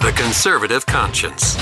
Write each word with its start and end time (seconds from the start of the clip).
The 0.00 0.12
Conservative 0.12 0.86
Conscience. 0.86 1.56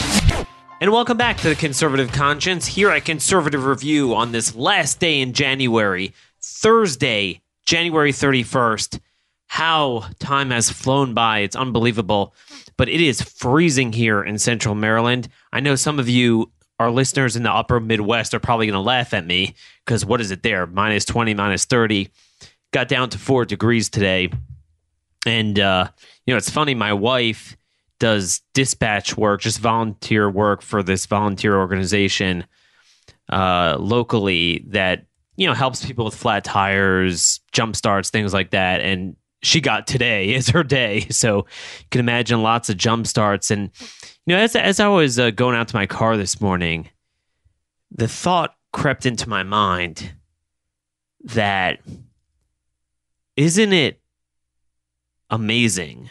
And 0.83 0.93
welcome 0.93 1.17
back 1.17 1.39
to 1.39 1.49
the 1.49 1.55
Conservative 1.55 2.13
Conscience 2.13 2.67
here 2.67 2.91
at 2.91 3.07
Conservative 3.07 3.65
Review 3.65 4.15
on 4.15 4.33
this 4.33 4.55
last 4.55 5.01
day 5.01 5.21
in 5.21 5.33
January, 5.33 6.13
Thursday, 6.43 7.41
January 7.65 8.13
31st. 8.13 9.01
How 9.47 10.05
time 10.19 10.51
has 10.51 10.69
flown 10.69 11.15
by. 11.15 11.39
It's 11.39 11.57
unbelievable. 11.57 12.35
But 12.77 12.91
it 12.91 13.01
is 13.01 13.23
freezing 13.23 13.95
here 13.95 14.23
in 14.23 14.39
central 14.39 14.75
Maryland. 14.75 15.29
I 15.51 15.61
know 15.61 15.75
some 15.75 15.99
of 15.99 16.07
you, 16.07 16.53
our 16.79 16.91
listeners 16.91 17.37
in 17.37 17.43
the 17.43 17.53
upper 17.53 17.81
Midwest, 17.81 18.35
are 18.35 18.39
probably 18.39 18.67
going 18.67 18.75
to 18.75 18.81
laugh 18.81 19.15
at 19.15 19.27
me 19.27 19.55
because 19.87 20.05
what 20.05 20.21
is 20.21 20.31
it 20.31 20.43
there? 20.43 20.67
Minus 20.67 21.07
20, 21.07 21.33
minus 21.33 21.65
30. 21.65 22.11
Got 22.71 22.89
down 22.89 23.09
to 23.11 23.19
four 23.19 23.47
degrees 23.47 23.89
today. 23.89 24.31
And, 25.25 25.59
uh, 25.59 25.89
you 26.27 26.35
know, 26.35 26.39
it's 26.39 26.51
funny. 26.51 26.75
My 26.75 26.93
wife 26.93 27.57
does 27.99 28.41
dispatch 28.55 29.17
work, 29.17 29.41
just 29.41 29.59
volunteer 29.59 30.31
work 30.31 30.63
for 30.63 30.83
this 30.83 31.07
volunteer 31.07 31.57
organization 31.57 32.45
uh, 33.29 33.77
locally 33.79 34.65
that 34.69 35.07
you 35.37 35.47
know 35.47 35.55
helps 35.55 35.85
people 35.85 36.05
with 36.05 36.15
flat 36.15 36.45
tires, 36.45 37.41
jump 37.53 37.77
starts, 37.77 38.11
things 38.11 38.33
like 38.33 38.51
that. 38.51 38.81
And 38.81 39.17
she 39.43 39.61
got 39.61 39.87
today 39.87 40.35
is 40.35 40.49
her 40.51 40.63
day, 40.63 41.01
so 41.11 41.39
you 41.39 41.87
can 41.91 42.01
imagine 42.01 42.43
lots 42.43 42.69
of 42.69 42.77
jump 42.77 43.07
starts. 43.07 43.51
And 43.51 43.71
you 44.27 44.35
know, 44.35 44.39
as 44.39 44.57
as 44.57 44.81
I 44.81 44.89
was 44.89 45.19
uh, 45.19 45.31
going 45.31 45.57
out 45.57 45.69
to 45.69 45.77
my 45.77 45.87
car 45.87 46.17
this 46.17 46.41
morning, 46.41 46.89
the 47.91 48.09
thought 48.09 48.55
crept 48.73 49.07
into 49.07 49.29
my 49.29 49.43
mind 49.43 50.13
that 51.25 51.81
isn't 53.37 53.73
it 53.73 54.01
amazing 55.31 56.11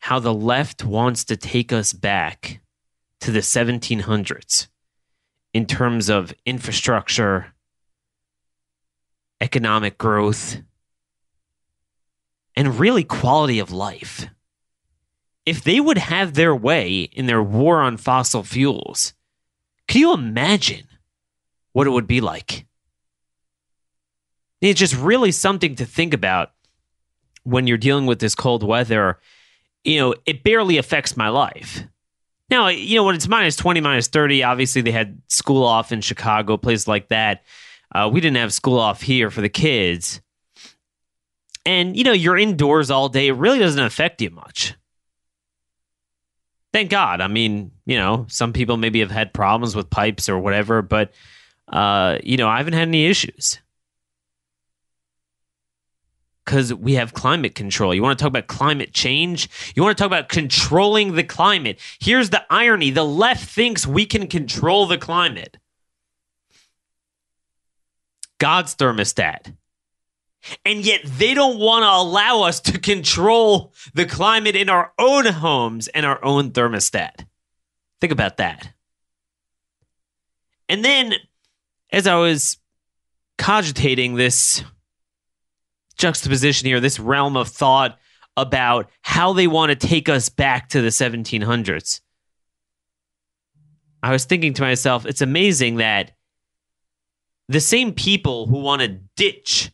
how 0.00 0.18
the 0.18 0.34
left 0.34 0.84
wants 0.84 1.24
to 1.24 1.36
take 1.36 1.72
us 1.72 1.92
back 1.92 2.60
to 3.20 3.30
the 3.30 3.40
1700s 3.40 4.66
in 5.52 5.66
terms 5.66 6.08
of 6.08 6.32
infrastructure, 6.46 7.52
economic 9.40 9.98
growth, 9.98 10.62
and 12.56 12.78
really 12.78 13.04
quality 13.04 13.58
of 13.58 13.70
life. 13.70 14.26
If 15.44 15.62
they 15.62 15.80
would 15.80 15.98
have 15.98 16.34
their 16.34 16.54
way 16.54 17.02
in 17.02 17.26
their 17.26 17.42
war 17.42 17.80
on 17.80 17.96
fossil 17.96 18.42
fuels, 18.42 19.14
can 19.86 20.00
you 20.00 20.14
imagine 20.14 20.86
what 21.72 21.86
it 21.86 21.90
would 21.90 22.06
be 22.06 22.20
like? 22.20 22.66
It's 24.60 24.78
just 24.78 24.96
really 24.96 25.32
something 25.32 25.74
to 25.76 25.86
think 25.86 26.14
about 26.14 26.52
when 27.42 27.66
you're 27.66 27.78
dealing 27.78 28.06
with 28.06 28.18
this 28.18 28.34
cold 28.34 28.62
weather 28.62 29.18
you 29.84 29.98
know, 29.98 30.14
it 30.26 30.44
barely 30.44 30.78
affects 30.78 31.16
my 31.16 31.28
life. 31.28 31.84
Now, 32.50 32.68
you 32.68 32.96
know, 32.96 33.04
when 33.04 33.14
it's 33.14 33.28
minus 33.28 33.56
20, 33.56 33.80
minus 33.80 34.08
30, 34.08 34.42
obviously 34.42 34.82
they 34.82 34.90
had 34.90 35.20
school 35.28 35.64
off 35.64 35.92
in 35.92 36.00
Chicago, 36.00 36.56
places 36.56 36.88
like 36.88 37.08
that. 37.08 37.44
Uh, 37.94 38.10
we 38.12 38.20
didn't 38.20 38.36
have 38.38 38.52
school 38.52 38.78
off 38.78 39.02
here 39.02 39.30
for 39.30 39.40
the 39.40 39.48
kids. 39.48 40.20
And, 41.64 41.96
you 41.96 42.04
know, 42.04 42.12
you're 42.12 42.36
indoors 42.36 42.90
all 42.90 43.08
day. 43.08 43.28
It 43.28 43.32
really 43.32 43.58
doesn't 43.58 43.82
affect 43.82 44.20
you 44.20 44.30
much. 44.30 44.74
Thank 46.72 46.90
God. 46.90 47.20
I 47.20 47.28
mean, 47.28 47.72
you 47.84 47.96
know, 47.96 48.26
some 48.28 48.52
people 48.52 48.76
maybe 48.76 49.00
have 49.00 49.10
had 49.10 49.32
problems 49.32 49.74
with 49.74 49.90
pipes 49.90 50.28
or 50.28 50.38
whatever, 50.38 50.82
but, 50.82 51.12
uh, 51.68 52.18
you 52.22 52.36
know, 52.36 52.48
I 52.48 52.58
haven't 52.58 52.74
had 52.74 52.88
any 52.88 53.06
issues 53.06 53.60
because 56.50 56.74
we 56.74 56.94
have 56.94 57.14
climate 57.14 57.54
control. 57.54 57.94
You 57.94 58.02
want 58.02 58.18
to 58.18 58.22
talk 58.24 58.28
about 58.28 58.48
climate 58.48 58.92
change? 58.92 59.48
You 59.76 59.84
want 59.84 59.96
to 59.96 60.02
talk 60.02 60.08
about 60.08 60.28
controlling 60.28 61.14
the 61.14 61.22
climate. 61.22 61.78
Here's 62.00 62.30
the 62.30 62.44
irony 62.50 62.90
the 62.90 63.04
left 63.04 63.48
thinks 63.48 63.86
we 63.86 64.04
can 64.04 64.26
control 64.26 64.86
the 64.86 64.98
climate. 64.98 65.58
God's 68.38 68.74
thermostat. 68.74 69.54
And 70.64 70.84
yet 70.84 71.02
they 71.04 71.34
don't 71.34 71.60
want 71.60 71.84
to 71.84 71.88
allow 71.88 72.42
us 72.42 72.58
to 72.62 72.80
control 72.80 73.72
the 73.94 74.06
climate 74.06 74.56
in 74.56 74.68
our 74.68 74.92
own 74.98 75.26
homes 75.26 75.86
and 75.86 76.04
our 76.04 76.22
own 76.24 76.50
thermostat. 76.50 77.26
Think 78.00 78.12
about 78.12 78.38
that. 78.38 78.72
And 80.68 80.84
then, 80.84 81.14
as 81.92 82.08
I 82.08 82.16
was 82.16 82.58
cogitating 83.38 84.16
this 84.16 84.64
juxtaposition 86.00 86.66
here, 86.66 86.80
this 86.80 86.98
realm 86.98 87.36
of 87.36 87.48
thought 87.48 87.98
about 88.36 88.90
how 89.02 89.32
they 89.32 89.46
want 89.46 89.70
to 89.70 89.86
take 89.86 90.08
us 90.08 90.28
back 90.28 90.70
to 90.70 90.80
the 90.80 90.88
1700s. 90.88 92.00
I 94.02 94.12
was 94.12 94.24
thinking 94.24 94.54
to 94.54 94.62
myself, 94.62 95.04
it's 95.04 95.20
amazing 95.20 95.76
that 95.76 96.12
the 97.48 97.60
same 97.60 97.92
people 97.92 98.46
who 98.46 98.60
want 98.60 98.80
to 98.80 98.98
ditch 99.16 99.70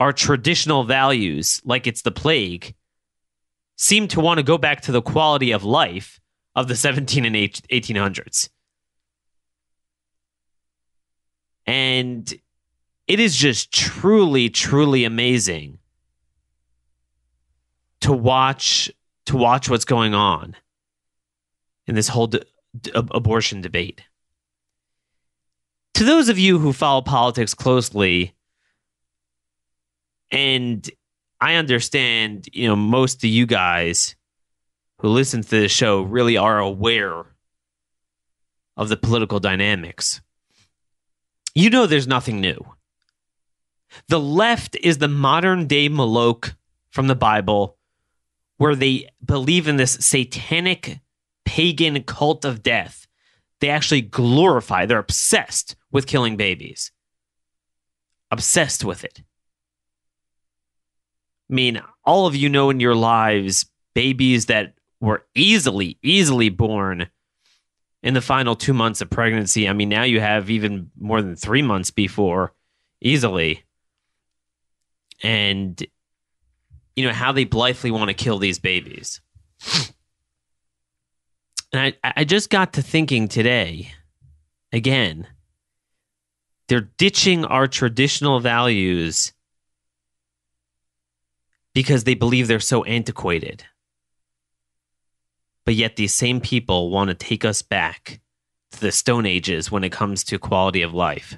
our 0.00 0.12
traditional 0.12 0.84
values 0.84 1.60
like 1.64 1.86
it's 1.86 2.02
the 2.02 2.10
plague 2.10 2.74
seem 3.76 4.08
to 4.08 4.20
want 4.20 4.38
to 4.38 4.42
go 4.42 4.58
back 4.58 4.82
to 4.82 4.92
the 4.92 5.02
quality 5.02 5.52
of 5.52 5.64
life 5.64 6.20
of 6.54 6.68
the 6.68 6.76
17 6.76 7.24
and 7.24 7.34
1800s. 7.34 8.48
And 11.66 12.34
it 13.08 13.18
is 13.18 13.34
just 13.34 13.72
truly, 13.72 14.50
truly 14.50 15.04
amazing 15.04 15.78
to 18.02 18.12
watch 18.12 18.90
to 19.26 19.36
watch 19.36 19.68
what's 19.68 19.84
going 19.84 20.14
on 20.14 20.54
in 21.86 21.94
this 21.94 22.08
whole 22.08 22.28
d- 22.28 22.42
d- 22.80 22.92
abortion 22.94 23.60
debate. 23.60 24.02
To 25.94 26.04
those 26.04 26.28
of 26.28 26.38
you 26.38 26.58
who 26.58 26.72
follow 26.72 27.02
politics 27.02 27.54
closely, 27.54 28.34
and 30.30 30.88
I 31.40 31.54
understand, 31.54 32.48
you 32.52 32.68
know, 32.68 32.76
most 32.76 33.24
of 33.24 33.30
you 33.30 33.46
guys 33.46 34.16
who 34.98 35.08
listen 35.08 35.42
to 35.42 35.48
this 35.48 35.72
show 35.72 36.02
really 36.02 36.36
are 36.36 36.58
aware 36.58 37.24
of 38.76 38.88
the 38.88 38.96
political 38.96 39.40
dynamics. 39.40 40.20
You 41.54 41.70
know, 41.70 41.86
there's 41.86 42.06
nothing 42.06 42.40
new. 42.40 42.64
The 44.08 44.20
left 44.20 44.76
is 44.82 44.98
the 44.98 45.08
modern 45.08 45.66
day 45.66 45.88
Moloch 45.88 46.56
from 46.90 47.06
the 47.06 47.14
Bible, 47.14 47.76
where 48.56 48.74
they 48.74 49.08
believe 49.24 49.68
in 49.68 49.76
this 49.76 49.92
satanic 50.00 51.00
pagan 51.44 52.02
cult 52.02 52.44
of 52.44 52.62
death. 52.62 53.06
They 53.60 53.70
actually 53.70 54.02
glorify, 54.02 54.86
they're 54.86 54.98
obsessed 54.98 55.76
with 55.90 56.06
killing 56.06 56.36
babies. 56.36 56.92
Obsessed 58.30 58.84
with 58.84 59.04
it. 59.04 59.22
I 61.50 61.54
mean, 61.54 61.82
all 62.04 62.26
of 62.26 62.36
you 62.36 62.48
know 62.48 62.70
in 62.70 62.80
your 62.80 62.94
lives 62.94 63.66
babies 63.94 64.46
that 64.46 64.74
were 65.00 65.26
easily, 65.34 65.98
easily 66.02 66.50
born 66.50 67.08
in 68.02 68.14
the 68.14 68.20
final 68.20 68.54
two 68.54 68.74
months 68.74 69.00
of 69.00 69.10
pregnancy. 69.10 69.68
I 69.68 69.72
mean, 69.72 69.88
now 69.88 70.02
you 70.04 70.20
have 70.20 70.50
even 70.50 70.90
more 70.98 71.22
than 71.22 71.36
three 71.36 71.62
months 71.62 71.90
before, 71.90 72.52
easily 73.00 73.64
and 75.22 75.84
you 76.96 77.06
know 77.06 77.12
how 77.12 77.32
they 77.32 77.44
blithely 77.44 77.90
want 77.90 78.08
to 78.08 78.14
kill 78.14 78.38
these 78.38 78.58
babies. 78.58 79.20
And 81.72 81.94
I, 82.02 82.12
I 82.16 82.24
just 82.24 82.50
got 82.50 82.72
to 82.74 82.82
thinking 82.82 83.28
today, 83.28 83.92
again, 84.72 85.26
they're 86.68 86.88
ditching 86.96 87.44
our 87.44 87.66
traditional 87.66 88.40
values 88.40 89.32
because 91.74 92.04
they 92.04 92.14
believe 92.14 92.48
they're 92.48 92.60
so 92.60 92.84
antiquated. 92.84 93.64
But 95.64 95.74
yet, 95.74 95.96
these 95.96 96.14
same 96.14 96.40
people 96.40 96.90
want 96.90 97.08
to 97.08 97.14
take 97.14 97.44
us 97.44 97.60
back 97.60 98.20
to 98.72 98.80
the 98.80 98.90
Stone 98.90 99.26
Ages 99.26 99.70
when 99.70 99.84
it 99.84 99.92
comes 99.92 100.24
to 100.24 100.38
quality 100.38 100.82
of 100.82 100.94
life. 100.94 101.36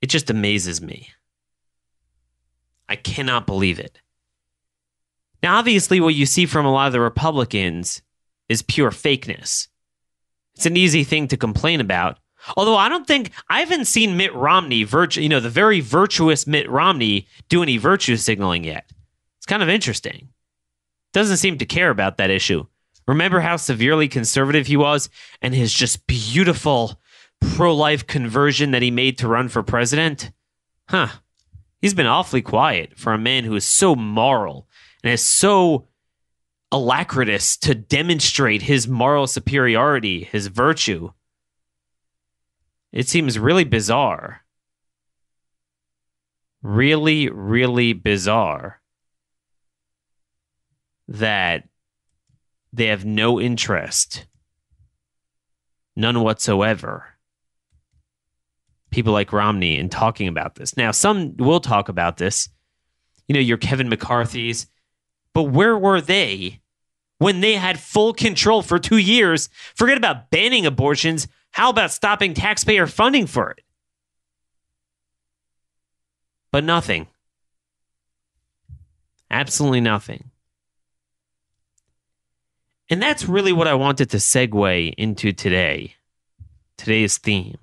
It 0.00 0.08
just 0.08 0.30
amazes 0.30 0.80
me. 0.80 1.10
I 2.88 2.96
cannot 2.96 3.46
believe 3.46 3.78
it. 3.78 4.00
Now, 5.42 5.58
obviously, 5.58 6.00
what 6.00 6.14
you 6.14 6.26
see 6.26 6.46
from 6.46 6.66
a 6.66 6.72
lot 6.72 6.86
of 6.86 6.92
the 6.92 7.00
Republicans 7.00 8.02
is 8.48 8.62
pure 8.62 8.90
fakeness. 8.90 9.68
It's 10.56 10.66
an 10.66 10.76
easy 10.76 11.04
thing 11.04 11.28
to 11.28 11.36
complain 11.36 11.80
about. 11.80 12.18
Although 12.56 12.76
I 12.76 12.88
don't 12.88 13.06
think 13.06 13.30
I 13.48 13.60
haven't 13.60 13.86
seen 13.86 14.16
Mitt 14.16 14.34
Romney, 14.34 14.84
virtu- 14.84 15.22
you 15.22 15.28
know, 15.28 15.40
the 15.40 15.50
very 15.50 15.80
virtuous 15.80 16.46
Mitt 16.46 16.68
Romney, 16.68 17.26
do 17.48 17.62
any 17.62 17.76
virtue 17.76 18.16
signaling 18.16 18.64
yet. 18.64 18.90
It's 19.38 19.46
kind 19.46 19.62
of 19.62 19.68
interesting. 19.68 20.28
Doesn't 21.12 21.36
seem 21.38 21.58
to 21.58 21.66
care 21.66 21.90
about 21.90 22.16
that 22.16 22.30
issue. 22.30 22.66
Remember 23.06 23.40
how 23.40 23.56
severely 23.56 24.08
conservative 24.08 24.66
he 24.66 24.76
was 24.76 25.08
and 25.40 25.54
his 25.54 25.72
just 25.72 26.06
beautiful 26.06 27.00
pro 27.40 27.74
life 27.74 28.06
conversion 28.06 28.70
that 28.70 28.82
he 28.82 28.90
made 28.90 29.18
to 29.18 29.28
run 29.28 29.48
for 29.48 29.62
president? 29.62 30.30
Huh. 30.88 31.08
He's 31.80 31.94
been 31.94 32.06
awfully 32.06 32.42
quiet 32.42 32.98
for 32.98 33.12
a 33.12 33.18
man 33.18 33.44
who 33.44 33.54
is 33.54 33.64
so 33.64 33.94
moral 33.94 34.68
and 35.04 35.12
is 35.12 35.22
so 35.22 35.86
alacritous 36.72 37.58
to 37.60 37.74
demonstrate 37.74 38.62
his 38.62 38.88
moral 38.88 39.26
superiority, 39.26 40.24
his 40.24 40.48
virtue. 40.48 41.10
It 42.92 43.08
seems 43.08 43.38
really 43.38 43.64
bizarre. 43.64 44.42
Really, 46.62 47.28
really 47.28 47.92
bizarre 47.92 48.80
that 51.06 51.68
they 52.72 52.86
have 52.86 53.04
no 53.04 53.40
interest, 53.40 54.26
none 55.96 56.20
whatsoever. 56.20 57.17
People 58.90 59.12
like 59.12 59.32
Romney 59.32 59.78
in 59.78 59.88
talking 59.88 60.28
about 60.28 60.54
this. 60.54 60.76
Now, 60.76 60.90
some 60.90 61.36
will 61.36 61.60
talk 61.60 61.88
about 61.88 62.16
this. 62.16 62.48
You 63.26 63.34
know, 63.34 63.40
your 63.40 63.58
Kevin 63.58 63.88
McCarthy's, 63.88 64.66
but 65.34 65.44
where 65.44 65.76
were 65.76 66.00
they 66.00 66.60
when 67.18 67.40
they 67.40 67.54
had 67.54 67.78
full 67.78 68.14
control 68.14 68.62
for 68.62 68.78
two 68.78 68.96
years? 68.96 69.50
Forget 69.74 69.98
about 69.98 70.30
banning 70.30 70.64
abortions. 70.64 71.28
How 71.50 71.70
about 71.70 71.92
stopping 71.92 72.34
taxpayer 72.34 72.86
funding 72.86 73.26
for 73.26 73.50
it? 73.50 73.60
But 76.50 76.64
nothing. 76.64 77.08
Absolutely 79.30 79.82
nothing. 79.82 80.30
And 82.90 83.02
that's 83.02 83.28
really 83.28 83.52
what 83.52 83.68
I 83.68 83.74
wanted 83.74 84.08
to 84.10 84.16
segue 84.16 84.94
into 84.96 85.32
today, 85.32 85.96
today's 86.78 87.18
theme. 87.18 87.58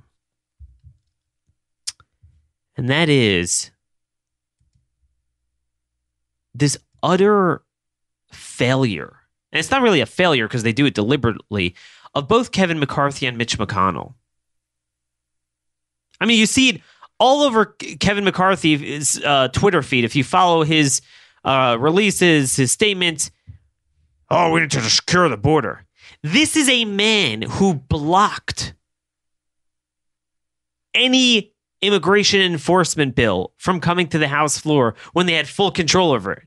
And 2.78 2.90
that 2.90 3.10
is 3.10 3.72
this 6.54 6.78
utter 7.02 7.64
failure. 8.32 9.18
And 9.52 9.60
it's 9.60 9.72
not 9.72 9.82
really 9.82 10.02
a 10.02 10.06
failure 10.06 10.48
because 10.48 10.64
they 10.64 10.74
do 10.74 10.86
it 10.86 10.94
deliberately 10.94 11.76
of 12.14 12.28
both 12.28 12.52
Kevin 12.52 12.80
McCarthy 12.80 13.26
and 13.26 13.38
Mitch 13.38 13.58
McConnell. 13.58 14.16
I 16.20 16.26
mean, 16.26 16.40
you 16.40 16.46
see 16.46 16.70
it 16.70 16.82
all 17.20 17.44
over 17.44 17.66
Kevin 18.00 18.24
McCarthy's 18.24 19.22
uh, 19.24 19.50
Twitter 19.50 19.82
feed. 19.82 20.04
If 20.04 20.16
you 20.16 20.24
follow 20.24 20.64
his 20.64 21.02
uh, 21.44 21.78
releases, 21.80 22.56
his 22.56 22.72
statements, 22.72 23.32
oh, 24.30 24.52
we 24.52 24.62
need 24.62 24.72
to 24.72 24.82
secure 24.82 25.30
the 25.30 25.38
border. 25.38 25.86
This 26.24 26.56
is 26.56 26.70
a 26.70 26.86
man 26.86 27.44
who 27.44 27.76
blocked 27.76 28.74
any 30.94 31.55
immigration 31.86 32.42
enforcement 32.42 33.16
bill 33.16 33.54
from 33.58 33.80
coming 33.80 34.08
to 34.08 34.18
the 34.18 34.28
House 34.28 34.58
floor 34.58 34.96
when 35.14 35.26
they 35.26 35.34
had 35.34 35.48
full 35.48 35.72
control 35.72 36.12
over 36.12 36.34
it. 36.34 36.44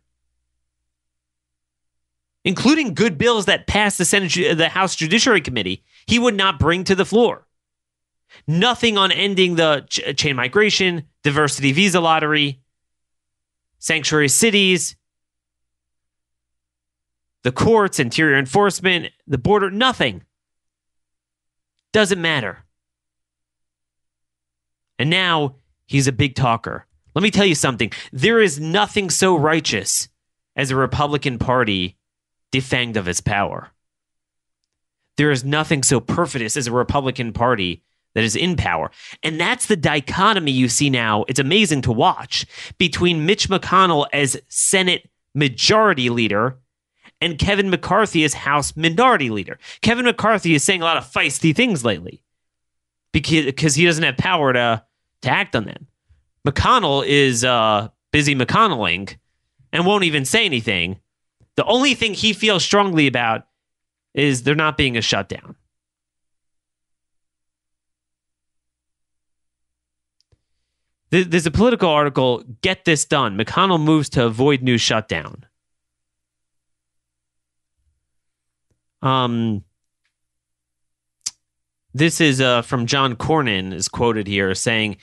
Including 2.44 2.94
good 2.94 3.18
bills 3.18 3.46
that 3.46 3.66
passed 3.66 3.98
the 3.98 4.04
Senate, 4.04 4.56
the 4.56 4.68
House 4.68 4.96
Judiciary 4.96 5.40
Committee, 5.40 5.84
he 6.06 6.18
would 6.18 6.34
not 6.34 6.58
bring 6.58 6.84
to 6.84 6.94
the 6.94 7.04
floor. 7.04 7.46
Nothing 8.46 8.96
on 8.96 9.10
ending 9.10 9.56
the 9.56 9.86
ch- 9.88 10.16
chain 10.16 10.36
migration, 10.36 11.04
diversity 11.22 11.72
visa 11.72 12.00
lottery, 12.00 12.60
sanctuary 13.78 14.28
cities, 14.28 14.96
the 17.42 17.52
courts, 17.52 17.98
interior 17.98 18.38
enforcement, 18.38 19.12
the 19.26 19.38
border, 19.38 19.70
nothing. 19.70 20.22
Doesn't 21.92 22.20
matter. 22.20 22.64
And 24.98 25.10
now 25.10 25.56
he's 25.86 26.06
a 26.06 26.12
big 26.12 26.34
talker. 26.34 26.86
Let 27.14 27.22
me 27.22 27.30
tell 27.30 27.46
you 27.46 27.54
something. 27.54 27.92
There 28.12 28.40
is 28.40 28.60
nothing 28.60 29.10
so 29.10 29.36
righteous 29.36 30.08
as 30.56 30.70
a 30.70 30.76
Republican 30.76 31.38
Party 31.38 31.96
defanged 32.52 32.96
of 32.96 33.08
its 33.08 33.20
power. 33.20 33.70
There 35.16 35.30
is 35.30 35.44
nothing 35.44 35.82
so 35.82 36.00
perfidious 36.00 36.56
as 36.56 36.66
a 36.66 36.72
Republican 36.72 37.32
Party 37.32 37.82
that 38.14 38.24
is 38.24 38.36
in 38.36 38.56
power. 38.56 38.90
And 39.22 39.40
that's 39.40 39.66
the 39.66 39.76
dichotomy 39.76 40.50
you 40.50 40.68
see 40.68 40.90
now. 40.90 41.24
It's 41.28 41.40
amazing 41.40 41.82
to 41.82 41.92
watch 41.92 42.46
between 42.78 43.26
Mitch 43.26 43.48
McConnell 43.48 44.06
as 44.12 44.40
Senate 44.48 45.08
Majority 45.34 46.08
Leader 46.10 46.58
and 47.20 47.38
Kevin 47.38 47.70
McCarthy 47.70 48.24
as 48.24 48.34
House 48.34 48.76
Minority 48.76 49.30
Leader. 49.30 49.58
Kevin 49.82 50.04
McCarthy 50.04 50.54
is 50.54 50.64
saying 50.64 50.82
a 50.82 50.84
lot 50.84 50.96
of 50.96 51.04
feisty 51.04 51.54
things 51.54 51.84
lately 51.84 52.22
because 53.12 53.74
he 53.74 53.84
doesn't 53.84 54.04
have 54.04 54.16
power 54.16 54.52
to 54.52 54.84
to 55.22 55.30
act 55.30 55.56
on 55.56 55.64
them. 55.64 55.86
McConnell 56.46 57.04
is 57.06 57.44
uh, 57.44 57.88
busy 58.12 58.34
McConnelling 58.34 59.16
and 59.72 59.86
won't 59.86 60.04
even 60.04 60.24
say 60.24 60.44
anything. 60.44 61.00
The 61.56 61.64
only 61.64 61.94
thing 61.94 62.14
he 62.14 62.32
feels 62.32 62.64
strongly 62.64 63.06
about 63.06 63.46
is 64.14 64.44
there 64.44 64.54
not 64.54 64.76
being 64.76 64.96
a 64.96 65.02
shutdown. 65.02 65.56
There's 71.10 71.46
a 71.46 71.50
Politico 71.50 71.88
article, 71.88 72.44
Get 72.60 72.84
This 72.84 73.06
Done. 73.06 73.38
McConnell 73.38 73.82
moves 73.82 74.10
to 74.10 74.26
avoid 74.26 74.62
new 74.62 74.76
shutdown. 74.76 75.46
Um, 79.00 79.64
this 81.98 82.20
is 82.20 82.40
uh, 82.40 82.62
from 82.62 82.86
John 82.86 83.16
Cornyn 83.16 83.72
is 83.72 83.88
quoted 83.88 84.26
here 84.26 84.54
saying 84.54 84.96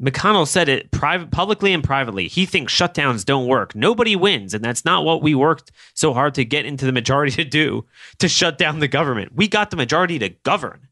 McConnell 0.00 0.46
said 0.46 0.68
it 0.68 0.90
publicly 0.90 1.72
and 1.72 1.82
privately. 1.82 2.28
He 2.28 2.44
thinks 2.44 2.74
shutdowns 2.74 3.24
don't 3.24 3.46
work. 3.46 3.74
Nobody 3.74 4.14
wins, 4.14 4.52
and 4.52 4.62
that's 4.62 4.84
not 4.84 5.04
what 5.04 5.22
we 5.22 5.34
worked 5.34 5.72
so 5.94 6.12
hard 6.12 6.34
to 6.34 6.44
get 6.44 6.66
into 6.66 6.84
the 6.84 6.92
majority 6.92 7.32
to 7.42 7.44
do 7.44 7.86
to 8.18 8.28
shut 8.28 8.58
down 8.58 8.80
the 8.80 8.88
government. 8.88 9.32
We 9.34 9.48
got 9.48 9.70
the 9.70 9.76
majority 9.76 10.18
to 10.18 10.30
govern. 10.30 10.88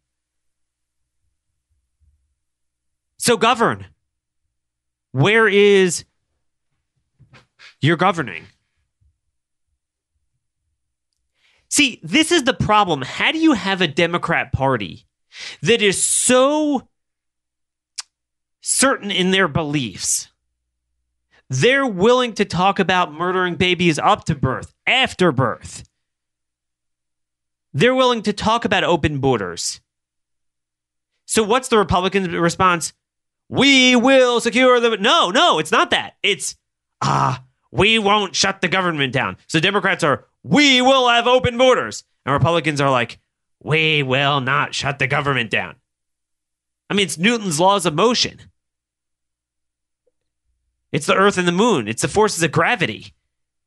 So 3.18 3.36
govern. 3.36 3.86
Where 5.12 5.48
is 5.48 6.04
your 7.80 7.96
governing? 7.96 8.46
See, 11.68 12.00
this 12.02 12.32
is 12.32 12.44
the 12.44 12.54
problem. 12.54 13.02
How 13.02 13.32
do 13.32 13.38
you 13.38 13.52
have 13.52 13.80
a 13.80 13.88
Democrat 13.88 14.52
Party 14.52 15.06
that 15.62 15.82
is 15.82 16.02
so 16.02 16.88
certain 18.60 19.10
in 19.10 19.30
their 19.30 19.48
beliefs? 19.48 20.28
They're 21.50 21.86
willing 21.86 22.32
to 22.34 22.44
talk 22.44 22.78
about 22.78 23.12
murdering 23.12 23.56
babies 23.56 23.98
up 23.98 24.24
to 24.24 24.34
birth, 24.34 24.74
after 24.86 25.30
birth. 25.30 25.84
They're 27.72 27.94
willing 27.94 28.22
to 28.22 28.32
talk 28.32 28.64
about 28.64 28.84
open 28.84 29.18
borders. 29.18 29.80
So, 31.26 31.42
what's 31.42 31.68
the 31.68 31.78
Republican 31.78 32.30
response? 32.32 32.92
We 33.48 33.96
will 33.96 34.40
secure 34.40 34.80
the. 34.80 34.96
No, 34.96 35.30
no, 35.30 35.58
it's 35.58 35.72
not 35.72 35.90
that. 35.90 36.14
It's, 36.22 36.56
ah, 37.02 37.44
we 37.70 37.98
won't 37.98 38.34
shut 38.36 38.60
the 38.60 38.68
government 38.68 39.12
down. 39.12 39.36
So, 39.48 39.60
Democrats 39.60 40.04
are, 40.04 40.26
we 40.42 40.80
will 40.80 41.08
have 41.08 41.26
open 41.26 41.58
borders. 41.58 42.04
And 42.24 42.32
Republicans 42.32 42.80
are 42.80 42.90
like, 42.90 43.18
we 43.64 44.02
will 44.02 44.40
not 44.40 44.74
shut 44.74 44.98
the 45.00 45.06
government 45.06 45.50
down. 45.50 45.74
I 46.88 46.94
mean, 46.94 47.06
it's 47.06 47.18
Newton's 47.18 47.58
laws 47.58 47.86
of 47.86 47.94
motion. 47.94 48.38
It's 50.92 51.06
the 51.06 51.16
earth 51.16 51.38
and 51.38 51.48
the 51.48 51.52
moon. 51.52 51.88
It's 51.88 52.02
the 52.02 52.08
forces 52.08 52.42
of 52.42 52.52
gravity. 52.52 53.14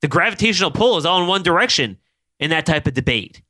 The 0.01 0.07
gravitational 0.07 0.71
pull 0.71 0.97
is 0.97 1.05
all 1.05 1.21
in 1.21 1.27
one 1.27 1.43
direction 1.43 1.97
in 2.39 2.51
that 2.51 2.67
type 2.67 2.85
of 2.85 2.93
debate. 2.93 3.41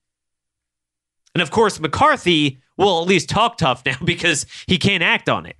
And 1.35 1.41
of 1.41 1.51
course, 1.51 1.79
McCarthy 1.79 2.59
will 2.77 3.01
at 3.01 3.07
least 3.07 3.29
talk 3.29 3.57
tough 3.57 3.83
now 3.85 3.97
because 4.03 4.45
he 4.67 4.77
can't 4.77 5.03
act 5.03 5.27
on 5.27 5.45
it. 5.45 5.57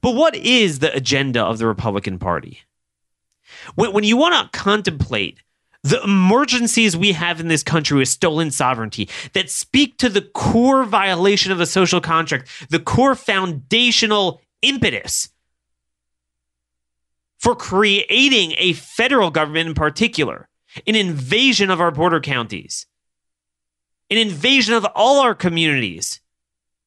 But 0.00 0.14
what 0.14 0.36
is 0.36 0.78
the 0.78 0.94
agenda 0.94 1.42
of 1.42 1.58
the 1.58 1.66
Republican 1.66 2.18
Party? 2.18 2.60
When, 3.74 4.04
you 4.04 4.16
want 4.16 4.52
to 4.52 4.58
contemplate 4.58 5.40
the 5.86 6.02
emergencies 6.02 6.96
we 6.96 7.12
have 7.12 7.38
in 7.38 7.48
this 7.48 7.62
country 7.62 7.96
with 7.98 8.08
stolen 8.08 8.50
sovereignty 8.50 9.08
that 9.34 9.48
speak 9.48 9.98
to 9.98 10.08
the 10.08 10.22
core 10.22 10.84
violation 10.84 11.52
of 11.52 11.58
the 11.58 11.66
social 11.66 12.00
contract, 12.00 12.48
the 12.70 12.80
core 12.80 13.14
foundational 13.14 14.40
impetus 14.62 15.28
for 17.38 17.54
creating 17.54 18.54
a 18.58 18.72
federal 18.72 19.30
government 19.30 19.68
in 19.68 19.74
particular, 19.74 20.48
an 20.86 20.96
invasion 20.96 21.70
of 21.70 21.80
our 21.80 21.92
border 21.92 22.20
counties, 22.20 22.86
an 24.10 24.18
invasion 24.18 24.74
of 24.74 24.84
all 24.96 25.20
our 25.20 25.34
communities 25.34 26.20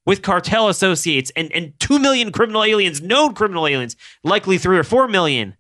with 0.06 0.22
cartel 0.22 0.68
associates 0.68 1.32
and, 1.38 1.52
and 1.54 1.80
2 1.80 2.00
million 2.00 2.32
criminal 2.32 2.64
aliens, 2.64 3.02
known 3.02 3.34
criminal 3.34 3.66
aliens, 3.66 3.96
likely 4.24 4.58
3 4.58 4.78
or 4.78 4.84
4 4.84 5.08
million. 5.08 5.56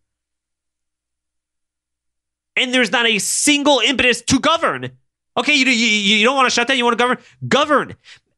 And 2.60 2.74
there's 2.74 2.92
not 2.92 3.06
a 3.06 3.20
single 3.20 3.80
impetus 3.80 4.22
to 4.24 4.40
govern. 4.40 4.92
Okay, 5.38 5.54
you, 5.54 5.66
you, 5.66 6.18
you 6.18 6.26
don't 6.26 6.36
want 6.36 6.48
to 6.48 6.54
shut 6.54 6.68
down, 6.68 6.78
you 6.78 6.84
want 6.84 6.98
to 6.98 7.04
govern? 7.04 7.18
Govern. 7.48 7.96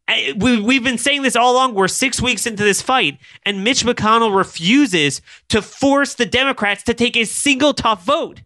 Eh, 0.07 0.33
we, 0.37 0.61
we've 0.61 0.83
been 0.83 0.97
saying 0.97 1.23
this 1.23 1.35
all 1.35 1.53
along. 1.53 1.73
We're 1.73 1.87
six 1.87 2.21
weeks 2.21 2.45
into 2.45 2.63
this 2.63 2.81
fight, 2.81 3.17
and 3.43 3.63
Mitch 3.63 3.83
McConnell 3.83 4.35
refuses 4.35 5.21
to 5.49 5.61
force 5.61 6.13
the 6.13 6.25
Democrats 6.25 6.83
to 6.83 6.93
take 6.93 7.17
a 7.17 7.25
single 7.25 7.73
tough 7.73 8.05
vote 8.05 8.41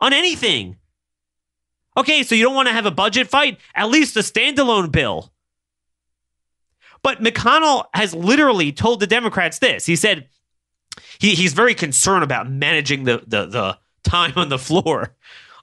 on 0.00 0.12
anything. 0.12 0.76
Okay, 1.96 2.22
so 2.22 2.34
you 2.34 2.44
don't 2.44 2.54
want 2.54 2.68
to 2.68 2.74
have 2.74 2.86
a 2.86 2.92
budget 2.92 3.28
fight? 3.28 3.58
At 3.74 3.88
least 3.88 4.16
a 4.16 4.20
standalone 4.20 4.92
bill. 4.92 5.32
But 7.02 7.20
McConnell 7.20 7.86
has 7.94 8.14
literally 8.14 8.70
told 8.70 9.00
the 9.00 9.06
Democrats 9.06 9.58
this. 9.58 9.86
He 9.86 9.96
said 9.96 10.28
he, 11.18 11.34
he's 11.34 11.52
very 11.52 11.74
concerned 11.74 12.22
about 12.22 12.50
managing 12.50 13.04
the, 13.04 13.22
the, 13.26 13.46
the 13.46 13.78
time 14.02 14.32
on 14.36 14.48
the 14.48 14.58
floor, 14.58 15.14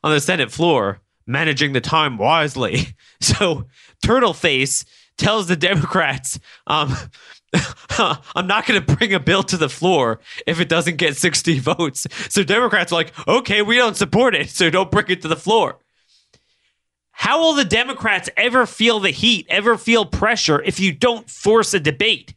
on 0.04 0.12
the 0.12 0.20
Senate 0.20 0.52
floor, 0.52 1.02
managing 1.26 1.74
the 1.74 1.82
time 1.82 2.18
wisely. 2.18 2.88
So 3.22 3.66
Turtle 4.04 4.34
Face 4.34 4.86
tells 5.18 5.48
the 5.48 5.56
Democrats, 5.56 6.38
um, 6.68 6.96
I'm 8.36 8.46
not 8.46 8.66
going 8.66 8.84
to 8.84 8.96
bring 8.96 9.14
a 9.14 9.20
bill 9.20 9.42
to 9.44 9.58
the 9.58 9.70
floor 9.70 10.20
if 10.46 10.60
it 10.60 10.70
doesn't 10.70 10.98
get 10.98 11.18
60 11.18 11.60
votes. 11.60 12.06
So 12.30 12.44
Democrats 12.44 12.92
are 12.92 12.96
like, 12.96 13.28
okay, 13.28 13.62
we 13.62 13.78
don't 13.78 13.96
support 13.96 14.36
it, 14.36 14.50
so 14.50 14.70
don't 14.70 14.92
bring 14.92 15.08
it 15.10 15.22
to 15.24 15.28
the 15.28 15.36
floor. 15.36 15.80
How 17.12 17.40
will 17.40 17.54
the 17.54 17.66
Democrats 17.66 18.30
ever 18.36 18.66
feel 18.66 19.00
the 19.00 19.10
heat, 19.10 19.48
ever 19.50 19.78
feel 19.78 20.06
pressure 20.06 20.62
if 20.62 20.80
you 20.80 20.92
don't 20.92 21.30
force 21.30 21.74
a 21.74 21.80
debate? 21.80 22.36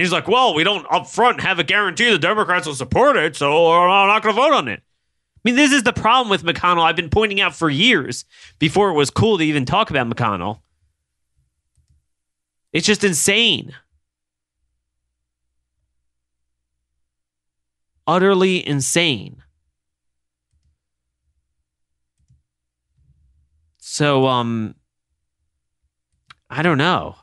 He's 0.00 0.12
like, 0.12 0.28
well, 0.28 0.54
we 0.54 0.64
don't 0.64 0.86
up 0.90 1.06
front 1.06 1.40
have 1.40 1.58
a 1.58 1.64
guarantee 1.64 2.10
the 2.10 2.18
Democrats 2.18 2.66
will 2.66 2.74
support 2.74 3.16
it, 3.16 3.36
so 3.36 3.70
I'm 3.70 4.08
not 4.08 4.22
going 4.22 4.34
to 4.34 4.40
vote 4.40 4.52
on 4.52 4.68
it. 4.68 4.80
I 4.82 5.40
mean, 5.44 5.56
this 5.56 5.72
is 5.72 5.82
the 5.82 5.92
problem 5.92 6.28
with 6.28 6.42
McConnell 6.42 6.82
I've 6.82 6.96
been 6.96 7.10
pointing 7.10 7.40
out 7.40 7.54
for 7.54 7.70
years 7.70 8.24
before 8.58 8.90
it 8.90 8.94
was 8.94 9.10
cool 9.10 9.38
to 9.38 9.44
even 9.44 9.64
talk 9.64 9.90
about 9.90 10.08
McConnell. 10.08 10.60
It's 12.72 12.86
just 12.86 13.04
insane. 13.04 13.74
Utterly 18.06 18.66
insane. 18.66 19.42
So, 23.78 24.26
um, 24.26 24.74
I 26.48 26.62
don't 26.62 26.78
know. 26.78 27.16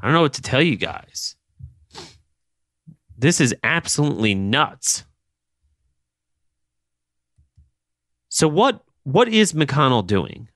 I 0.00 0.06
don't 0.06 0.14
know 0.14 0.22
what 0.22 0.34
to 0.34 0.42
tell 0.42 0.62
you 0.62 0.76
guys. 0.76 1.36
This 3.18 3.40
is 3.40 3.54
absolutely 3.62 4.34
nuts. 4.34 5.04
So 8.28 8.48
what 8.48 8.82
what 9.04 9.28
is 9.28 9.52
McConnell 9.52 10.06
doing? 10.06 10.48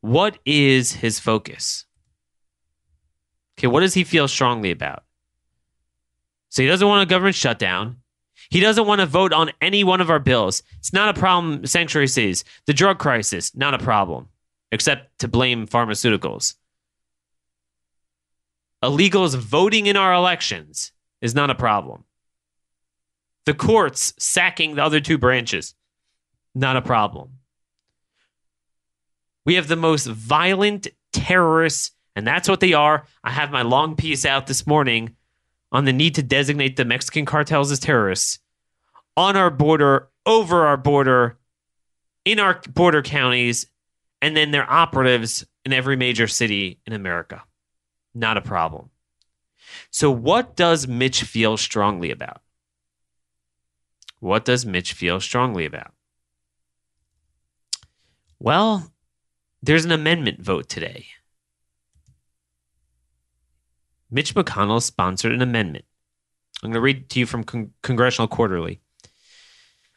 What 0.00 0.38
is 0.44 0.92
his 0.92 1.18
focus? 1.18 1.86
Okay, 3.58 3.66
what 3.66 3.80
does 3.80 3.94
he 3.94 4.04
feel 4.04 4.28
strongly 4.28 4.70
about? 4.70 5.02
So 6.50 6.62
he 6.62 6.68
doesn't 6.68 6.86
want 6.86 7.02
a 7.02 7.06
government 7.06 7.34
shutdown. 7.34 7.96
He 8.50 8.60
doesn't 8.60 8.86
want 8.86 9.00
to 9.00 9.06
vote 9.06 9.32
on 9.32 9.50
any 9.60 9.82
one 9.82 10.00
of 10.00 10.10
our 10.10 10.20
bills. 10.20 10.62
It's 10.78 10.92
not 10.92 11.08
a 11.08 11.18
problem, 11.18 11.66
sanctuary 11.66 12.06
cities. 12.06 12.44
The 12.66 12.72
drug 12.72 12.98
crisis, 12.98 13.54
not 13.56 13.74
a 13.74 13.78
problem, 13.78 14.28
except 14.70 15.18
to 15.18 15.28
blame 15.28 15.66
pharmaceuticals. 15.66 16.54
Illegals 18.82 19.36
voting 19.36 19.86
in 19.86 19.96
our 19.96 20.14
elections 20.14 20.92
is 21.20 21.34
not 21.34 21.50
a 21.50 21.54
problem. 21.54 22.04
The 23.46 23.54
courts 23.54 24.12
sacking 24.18 24.74
the 24.74 24.84
other 24.84 25.00
two 25.00 25.18
branches, 25.18 25.74
not 26.54 26.76
a 26.76 26.82
problem. 26.82 27.38
We 29.44 29.54
have 29.54 29.68
the 29.68 29.76
most 29.76 30.06
violent 30.06 30.88
terrorists, 31.12 31.92
and 32.14 32.26
that's 32.26 32.48
what 32.48 32.60
they 32.60 32.74
are. 32.74 33.06
I 33.24 33.30
have 33.30 33.50
my 33.50 33.62
long 33.62 33.96
piece 33.96 34.26
out 34.26 34.46
this 34.46 34.66
morning 34.66 35.16
on 35.72 35.84
the 35.84 35.92
need 35.92 36.14
to 36.16 36.22
designate 36.22 36.76
the 36.76 36.84
Mexican 36.84 37.24
cartels 37.24 37.70
as 37.70 37.80
terrorists 37.80 38.38
on 39.16 39.36
our 39.36 39.50
border, 39.50 40.08
over 40.26 40.66
our 40.66 40.76
border, 40.76 41.38
in 42.24 42.38
our 42.38 42.60
border 42.74 43.02
counties, 43.02 43.66
and 44.20 44.36
then 44.36 44.50
their 44.50 44.70
operatives 44.70 45.46
in 45.64 45.72
every 45.72 45.96
major 45.96 46.26
city 46.26 46.78
in 46.86 46.92
America. 46.92 47.42
Not 48.14 48.36
a 48.36 48.42
problem. 48.42 48.90
So, 49.90 50.10
what 50.10 50.56
does 50.56 50.88
Mitch 50.88 51.22
feel 51.22 51.56
strongly 51.56 52.10
about? 52.10 52.42
What 54.20 54.44
does 54.44 54.66
Mitch 54.66 54.92
feel 54.92 55.20
strongly 55.20 55.64
about? 55.64 55.92
Well, 58.38 58.92
there's 59.62 59.84
an 59.84 59.92
amendment 59.92 60.40
vote 60.40 60.68
today. 60.68 61.06
Mitch 64.10 64.34
McConnell 64.34 64.82
sponsored 64.82 65.32
an 65.32 65.42
amendment. 65.42 65.84
I'm 66.62 66.70
going 66.70 66.74
to 66.74 66.80
read 66.80 67.10
to 67.10 67.20
you 67.20 67.26
from 67.26 67.44
Con- 67.44 67.72
Congressional 67.82 68.28
Quarterly. 68.28 68.80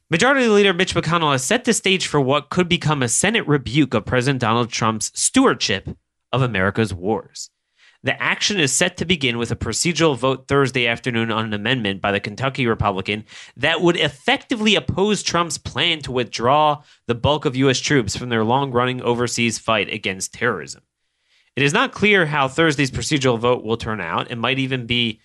Majority 0.09 0.47
Leader 0.47 0.73
Mitch 0.73 0.93
McConnell 0.93 1.31
has 1.31 1.43
set 1.43 1.63
the 1.63 1.73
stage 1.73 2.05
for 2.05 2.19
what 2.19 2.49
could 2.49 2.67
become 2.67 3.01
a 3.01 3.07
Senate 3.07 3.47
rebuke 3.47 3.93
of 3.93 4.05
President 4.05 4.41
Donald 4.41 4.69
Trump's 4.69 5.11
stewardship 5.17 5.89
of 6.33 6.41
America's 6.41 6.93
wars. 6.93 7.49
The 8.03 8.19
action 8.21 8.59
is 8.59 8.73
set 8.73 8.97
to 8.97 9.05
begin 9.05 9.37
with 9.37 9.51
a 9.51 9.55
procedural 9.55 10.17
vote 10.17 10.47
Thursday 10.47 10.87
afternoon 10.87 11.31
on 11.31 11.45
an 11.45 11.53
amendment 11.53 12.01
by 12.01 12.11
the 12.11 12.19
Kentucky 12.19 12.65
Republican 12.65 13.25
that 13.57 13.81
would 13.81 13.95
effectively 13.95 14.75
oppose 14.75 15.21
Trump's 15.21 15.59
plan 15.59 15.99
to 16.01 16.11
withdraw 16.11 16.81
the 17.05 17.13
bulk 17.13 17.45
of 17.45 17.55
U.S. 17.55 17.79
troops 17.79 18.15
from 18.15 18.29
their 18.29 18.43
long 18.43 18.71
running 18.71 19.03
overseas 19.03 19.59
fight 19.59 19.93
against 19.93 20.33
terrorism. 20.33 20.81
It 21.55 21.61
is 21.61 21.73
not 21.73 21.91
clear 21.91 22.25
how 22.25 22.47
Thursday's 22.47 22.89
procedural 22.89 23.37
vote 23.37 23.63
will 23.63 23.77
turn 23.77 24.01
out. 24.01 24.31
It 24.31 24.37
might 24.37 24.57
even 24.57 24.87
be 24.87 25.19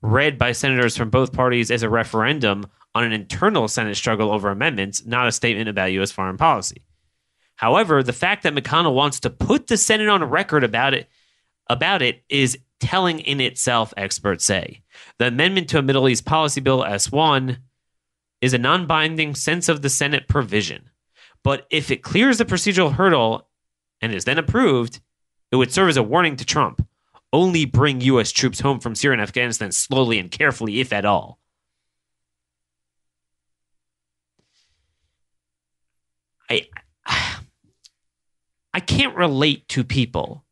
read 0.00 0.38
by 0.38 0.52
senators 0.52 0.96
from 0.96 1.10
both 1.10 1.32
parties 1.32 1.70
as 1.70 1.82
a 1.82 1.90
referendum 1.90 2.66
on 2.94 3.04
an 3.04 3.12
internal 3.12 3.68
Senate 3.68 3.96
struggle 3.96 4.30
over 4.30 4.50
amendments, 4.50 5.04
not 5.04 5.26
a 5.26 5.32
statement 5.32 5.68
about 5.68 5.92
U.S. 5.92 6.12
foreign 6.12 6.38
policy. 6.38 6.84
However, 7.56 8.02
the 8.02 8.12
fact 8.12 8.44
that 8.44 8.54
McConnell 8.54 8.94
wants 8.94 9.20
to 9.20 9.30
put 9.30 9.66
the 9.66 9.76
Senate 9.76 10.08
on 10.08 10.24
record 10.24 10.64
about 10.64 10.94
it 10.94 11.08
about 11.68 12.02
it 12.02 12.22
is 12.28 12.58
telling 12.80 13.20
in 13.20 13.40
itself, 13.40 13.94
experts 13.96 14.44
say. 14.44 14.82
The 15.18 15.28
amendment 15.28 15.68
to 15.70 15.78
a 15.78 15.82
Middle 15.82 16.08
East 16.08 16.24
policy 16.24 16.60
bill 16.60 16.82
S1 16.82 17.58
is 18.40 18.52
a 18.52 18.58
non-binding 18.58 19.34
sense 19.34 19.68
of 19.68 19.82
the 19.82 19.88
Senate 19.88 20.28
provision. 20.28 20.90
But 21.42 21.66
if 21.70 21.90
it 21.90 22.02
clears 22.02 22.38
the 22.38 22.44
procedural 22.44 22.92
hurdle 22.92 23.48
and 24.00 24.12
is 24.12 24.24
then 24.24 24.38
approved, 24.38 25.00
it 25.50 25.56
would 25.56 25.72
serve 25.72 25.88
as 25.88 25.96
a 25.96 26.02
warning 26.02 26.36
to 26.36 26.44
Trump. 26.44 26.86
Only 27.32 27.64
bring 27.64 28.00
U.S. 28.02 28.30
troops 28.30 28.60
home 28.60 28.80
from 28.80 28.94
Syria 28.94 29.14
and 29.14 29.22
Afghanistan 29.22 29.72
slowly 29.72 30.18
and 30.18 30.30
carefully, 30.30 30.80
if 30.80 30.92
at 30.92 31.04
all. 31.04 31.38
I, 36.50 36.68
I 38.74 38.80
can't 38.80 39.16
relate 39.16 39.68
to 39.70 39.84
people 39.84 40.43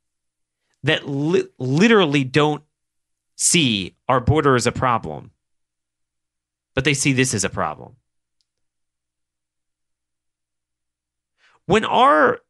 that 0.83 1.09
li- 1.09 1.49
literally 1.59 2.25
don't 2.25 2.63
see 3.37 3.97
our 4.09 4.21
border 4.21 4.55
as 4.55 4.67
a 4.67 4.73
problem, 4.73 5.31
but 6.75 6.85
they 6.85 6.95
see 6.95 7.13
this 7.13 7.35
as 7.35 7.45
a 7.45 7.51
problem. 7.51 7.97
When 11.67 11.85
our 11.85 12.41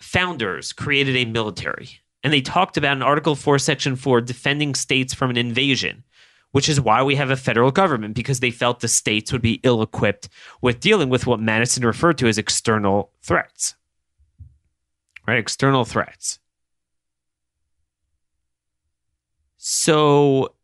founders 0.00 0.72
created 0.72 1.16
a 1.16 1.24
military 1.24 2.00
and 2.22 2.32
they 2.32 2.40
talked 2.40 2.76
about 2.76 2.96
an 2.96 3.02
Article 3.02 3.34
4, 3.34 3.58
Section 3.58 3.96
4 3.96 4.20
defending 4.20 4.74
states 4.74 5.14
from 5.14 5.30
an 5.30 5.36
invasion, 5.36 6.02
which 6.52 6.68
is 6.68 6.80
why 6.80 7.02
we 7.02 7.14
have 7.14 7.30
a 7.30 7.36
federal 7.36 7.70
government 7.70 8.14
because 8.14 8.40
they 8.40 8.50
felt 8.50 8.80
the 8.80 8.88
states 8.88 9.32
would 9.32 9.42
be 9.42 9.60
ill 9.62 9.82
equipped 9.82 10.28
with 10.60 10.80
dealing 10.80 11.08
with 11.08 11.26
what 11.26 11.40
Madison 11.40 11.84
referred 11.84 12.18
to 12.18 12.26
as 12.26 12.38
external 12.38 13.12
threats. 13.22 13.76
Right? 15.26 15.38
External 15.38 15.84
threats. 15.84 16.38
So 19.68 20.54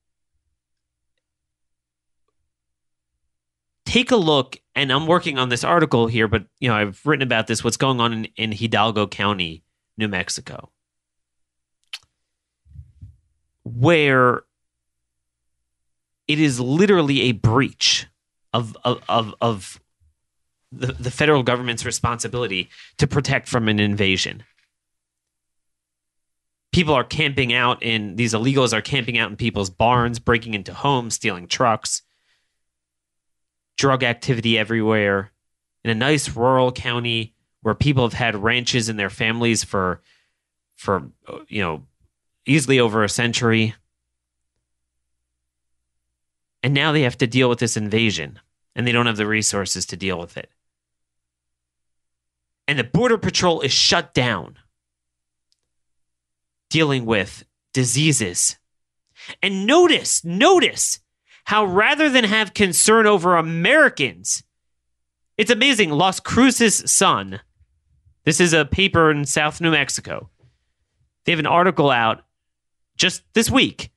take 3.84 4.12
a 4.12 4.16
look 4.16 4.58
and 4.76 4.92
I'm 4.92 5.08
working 5.08 5.40
on 5.40 5.48
this 5.48 5.64
article 5.64 6.06
here, 6.06 6.28
but 6.28 6.44
you 6.60 6.68
know, 6.68 6.76
I've 6.76 7.04
written 7.04 7.24
about 7.24 7.48
this, 7.48 7.64
what's 7.64 7.76
going 7.76 7.98
on 7.98 8.12
in, 8.12 8.24
in 8.36 8.52
Hidalgo 8.52 9.08
County, 9.08 9.64
New 9.98 10.06
Mexico. 10.06 10.70
Where 13.64 14.44
it 16.28 16.38
is 16.38 16.60
literally 16.60 17.22
a 17.22 17.32
breach 17.32 18.06
of 18.52 18.76
of 18.84 19.02
of, 19.08 19.34
of 19.40 19.80
the, 20.70 20.92
the 20.92 21.10
federal 21.10 21.42
government's 21.42 21.84
responsibility 21.84 22.70
to 22.98 23.08
protect 23.08 23.48
from 23.48 23.68
an 23.68 23.80
invasion. 23.80 24.44
People 26.72 26.94
are 26.94 27.04
camping 27.04 27.52
out 27.52 27.82
in 27.82 28.16
these 28.16 28.32
illegals 28.32 28.72
are 28.72 28.80
camping 28.80 29.18
out 29.18 29.30
in 29.30 29.36
people's 29.36 29.70
barns, 29.70 30.18
breaking 30.18 30.54
into 30.54 30.72
homes, 30.72 31.14
stealing 31.14 31.46
trucks, 31.46 32.02
drug 33.76 34.02
activity 34.02 34.58
everywhere. 34.58 35.32
In 35.84 35.90
a 35.90 35.94
nice 35.94 36.34
rural 36.34 36.72
county 36.72 37.34
where 37.60 37.74
people 37.74 38.04
have 38.04 38.12
had 38.12 38.36
ranches 38.36 38.88
in 38.88 38.96
their 38.96 39.10
families 39.10 39.64
for 39.64 40.00
for 40.76 41.10
you 41.48 41.62
know 41.62 41.86
easily 42.46 42.80
over 42.80 43.04
a 43.04 43.08
century. 43.08 43.74
And 46.62 46.74
now 46.74 46.92
they 46.92 47.02
have 47.02 47.18
to 47.18 47.26
deal 47.26 47.48
with 47.48 47.58
this 47.58 47.76
invasion 47.76 48.38
and 48.74 48.86
they 48.86 48.92
don't 48.92 49.06
have 49.06 49.16
the 49.16 49.26
resources 49.26 49.84
to 49.86 49.96
deal 49.96 50.18
with 50.18 50.36
it. 50.36 50.50
And 52.68 52.78
the 52.78 52.84
Border 52.84 53.18
Patrol 53.18 53.60
is 53.60 53.72
shut 53.72 54.14
down 54.14 54.56
dealing 56.72 57.04
with 57.04 57.44
diseases. 57.74 58.56
And 59.42 59.66
notice, 59.66 60.24
notice 60.24 61.00
how 61.44 61.66
rather 61.66 62.08
than 62.08 62.24
have 62.24 62.54
concern 62.54 63.06
over 63.06 63.36
Americans, 63.36 64.42
it's 65.36 65.50
amazing. 65.50 65.90
Las 65.90 66.18
Cruces 66.18 66.90
Sun, 66.90 67.40
this 68.24 68.40
is 68.40 68.54
a 68.54 68.64
paper 68.64 69.10
in 69.10 69.26
South 69.26 69.60
New 69.60 69.70
Mexico. 69.70 70.30
They 71.24 71.32
have 71.32 71.38
an 71.38 71.46
article 71.46 71.90
out 71.90 72.24
just 72.96 73.22
this 73.34 73.50
week 73.50 73.90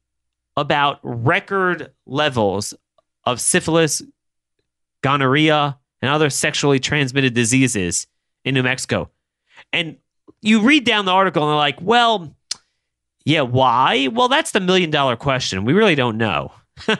about 0.57 0.99
record 1.01 1.93
levels 2.05 2.73
of 3.23 3.39
syphilis, 3.39 4.01
gonorrhea, 5.01 5.77
and 6.01 6.11
other 6.11 6.29
sexually 6.29 6.79
transmitted 6.79 7.33
diseases 7.33 8.05
in 8.43 8.53
New 8.53 8.63
Mexico. 8.63 9.09
And 9.71 9.95
you 10.41 10.61
read 10.61 10.83
down 10.83 11.05
the 11.05 11.11
article 11.11 11.43
and 11.43 11.49
they're 11.49 11.55
like, 11.55 11.81
well, 11.81 12.34
yeah, 13.25 13.41
why? 13.41 14.07
Well, 14.07 14.29
that's 14.29 14.51
the 14.51 14.59
million 14.59 14.91
dollar 14.91 15.15
question. 15.15 15.65
We 15.65 15.73
really 15.73 15.95
don't 15.95 16.17
know. 16.17 16.51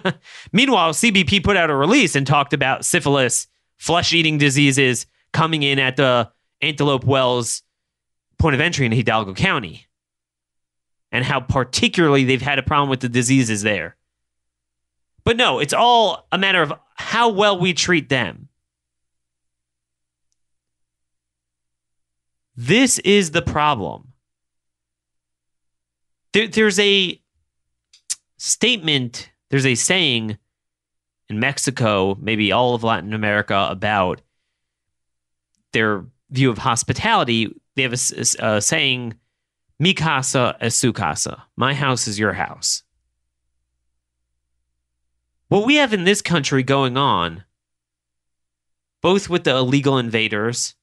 Meanwhile, 0.52 0.94
CBP 0.94 1.44
put 1.44 1.56
out 1.56 1.70
a 1.70 1.76
release 1.76 2.16
and 2.16 2.26
talked 2.26 2.54
about 2.54 2.84
syphilis, 2.84 3.48
flesh 3.78 4.12
eating 4.12 4.40
diseases 4.40 5.06
coming 5.32 5.64
in 5.64 5.78
at 5.78 5.98
the 5.98 6.32
Antelope 6.62 7.04
Wells 7.04 7.62
point 8.40 8.56
of 8.56 8.62
entry 8.62 8.86
in 8.86 8.92
Hidalgo 8.92 9.34
County 9.34 9.86
and 11.12 11.24
how 11.24 11.40
particularly 11.40 12.24
they've 12.24 12.42
had 12.42 12.60
a 12.60 12.64
problem 12.64 12.90
with 12.90 13.02
the 13.02 13.10
diseases 13.10 13.62
there. 13.62 13.96
But 15.24 15.38
no, 15.38 15.60
it's 15.60 15.74
all 15.74 16.28
a 16.32 16.38
matter 16.38 16.62
of 16.62 16.74
how 16.96 17.30
well 17.30 17.60
we 17.60 17.74
treat 17.74 18.10
them. 18.10 18.50
This 22.56 23.00
is 23.00 23.32
the 23.32 23.42
problem. 23.42 24.14
There, 26.36 26.50
there's 26.50 26.80
a 26.80 27.18
statement, 28.36 29.32
there's 29.50 29.66
a 29.66 29.76
saying 29.76 30.38
in 31.30 31.40
Mexico, 31.40 32.18
maybe 32.20 32.52
all 32.52 32.76
of 32.76 32.84
Latin 32.84 33.14
America, 33.14 33.70
about 33.72 34.20
their 35.72 36.04
view 36.30 36.52
of 36.52 36.58
hospitality. 36.58 37.56
They 37.78 37.84
have 37.84 37.94
a, 37.94 38.26
a, 38.42 38.56
a 38.58 38.62
saying, 38.62 39.14
Mi 39.80 39.94
casa 39.94 40.58
es 40.60 40.76
su 40.76 40.92
casa. 40.92 41.46
My 41.56 41.74
house 41.74 42.06
is 42.06 42.20
your 42.20 42.34
house. 42.34 42.84
What 45.48 45.66
we 45.66 45.76
have 45.76 45.94
in 45.94 46.04
this 46.04 46.22
country 46.22 46.64
going 46.64 46.98
on, 46.98 47.46
both 49.02 49.30
with 49.30 49.46
the 49.46 49.56
illegal 49.56 49.98
invaders 49.98 50.76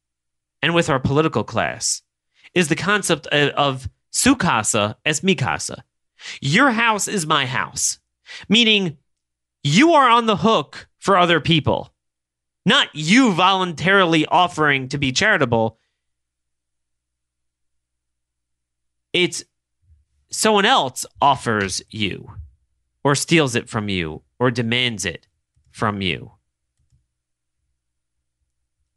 and 0.62 0.75
with 0.75 0.88
our 0.88 0.99
political 0.99 1.44
class 1.44 2.00
is 2.54 2.68
the 2.68 2.75
concept 2.75 3.26
of 3.26 3.91
su 4.13 4.37
casa 4.37 4.97
es 5.05 5.25
mi 5.25 5.35
casa. 5.35 5.85
Your 6.41 6.71
house 6.71 7.09
is 7.09 7.27
my 7.27 7.47
house, 7.47 7.99
meaning 8.49 8.99
you 9.65 9.95
are 9.95 10.09
on 10.09 10.27
the 10.27 10.37
hook 10.37 10.87
for 10.99 11.17
other 11.17 11.41
people, 11.41 11.93
not 12.65 12.89
you 12.95 13.33
voluntarily 13.33 14.25
offering 14.27 14.89
to 14.89 14.99
be 14.99 15.11
charitable. 15.11 15.79
It's 19.13 19.43
someone 20.31 20.65
else 20.65 21.05
offers 21.21 21.83
you 21.91 22.31
or 23.03 23.15
steals 23.15 23.57
it 23.57 23.69
from 23.69 23.89
you 23.89 24.23
or 24.39 24.51
demands 24.51 25.05
it 25.05 25.27
from 25.73 26.01
you. 26.01 26.33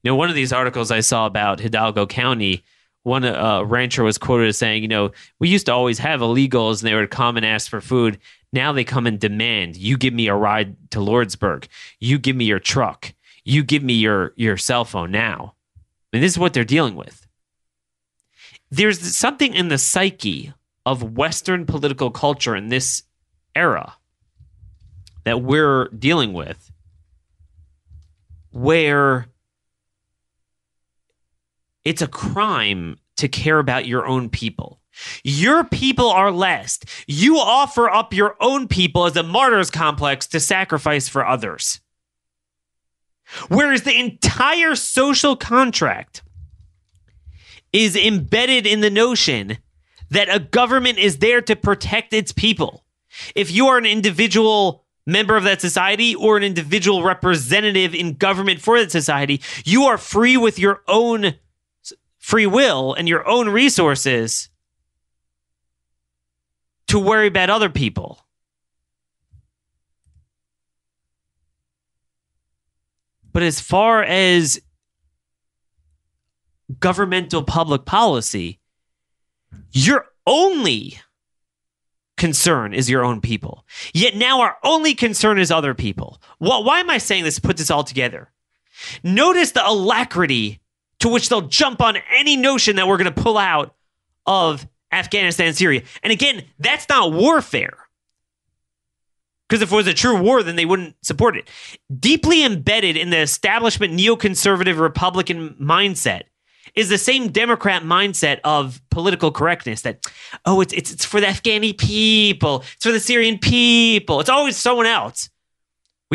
You 0.04 0.12
know, 0.12 0.15
one 0.15 0.30
of 0.30 0.36
these 0.36 0.54
articles 0.54 0.91
I 0.91 0.99
saw 0.99 1.25
about 1.25 1.60
Hidalgo 1.60 2.06
County, 2.06 2.63
one 3.05 3.23
uh, 3.23 3.63
rancher 3.63 4.03
was 4.03 4.17
quoted 4.17 4.47
as 4.47 4.57
saying, 4.57 4.81
you 4.81 4.87
know, 4.87 5.11
we 5.37 5.47
used 5.47 5.67
to 5.67 5.73
always 5.73 5.99
have 5.99 6.21
illegals 6.21 6.81
and 6.81 6.87
they 6.87 6.95
would 6.95 7.11
come 7.11 7.37
and 7.37 7.45
ask 7.45 7.69
for 7.69 7.79
food. 7.79 8.17
Now 8.51 8.71
they 8.71 8.83
come 8.83 9.05
and 9.05 9.19
demand, 9.19 9.77
you 9.77 9.95
give 9.95 10.13
me 10.13 10.27
a 10.27 10.33
ride 10.33 10.75
to 10.89 10.99
Lordsburg. 10.99 11.67
You 11.99 12.17
give 12.17 12.35
me 12.35 12.45
your 12.45 12.59
truck. 12.59 13.13
You 13.43 13.63
give 13.63 13.83
me 13.83 13.93
your, 13.93 14.33
your 14.37 14.57
cell 14.57 14.85
phone 14.85 15.11
now. 15.11 15.53
I 15.77 16.17
mean, 16.17 16.21
this 16.23 16.31
is 16.31 16.39
what 16.39 16.53
they're 16.53 16.65
dealing 16.65 16.95
with. 16.95 17.27
There's 18.71 19.15
something 19.15 19.53
in 19.53 19.67
the 19.67 19.77
psyche 19.77 20.53
of 20.83 21.15
Western 21.15 21.67
political 21.67 22.09
culture 22.09 22.55
in 22.55 22.69
this 22.69 23.03
era 23.55 23.97
that 25.25 25.43
we're 25.43 25.89
dealing 25.89 26.33
with 26.33 26.71
where 28.49 29.27
it's 31.85 32.01
a 32.01 32.07
crime 32.07 32.97
to 33.17 33.27
care 33.27 33.59
about 33.59 33.85
your 33.85 34.05
own 34.05 34.29
people. 34.29 34.81
Your 35.23 35.63
people 35.63 36.09
are 36.09 36.31
last. 36.31 36.85
You 37.07 37.37
offer 37.37 37.89
up 37.89 38.13
your 38.13 38.35
own 38.39 38.67
people 38.67 39.05
as 39.05 39.15
a 39.15 39.23
martyr's 39.23 39.69
complex 39.69 40.25
to 40.27 40.39
sacrifice 40.39 41.07
for 41.07 41.25
others. 41.25 41.79
Whereas 43.49 43.83
the 43.83 43.99
entire 43.99 44.75
social 44.75 45.35
contract 45.35 46.21
is 47.73 47.95
embedded 47.95 48.65
in 48.65 48.81
the 48.81 48.89
notion 48.89 49.57
that 50.09 50.33
a 50.33 50.39
government 50.39 50.97
is 50.97 51.17
there 51.17 51.41
to 51.41 51.55
protect 51.55 52.13
its 52.13 52.31
people. 52.31 52.85
If 53.35 53.51
you 53.51 53.67
are 53.67 53.77
an 53.77 53.85
individual 53.85 54.85
member 55.05 55.35
of 55.35 55.43
that 55.43 55.61
society 55.61 56.15
or 56.15 56.37
an 56.37 56.43
individual 56.43 57.03
representative 57.03 57.93
in 57.93 58.13
government 58.13 58.61
for 58.61 58.79
that 58.79 58.91
society, 58.91 59.41
you 59.65 59.83
are 59.83 59.97
free 59.97 60.37
with 60.37 60.57
your 60.57 60.81
own 60.87 61.35
free 62.25 62.47
will 62.47 62.95
and 62.95 63.07
your 63.07 63.27
own 63.27 63.47
resources 63.47 64.49
to 66.88 66.97
worry 66.97 67.27
about 67.27 67.51
other 67.51 67.69
people. 67.69 68.19
But 73.31 73.43
as 73.43 73.59
far 73.59 74.01
as 74.01 74.59
governmental 76.79 77.43
public 77.43 77.85
policy, 77.85 78.59
your 79.71 80.07
only 80.25 80.99
concern 82.17 82.73
is 82.73 82.89
your 82.89 83.05
own 83.05 83.21
people. 83.21 83.67
Yet 83.93 84.15
now 84.15 84.41
our 84.41 84.57
only 84.63 84.95
concern 84.95 85.38
is 85.38 85.51
other 85.51 85.75
people. 85.75 86.19
Why 86.39 86.79
am 86.79 86.89
I 86.89 86.97
saying 86.97 87.23
this? 87.23 87.38
Put 87.38 87.57
this 87.57 87.69
all 87.69 87.83
together. 87.83 88.31
Notice 89.03 89.51
the 89.51 89.67
alacrity 89.67 90.59
to 91.05 91.09
which 91.09 91.29
they'll 91.29 91.41
jump 91.41 91.83
on 91.83 91.97
any 92.17 92.35
notion 92.35 92.77
that 92.77 92.87
we're 92.87 92.97
going 92.97 93.13
to 93.13 93.21
pull 93.21 93.37
out 93.37 93.75
of 94.25 94.67
Afghanistan 94.91 95.45
and 95.45 95.55
Syria. 95.55 95.83
And 96.01 96.11
again, 96.11 96.43
that's 96.57 96.89
not 96.89 97.13
warfare. 97.13 97.77
Because 99.47 99.61
if 99.61 99.71
it 99.71 99.75
was 99.75 99.85
a 99.85 99.93
true 99.93 100.19
war, 100.19 100.41
then 100.41 100.55
they 100.55 100.65
wouldn't 100.65 100.95
support 101.05 101.37
it. 101.37 101.47
Deeply 101.99 102.43
embedded 102.43 102.97
in 102.97 103.11
the 103.11 103.19
establishment 103.19 103.93
neoconservative 103.93 104.79
Republican 104.79 105.55
mindset 105.61 106.23
is 106.73 106.89
the 106.89 106.97
same 106.97 107.27
Democrat 107.27 107.83
mindset 107.83 108.39
of 108.43 108.81
political 108.89 109.31
correctness 109.31 109.83
that, 109.83 110.03
oh, 110.47 110.59
it's, 110.61 110.73
it's, 110.73 110.91
it's 110.91 111.05
for 111.05 111.21
the 111.21 111.27
Afghani 111.27 111.77
people, 111.77 112.63
it's 112.73 112.83
for 112.83 112.91
the 112.91 112.99
Syrian 112.99 113.37
people, 113.37 114.19
it's 114.21 114.29
always 114.29 114.57
someone 114.57 114.87
else. 114.87 115.29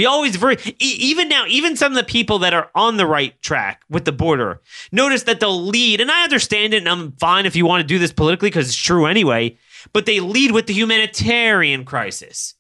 We 0.01 0.07
always 0.07 0.37
very 0.37 0.57
even 0.79 1.29
now, 1.29 1.45
even 1.47 1.77
some 1.77 1.93
of 1.93 1.97
the 1.97 2.11
people 2.11 2.39
that 2.39 2.55
are 2.55 2.71
on 2.75 2.97
the 2.97 3.05
right 3.05 3.39
track 3.43 3.83
with 3.91 4.07
the 4.07 4.13
border, 4.13 4.63
notice 4.91 5.25
that 5.25 5.41
they'll 5.41 5.63
lead, 5.63 6.01
and 6.01 6.11
I 6.11 6.25
understand 6.25 6.73
it, 6.73 6.79
and 6.79 6.89
I'm 6.89 7.13
fine 7.13 7.45
if 7.45 7.55
you 7.55 7.67
want 7.67 7.83
to 7.83 7.87
do 7.87 7.99
this 7.99 8.11
politically 8.11 8.49
because 8.49 8.69
it's 8.69 8.77
true 8.79 9.05
anyway. 9.05 9.59
But 9.93 10.07
they 10.07 10.21
lead 10.21 10.53
with 10.53 10.67
the 10.67 10.73
humanitarian 10.73 11.85
crisis, 11.85 12.55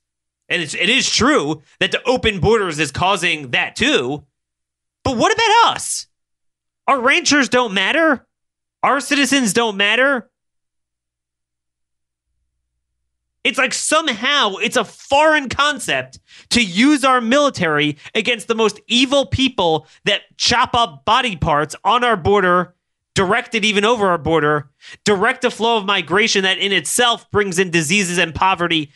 and 0.50 0.60
it's, 0.60 0.74
it 0.74 0.90
is 0.90 1.08
true 1.08 1.62
that 1.78 1.92
the 1.92 2.02
open 2.06 2.40
borders 2.40 2.78
is 2.78 2.92
causing 2.92 3.52
that 3.52 3.74
too. 3.74 4.22
But 5.02 5.16
what 5.16 5.32
about 5.32 5.74
us? 5.76 6.08
Our 6.88 7.00
ranchers 7.00 7.48
don't 7.48 7.72
matter. 7.72 8.26
Our 8.82 9.00
citizens 9.00 9.54
don't 9.54 9.78
matter. 9.78 10.29
It's 13.42 13.58
like 13.58 13.72
somehow 13.72 14.56
it's 14.56 14.76
a 14.76 14.84
foreign 14.84 15.48
concept 15.48 16.18
to 16.50 16.62
use 16.62 17.04
our 17.04 17.20
military 17.20 17.96
against 18.14 18.48
the 18.48 18.54
most 18.54 18.80
evil 18.86 19.26
people 19.26 19.86
that 20.04 20.22
chop 20.36 20.74
up 20.74 21.04
body 21.06 21.36
parts 21.36 21.74
on 21.82 22.04
our 22.04 22.16
border, 22.16 22.74
direct 23.14 23.54
it 23.54 23.64
even 23.64 23.84
over 23.84 24.08
our 24.08 24.18
border, 24.18 24.70
direct 25.04 25.44
a 25.44 25.50
flow 25.50 25.78
of 25.78 25.86
migration 25.86 26.42
that 26.42 26.58
in 26.58 26.72
itself 26.72 27.30
brings 27.30 27.58
in 27.58 27.70
diseases 27.70 28.18
and 28.18 28.34
poverty. 28.34 28.92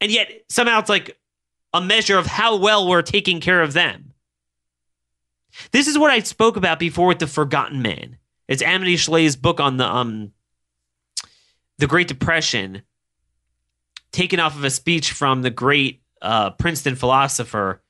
And 0.00 0.10
yet 0.10 0.30
somehow 0.48 0.78
it's 0.78 0.88
like 0.88 1.18
a 1.74 1.80
measure 1.80 2.16
of 2.16 2.26
how 2.26 2.56
well 2.56 2.88
we're 2.88 3.02
taking 3.02 3.40
care 3.40 3.60
of 3.60 3.74
them. 3.74 4.14
This 5.72 5.86
is 5.86 5.98
what 5.98 6.10
I 6.10 6.20
spoke 6.20 6.56
about 6.56 6.78
before 6.78 7.08
with 7.08 7.18
the 7.18 7.26
Forgotten 7.26 7.82
Man. 7.82 8.16
It's 8.48 8.62
Amity 8.62 8.96
Shlaes' 8.96 9.40
book 9.40 9.60
on 9.60 9.76
the 9.76 9.86
um 9.86 10.32
the 11.78 11.86
Great 11.86 12.08
Depression, 12.08 12.82
taken 14.12 14.40
off 14.40 14.56
of 14.56 14.64
a 14.64 14.70
speech 14.70 15.12
from 15.12 15.42
the 15.42 15.50
great 15.50 16.02
uh, 16.22 16.50
Princeton 16.50 16.96
philosopher 16.96 17.82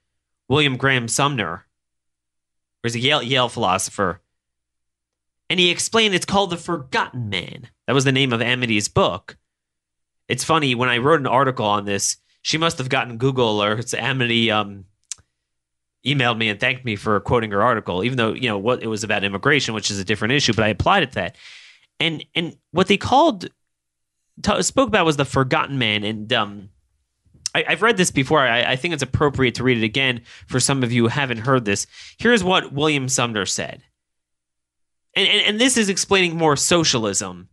William 0.48 0.76
Graham 0.76 1.08
Sumner, 1.08 1.66
or 2.84 2.86
is 2.86 2.94
a 2.94 3.00
Yale, 3.00 3.22
Yale 3.22 3.48
philosopher. 3.48 4.20
And 5.48 5.60
he 5.60 5.70
explained 5.70 6.14
it's 6.14 6.26
called 6.26 6.50
The 6.50 6.56
Forgotten 6.56 7.28
Man. 7.28 7.68
That 7.86 7.94
was 7.94 8.04
the 8.04 8.12
name 8.12 8.32
of 8.32 8.42
Amity's 8.42 8.88
book. 8.88 9.36
It's 10.28 10.44
funny, 10.44 10.74
when 10.74 10.88
I 10.88 10.98
wrote 10.98 11.20
an 11.20 11.26
article 11.26 11.66
on 11.66 11.84
this, 11.84 12.16
she 12.42 12.58
must 12.58 12.78
have 12.78 12.88
gotten 12.88 13.16
Google 13.16 13.58
alerts. 13.58 13.96
Amity 13.96 14.50
um, 14.50 14.84
emailed 16.04 16.38
me 16.38 16.48
and 16.48 16.58
thanked 16.58 16.84
me 16.84 16.96
for 16.96 17.18
quoting 17.20 17.50
her 17.50 17.62
article, 17.62 18.04
even 18.04 18.16
though, 18.16 18.32
you 18.32 18.48
know, 18.48 18.58
what 18.58 18.82
it 18.82 18.86
was 18.86 19.04
about 19.04 19.24
immigration, 19.24 19.74
which 19.74 19.90
is 19.90 19.98
a 19.98 20.04
different 20.04 20.32
issue, 20.32 20.52
but 20.52 20.64
I 20.64 20.68
applied 20.68 21.02
it 21.04 21.12
to 21.12 21.14
that. 21.16 21.36
And 21.98 22.24
and 22.34 22.56
what 22.72 22.88
they 22.88 22.96
called 22.96 23.48
t- 24.42 24.62
spoke 24.62 24.88
about 24.88 25.06
was 25.06 25.16
the 25.16 25.24
Forgotten 25.24 25.78
Man, 25.78 26.04
and 26.04 26.32
um, 26.32 26.70
I, 27.54 27.64
have 27.68 27.82
read 27.82 27.96
this 27.96 28.10
before. 28.10 28.40
I, 28.40 28.72
I, 28.72 28.76
think 28.76 28.94
it's 28.94 29.02
appropriate 29.02 29.54
to 29.56 29.64
read 29.64 29.78
it 29.78 29.84
again 29.84 30.22
for 30.46 30.60
some 30.60 30.82
of 30.82 30.92
you 30.92 31.02
who 31.04 31.08
haven't 31.08 31.38
heard 31.38 31.64
this. 31.64 31.86
Here's 32.18 32.44
what 32.44 32.72
William 32.72 33.08
Sumner 33.08 33.46
said, 33.46 33.82
and, 35.14 35.28
and, 35.28 35.40
and 35.46 35.60
this 35.60 35.76
is 35.76 35.88
explaining 35.88 36.36
more 36.36 36.56
socialism. 36.56 37.48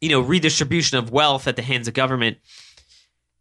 You 0.00 0.10
know, 0.10 0.20
redistribution 0.20 0.98
of 0.98 1.10
wealth 1.10 1.48
at 1.48 1.56
the 1.56 1.62
hands 1.62 1.88
of 1.88 1.94
government. 1.94 2.38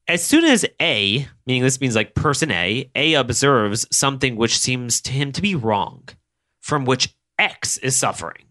As 0.07 0.23
soon 0.23 0.45
as 0.45 0.65
A, 0.81 1.27
meaning 1.45 1.63
this 1.63 1.81
means 1.81 1.95
like 1.95 2.15
person 2.15 2.49
A, 2.49 2.89
A 2.95 3.13
observes 3.15 3.85
something 3.91 4.35
which 4.37 4.57
seems 4.57 5.01
to 5.01 5.11
him 5.11 5.31
to 5.33 5.41
be 5.41 5.53
wrong, 5.53 6.07
from 6.61 6.85
which 6.85 7.15
X 7.37 7.77
is 7.77 7.95
suffering. 7.95 8.45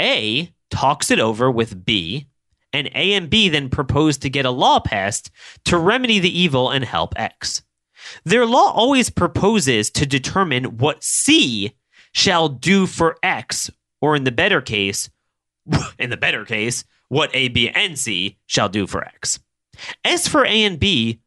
A 0.00 0.52
talks 0.70 1.10
it 1.10 1.20
over 1.20 1.50
with 1.50 1.84
B, 1.84 2.26
and 2.72 2.88
A 2.88 3.14
and 3.14 3.30
B 3.30 3.48
then 3.48 3.70
propose 3.70 4.18
to 4.18 4.30
get 4.30 4.44
a 4.44 4.50
law 4.50 4.80
passed 4.80 5.30
to 5.64 5.78
remedy 5.78 6.18
the 6.18 6.38
evil 6.38 6.70
and 6.70 6.84
help 6.84 7.14
X. 7.16 7.62
Their 8.24 8.46
law 8.46 8.72
always 8.72 9.10
proposes 9.10 9.90
to 9.90 10.06
determine 10.06 10.76
what 10.78 11.02
C 11.02 11.74
shall 12.12 12.48
do 12.48 12.86
for 12.86 13.16
X, 13.22 13.70
or 14.00 14.16
in 14.16 14.24
the 14.24 14.32
better 14.32 14.60
case, 14.60 15.10
in 15.98 16.10
the 16.10 16.16
better 16.16 16.44
case, 16.44 16.84
what 17.08 17.30
A, 17.34 17.48
B, 17.48 17.70
and 17.70 17.98
C 17.98 18.38
shall 18.46 18.68
do 18.68 18.86
for 18.86 19.04
X. 19.04 19.40
As 20.04 20.28
for 20.28 20.44
A 20.44 20.64
and 20.64 20.78
B, 20.78 21.20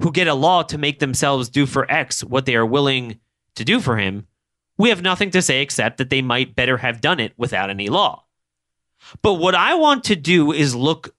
who 0.00 0.12
get 0.12 0.28
a 0.28 0.34
law 0.34 0.62
to 0.62 0.78
make 0.78 0.98
themselves 0.98 1.48
do 1.48 1.66
for 1.66 1.90
X 1.90 2.24
what 2.24 2.46
they 2.46 2.56
are 2.56 2.66
willing 2.66 3.18
to 3.54 3.64
do 3.64 3.80
for 3.80 3.96
him, 3.96 4.26
we 4.78 4.88
have 4.88 5.02
nothing 5.02 5.30
to 5.30 5.42
say 5.42 5.60
except 5.60 5.98
that 5.98 6.10
they 6.10 6.22
might 6.22 6.54
better 6.54 6.78
have 6.78 7.02
done 7.02 7.20
it 7.20 7.32
without 7.36 7.68
any 7.70 7.88
law. 7.88 8.24
But 9.22 9.34
what 9.34 9.54
I 9.54 9.74
want 9.74 10.04
to 10.04 10.16
do 10.16 10.52
is 10.52 10.74
look 10.74 11.14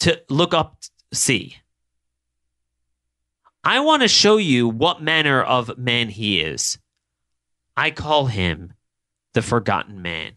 to 0.00 0.20
look 0.28 0.54
up 0.54 0.78
C. 1.12 1.56
I 3.64 3.80
want 3.80 4.02
to 4.02 4.08
show 4.08 4.38
you 4.38 4.68
what 4.68 5.02
manner 5.02 5.40
of 5.40 5.78
man 5.78 6.08
he 6.08 6.40
is. 6.40 6.78
I 7.76 7.90
call 7.90 8.26
him 8.26 8.74
the 9.34 9.42
forgotten 9.42 10.02
man. 10.02 10.32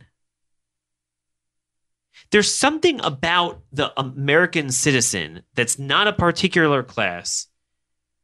There's 2.31 2.53
something 2.53 2.99
about 3.01 3.61
the 3.71 3.99
American 3.99 4.69
citizen 4.69 5.41
that's 5.53 5.79
not 5.79 6.07
a 6.07 6.13
particular 6.13 6.83
class 6.83 7.47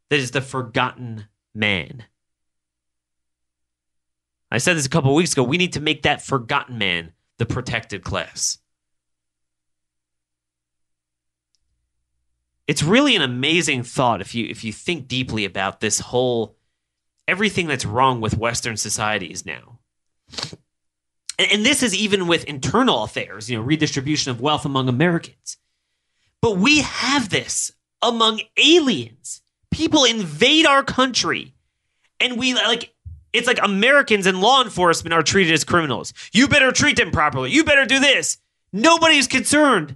that 0.09 0.19
is 0.19 0.31
the 0.31 0.41
forgotten 0.41 1.27
man. 1.53 2.05
I 4.51 4.57
said 4.57 4.75
this 4.75 4.85
a 4.85 4.89
couple 4.89 5.15
weeks 5.15 5.31
ago. 5.31 5.43
We 5.43 5.57
need 5.57 5.73
to 5.73 5.79
make 5.79 6.03
that 6.03 6.21
forgotten 6.21 6.77
man 6.77 7.13
the 7.41 7.45
protected 7.47 8.03
class. 8.03 8.59
It's 12.67 12.83
really 12.83 13.15
an 13.15 13.23
amazing 13.23 13.81
thought 13.81 14.21
if 14.21 14.35
you 14.35 14.45
if 14.45 14.63
you 14.63 14.71
think 14.71 15.07
deeply 15.07 15.43
about 15.43 15.79
this 15.79 15.99
whole 15.99 16.55
everything 17.27 17.65
that's 17.65 17.83
wrong 17.83 18.21
with 18.21 18.37
Western 18.37 18.77
societies 18.77 19.43
now. 19.43 19.79
And, 21.39 21.51
and 21.51 21.65
this 21.65 21.81
is 21.81 21.95
even 21.95 22.27
with 22.27 22.43
internal 22.43 23.01
affairs, 23.01 23.49
you 23.49 23.57
know, 23.57 23.63
redistribution 23.63 24.29
of 24.29 24.39
wealth 24.39 24.63
among 24.63 24.87
Americans. 24.87 25.57
But 26.43 26.57
we 26.57 26.81
have 26.81 27.29
this 27.29 27.71
among 28.03 28.41
aliens. 28.55 29.41
People 29.71 30.03
invade 30.03 30.67
our 30.67 30.83
country 30.83 31.55
and 32.19 32.37
we 32.37 32.53
like 32.53 32.93
it's 33.33 33.47
like 33.47 33.59
Americans 33.61 34.25
and 34.25 34.41
law 34.41 34.61
enforcement 34.61 35.13
are 35.13 35.23
treated 35.23 35.53
as 35.53 35.63
criminals. 35.63 36.13
You 36.33 36.47
better 36.47 36.71
treat 36.71 36.97
them 36.97 37.11
properly. 37.11 37.51
You 37.51 37.63
better 37.63 37.85
do 37.85 37.99
this. 37.99 38.37
Nobody's 38.73 39.27
concerned 39.27 39.95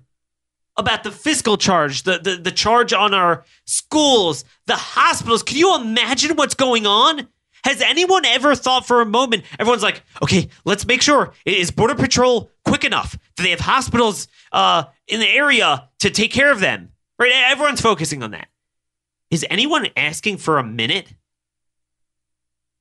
about 0.78 1.04
the 1.04 1.12
fiscal 1.12 1.58
charge, 1.58 2.04
the, 2.04 2.18
the, 2.18 2.36
the 2.36 2.52
charge 2.52 2.94
on 2.94 3.14
our 3.14 3.46
schools, 3.66 4.44
the 4.68 4.76
hospitals. 4.76 5.44
Can 5.44 5.58
you 5.58 5.76
imagine 5.76 6.36
what's 6.36 6.56
going 6.56 6.86
on? 6.86 7.28
Has 7.64 7.82
anyone 7.82 8.26
ever 8.26 8.54
thought 8.54 8.86
for 8.86 9.02
a 9.02 9.06
moment? 9.06 9.44
Everyone's 9.58 9.82
like, 9.82 10.04
okay, 10.22 10.50
let's 10.66 10.86
make 10.86 11.02
sure 11.02 11.34
is 11.46 11.72
Border 11.72 11.96
Patrol 11.96 12.52
quick 12.64 12.84
enough? 12.84 13.18
Do 13.36 13.44
they 13.44 13.50
have 13.50 13.62
hospitals 13.62 14.28
uh, 14.52 14.84
in 15.08 15.20
the 15.20 15.30
area 15.30 15.90
to 16.00 16.10
take 16.10 16.32
care 16.32 16.52
of 16.52 16.60
them? 16.60 16.92
Right? 17.18 17.32
Everyone's 17.34 17.82
focusing 17.82 18.22
on 18.22 18.32
that. 18.32 18.50
Is 19.32 19.46
anyone 19.50 19.88
asking 19.98 20.38
for 20.38 20.60
a 20.60 20.64
minute 20.64 21.14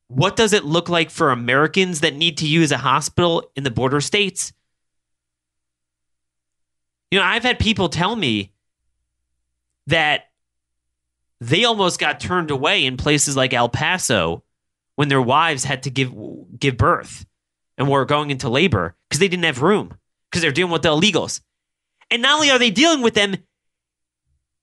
what 0.09 0.37
does 0.37 0.53
it 0.53 0.65
look 0.65 0.89
like 0.89 1.11
for 1.11 1.31
Americans 1.31 2.01
that 2.01 2.15
need 2.15 2.39
to 2.39 2.47
use 2.47 2.71
a 2.73 2.79
hospital 2.79 3.51
in 3.57 3.65
the 3.65 3.71
border 3.71 4.01
states? 4.01 4.53
You 7.11 7.19
know, 7.19 7.25
I've 7.25 7.43
had 7.43 7.59
people 7.59 7.89
tell 7.89 8.15
me 8.15 8.53
that 9.87 10.31
they 11.41 11.65
almost 11.65 12.01
got 12.01 12.21
turned 12.21 12.51
away 12.51 12.85
in 12.85 12.97
places 12.97 13.37
like 13.37 13.53
El 13.53 13.69
Paso 13.69 14.43
when 14.97 15.09
their 15.09 15.23
wives 15.23 15.65
had 15.65 15.83
to 15.85 15.91
give 15.91 16.13
give 16.59 16.77
birth 16.77 17.27
and 17.77 17.89
were 17.89 18.05
going 18.05 18.31
into 18.31 18.49
labor 18.49 18.95
because 19.09 19.21
they 19.21 19.29
didn't 19.29 19.45
have 19.45 19.63
room 19.63 19.95
because 20.31 20.43
they're 20.43 20.53
dealing 20.53 20.73
with 20.73 20.83
the 20.83 20.89
illegals. 20.89 21.41
And 22.11 22.23
not 22.23 22.37
only 22.37 22.51
are 22.51 22.59
they 22.59 22.71
dealing 22.71 23.03
with 23.03 23.15
them, 23.15 23.37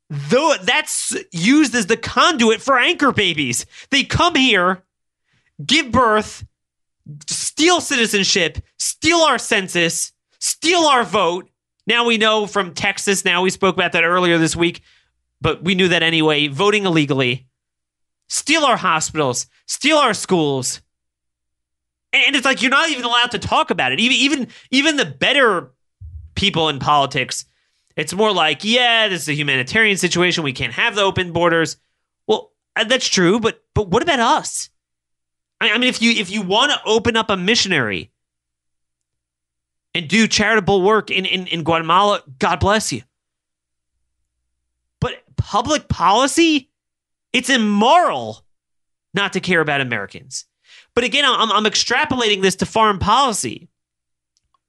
though 0.10 0.56
that's 0.62 1.16
used 1.32 1.74
as 1.74 1.88
the 1.88 1.98
conduit 1.98 2.62
for 2.62 2.78
anchor 2.78 3.12
babies. 3.12 3.66
They 3.90 4.04
come 4.04 4.36
here 4.36 4.84
give 5.66 5.92
birth, 5.92 6.46
steal 7.28 7.82
citizenship, 7.82 8.60
steal 8.78 9.20
our 9.20 9.38
census, 9.38 10.12
steal 10.40 10.82
our 10.82 11.04
vote. 11.04 11.50
Now 11.88 12.06
we 12.06 12.18
know 12.18 12.48
from 12.48 12.74
Texas, 12.74 13.26
now 13.26 13.42
we 13.42 13.50
spoke 13.50 13.76
about 13.76 13.92
that 13.94 14.04
earlier 14.04 14.38
this 14.38 14.56
week, 14.56 14.82
but 15.42 15.64
we 15.64 15.76
knew 15.76 15.88
that 15.90 16.04
anyway, 16.04 16.48
voting 16.48 16.86
illegally, 16.86 17.48
steal 18.30 18.64
our 18.64 18.78
hospitals, 18.78 19.48
steal 19.66 19.98
our 19.98 20.14
schools. 20.14 20.82
And 22.14 22.36
it's 22.36 22.46
like 22.46 22.62
you're 22.62 22.72
not 22.72 22.90
even 22.90 23.06
allowed 23.06 23.32
to 23.32 23.40
talk 23.40 23.72
about 23.72 23.92
it. 23.92 24.00
Even 24.00 24.18
even 24.18 24.48
even 24.70 24.96
the 24.98 25.06
better 25.06 25.72
people 26.36 26.68
in 26.70 26.80
politics, 26.80 27.46
it's 27.96 28.14
more 28.14 28.34
like, 28.34 28.64
yeah, 28.64 29.08
this 29.08 29.24
is 29.24 29.30
a 29.30 29.34
humanitarian 29.34 29.98
situation. 29.98 30.44
We 30.44 30.54
can't 30.54 30.74
have 30.74 30.96
the 30.96 31.02
open 31.02 31.32
borders. 31.32 31.78
Well, 32.28 32.52
that's 32.76 33.08
true, 33.08 33.40
but 33.40 33.64
but 33.74 33.88
what 33.88 34.04
about 34.04 34.20
us? 34.20 34.70
I 35.70 35.78
mean, 35.78 35.90
if 35.90 36.02
you 36.02 36.12
if 36.12 36.32
you 36.32 36.42
want 36.42 36.72
to 36.72 36.80
open 36.86 37.16
up 37.16 37.30
a 37.30 37.38
missionary 37.38 38.12
and 39.94 40.08
do 40.08 40.28
charitable 40.28 40.82
work 40.82 41.12
in, 41.12 41.26
in, 41.26 41.48
in 41.48 41.64
Guatemala, 41.64 42.24
God 42.40 42.60
bless 42.60 42.92
you. 42.92 43.04
But 45.00 45.16
public 45.36 45.88
policy, 45.88 46.70
it's 47.34 47.50
immoral 47.50 48.44
not 49.14 49.34
to 49.34 49.40
care 49.40 49.62
about 49.62 49.82
Americans. 49.82 50.46
But 50.96 51.04
again, 51.04 51.26
I'm, 51.28 51.52
I'm 51.52 51.66
extrapolating 51.66 52.42
this 52.42 52.56
to 52.58 52.66
foreign 52.66 53.00
policy. 53.00 53.70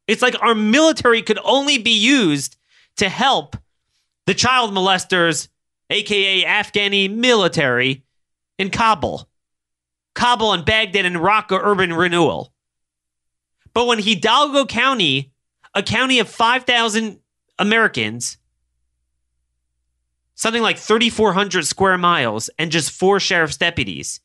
It's 0.08 0.22
like 0.22 0.40
our 0.42 0.54
military 0.54 1.22
could 1.22 1.38
only 1.44 1.78
be 1.78 1.92
used 1.92 2.56
to 2.96 3.08
help 3.08 3.56
the 4.26 4.34
child 4.34 4.72
molesters, 4.72 5.48
aka 5.90 6.44
Afghani 6.44 7.14
military, 7.14 8.04
in 8.58 8.70
Kabul. 8.70 9.28
Kabul 10.14 10.52
and 10.52 10.64
Baghdad 10.64 11.04
and 11.04 11.16
Raqqa 11.16 11.58
urban 11.62 11.92
renewal. 11.92 12.52
But 13.74 13.86
when 13.86 13.98
Hidalgo 13.98 14.66
County, 14.66 15.32
a 15.74 15.82
county 15.82 16.18
of 16.18 16.28
5,000 16.28 17.18
Americans, 17.58 18.36
something 20.34 20.62
like 20.62 20.78
3,400 20.78 21.66
square 21.66 21.96
miles 21.96 22.50
and 22.58 22.70
just 22.70 22.90
four 22.90 23.20
sheriff's 23.20 23.56
deputies 23.56 24.20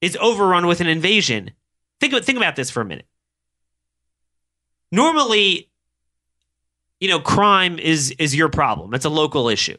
is 0.00 0.16
overrun 0.20 0.66
with 0.66 0.80
an 0.80 0.86
invasion. 0.86 1.52
Think, 2.00 2.12
think 2.24 2.36
about 2.36 2.56
this 2.56 2.70
for 2.70 2.80
a 2.80 2.84
minute. 2.84 3.06
Normally, 4.90 5.70
you 7.00 7.08
know, 7.08 7.20
crime 7.20 7.78
is 7.78 8.10
is 8.18 8.34
your 8.34 8.48
problem. 8.48 8.94
It's 8.94 9.04
a 9.04 9.10
local 9.10 9.48
issue. 9.48 9.76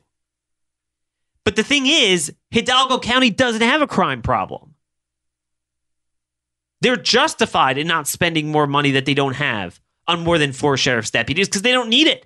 But 1.43 1.55
the 1.55 1.63
thing 1.63 1.87
is, 1.87 2.31
Hidalgo 2.51 2.99
County 2.99 3.29
doesn't 3.29 3.61
have 3.61 3.81
a 3.81 3.87
crime 3.87 4.21
problem. 4.21 4.68
They're 6.81 6.95
justified 6.95 7.77
in 7.77 7.87
not 7.87 8.07
spending 8.07 8.51
more 8.51 8.67
money 8.67 8.91
that 8.91 9.05
they 9.05 9.13
don't 9.13 9.35
have 9.35 9.79
on 10.07 10.23
more 10.23 10.37
than 10.37 10.53
four 10.53 10.77
sheriff's 10.77 11.11
deputies 11.11 11.47
because 11.47 11.61
they 11.61 11.71
don't 11.71 11.89
need 11.89 12.07
it. 12.07 12.25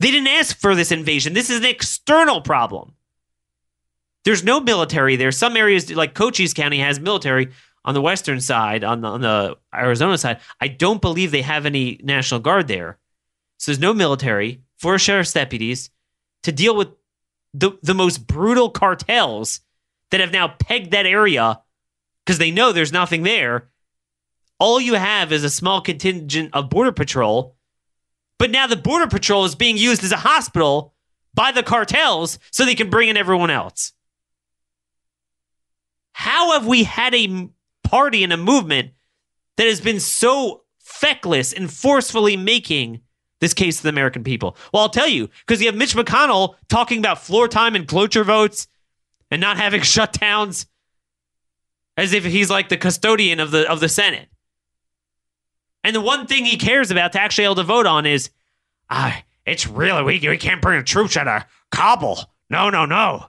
They 0.00 0.10
didn't 0.10 0.28
ask 0.28 0.58
for 0.58 0.74
this 0.74 0.92
invasion. 0.92 1.32
This 1.32 1.50
is 1.50 1.58
an 1.58 1.66
external 1.66 2.40
problem. 2.40 2.94
There's 4.24 4.44
no 4.44 4.60
military 4.60 5.16
there. 5.16 5.32
Some 5.32 5.56
areas, 5.56 5.92
like 5.92 6.14
Cochise 6.14 6.54
County, 6.54 6.78
has 6.78 7.00
military 7.00 7.50
on 7.84 7.94
the 7.94 8.00
western 8.00 8.40
side, 8.40 8.84
on 8.84 9.00
the, 9.00 9.08
on 9.08 9.20
the 9.20 9.56
Arizona 9.74 10.18
side. 10.18 10.40
I 10.60 10.68
don't 10.68 11.00
believe 11.00 11.30
they 11.30 11.42
have 11.42 11.66
any 11.66 12.00
National 12.02 12.40
Guard 12.40 12.68
there. 12.68 12.98
So 13.58 13.70
there's 13.70 13.80
no 13.80 13.94
military, 13.94 14.62
four 14.76 14.98
sheriff's 14.98 15.32
deputies 15.32 15.90
to 16.42 16.52
deal 16.52 16.76
with 16.76 16.88
the, 17.54 17.78
the 17.82 17.94
most 17.94 18.26
brutal 18.26 18.70
cartels 18.70 19.60
that 20.10 20.20
have 20.20 20.32
now 20.32 20.48
pegged 20.48 20.92
that 20.92 21.06
area 21.06 21.60
because 22.24 22.38
they 22.38 22.50
know 22.50 22.72
there's 22.72 22.92
nothing 22.92 23.22
there. 23.22 23.68
All 24.58 24.80
you 24.80 24.94
have 24.94 25.32
is 25.32 25.44
a 25.44 25.50
small 25.50 25.80
contingent 25.80 26.50
of 26.52 26.70
Border 26.70 26.92
Patrol, 26.92 27.56
but 28.38 28.50
now 28.50 28.66
the 28.66 28.76
Border 28.76 29.08
Patrol 29.08 29.44
is 29.44 29.54
being 29.54 29.76
used 29.76 30.04
as 30.04 30.12
a 30.12 30.16
hospital 30.16 30.94
by 31.34 31.52
the 31.52 31.62
cartels 31.62 32.38
so 32.50 32.64
they 32.64 32.74
can 32.74 32.90
bring 32.90 33.08
in 33.08 33.16
everyone 33.16 33.50
else. 33.50 33.92
How 36.12 36.52
have 36.52 36.66
we 36.66 36.84
had 36.84 37.14
a 37.14 37.48
party 37.82 38.22
and 38.22 38.32
a 38.32 38.36
movement 38.36 38.90
that 39.56 39.66
has 39.66 39.80
been 39.80 40.00
so 40.00 40.62
feckless 40.78 41.52
and 41.52 41.72
forcefully 41.72 42.36
making 42.36 43.00
this 43.40 43.54
case 43.54 43.78
to 43.78 43.82
the 43.84 43.88
American 43.88 44.22
people? 44.22 44.56
Well, 44.72 44.82
I'll 44.82 44.88
tell 44.88 45.08
you, 45.08 45.28
because 45.46 45.60
you 45.60 45.66
have 45.66 45.74
Mitch 45.74 45.96
McConnell 45.96 46.54
talking 46.68 46.98
about 46.98 47.22
floor 47.22 47.48
time 47.48 47.74
and 47.74 47.88
cloture 47.88 48.24
votes 48.24 48.68
and 49.30 49.40
not 49.40 49.56
having 49.56 49.80
shutdowns 49.82 50.66
as 51.96 52.12
if 52.12 52.24
he's 52.24 52.50
like 52.50 52.68
the 52.68 52.76
custodian 52.76 53.40
of 53.40 53.50
the 53.50 53.70
of 53.70 53.80
the 53.80 53.88
Senate. 53.88 54.28
And 55.84 55.94
the 55.96 56.00
one 56.00 56.26
thing 56.26 56.44
he 56.44 56.56
cares 56.56 56.90
about 56.90 57.12
to 57.12 57.20
actually 57.20 57.44
able 57.44 57.56
to 57.56 57.64
vote 57.64 57.86
on 57.86 58.06
is, 58.06 58.30
ah, 58.88 59.18
uh, 59.18 59.20
it's 59.44 59.66
really 59.66 60.02
we 60.02 60.28
we 60.28 60.38
can't 60.38 60.62
bring 60.62 60.78
the 60.78 60.84
troops 60.84 61.16
out 61.16 61.28
of 61.28 61.44
Kabul. 61.70 62.18
No, 62.48 62.70
no, 62.70 62.86
no. 62.86 63.26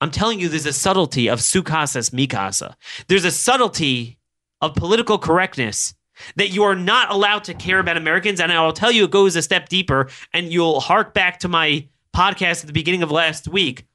I'm 0.00 0.10
telling 0.10 0.38
you, 0.38 0.48
there's 0.48 0.66
a 0.66 0.72
subtlety 0.72 1.28
of 1.28 1.40
su 1.40 1.62
casa 1.62 1.98
es 1.98 2.12
mi 2.12 2.26
casa. 2.26 2.76
There's 3.08 3.24
a 3.24 3.30
subtlety 3.30 4.18
of 4.60 4.74
political 4.74 5.18
correctness 5.18 5.94
that 6.36 6.50
you 6.50 6.62
are 6.64 6.74
not 6.74 7.10
allowed 7.10 7.44
to 7.44 7.54
care 7.54 7.78
about 7.78 7.96
Americans. 7.96 8.40
And 8.40 8.52
I'll 8.52 8.72
tell 8.72 8.92
you, 8.92 9.04
it 9.04 9.10
goes 9.10 9.34
a 9.36 9.42
step 9.42 9.68
deeper. 9.68 10.08
And 10.32 10.52
you'll 10.52 10.80
hark 10.80 11.14
back 11.14 11.40
to 11.40 11.48
my 11.48 11.88
podcast 12.14 12.60
at 12.60 12.66
the 12.66 12.72
beginning 12.72 13.02
of 13.02 13.10
last 13.10 13.48
week 13.48 13.86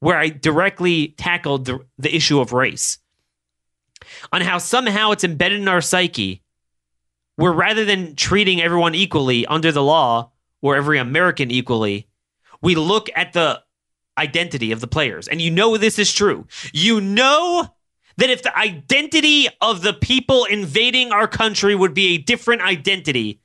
where 0.00 0.18
I 0.18 0.28
directly 0.28 1.08
tackled 1.16 1.66
the, 1.66 1.80
the 1.98 2.14
issue 2.14 2.40
of 2.40 2.52
race 2.52 2.98
on 4.32 4.40
how 4.40 4.58
somehow 4.58 5.12
it's 5.12 5.24
embedded 5.24 5.60
in 5.60 5.68
our 5.68 5.80
psyche 5.80 6.42
where 7.40 7.52
rather 7.52 7.86
than 7.86 8.14
treating 8.16 8.60
everyone 8.60 8.94
equally 8.94 9.46
under 9.46 9.72
the 9.72 9.82
law 9.82 10.30
or 10.60 10.76
every 10.76 10.98
American 10.98 11.50
equally, 11.50 12.06
we 12.60 12.74
look 12.74 13.08
at 13.16 13.32
the 13.32 13.62
identity 14.18 14.72
of 14.72 14.80
the 14.82 14.86
players. 14.86 15.26
And 15.26 15.40
you 15.40 15.50
know 15.50 15.78
this 15.78 15.98
is 15.98 16.12
true. 16.12 16.46
You 16.74 17.00
know 17.00 17.66
that 18.18 18.28
if 18.28 18.42
the 18.42 18.56
identity 18.56 19.48
of 19.62 19.80
the 19.80 19.94
people 19.94 20.44
invading 20.44 21.12
our 21.12 21.26
country 21.26 21.74
would 21.74 21.94
be 21.94 22.08
a 22.08 22.18
different 22.18 22.60
identity, 22.60 23.39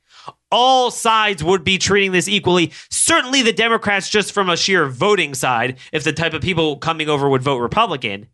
all 0.50 0.90
sides 0.90 1.42
would 1.42 1.64
be 1.64 1.78
treating 1.78 2.12
this 2.12 2.28
equally. 2.28 2.72
Certainly 2.90 3.42
the 3.42 3.52
Democrats, 3.52 4.08
just 4.08 4.32
from 4.32 4.48
a 4.48 4.56
sheer 4.56 4.86
voting 4.86 5.34
side, 5.34 5.78
if 5.92 6.04
the 6.04 6.12
type 6.12 6.34
of 6.34 6.42
people 6.42 6.76
coming 6.76 7.08
over 7.08 7.28
would 7.28 7.42
vote 7.42 7.58
Republican. 7.58 8.28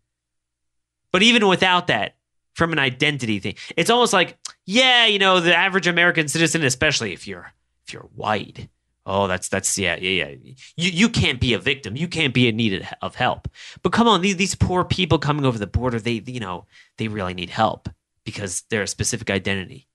But 1.11 1.22
even 1.22 1.46
without 1.46 1.88
that, 1.88 2.16
from 2.55 2.72
an 2.72 2.79
identity 2.79 3.38
thing, 3.38 3.55
it's 3.77 3.90
almost 3.90 4.12
like, 4.12 4.37
yeah, 4.66 5.07
you 5.07 5.18
know, 5.18 5.40
the 5.40 5.57
average 5.57 5.87
American 5.87 6.29
citizen, 6.29 6.62
especially 6.62 7.12
if 7.12 7.27
you're 7.27 7.53
if 7.87 7.92
you're 7.92 8.09
white, 8.14 8.68
oh, 9.07 9.27
that's 9.27 9.48
that's 9.48 9.77
yeah, 9.79 9.96
yeah, 9.96 10.27
yeah. 10.27 10.53
You 10.77 10.90
you 10.90 11.09
can't 11.09 11.40
be 11.40 11.55
a 11.55 11.59
victim. 11.59 11.96
You 11.96 12.09
can't 12.09 12.35
be 12.35 12.48
in 12.48 12.57
need 12.57 12.87
of 13.01 13.14
help. 13.14 13.48
But 13.83 13.92
come 13.92 14.09
on, 14.09 14.20
these 14.20 14.37
these 14.37 14.55
poor 14.55 14.85
people 14.85 15.18
coming 15.18 15.44
over 15.44 15.59
the 15.59 15.66
border, 15.66 15.98
they 15.98 16.22
you 16.27 16.40
know 16.40 16.66
they 16.98 17.09
really 17.09 17.35
need 17.35 17.51
help 17.51 17.88
because 18.25 18.62
they're 18.70 18.83
a 18.83 18.87
specific 18.87 19.31
identity. 19.31 19.88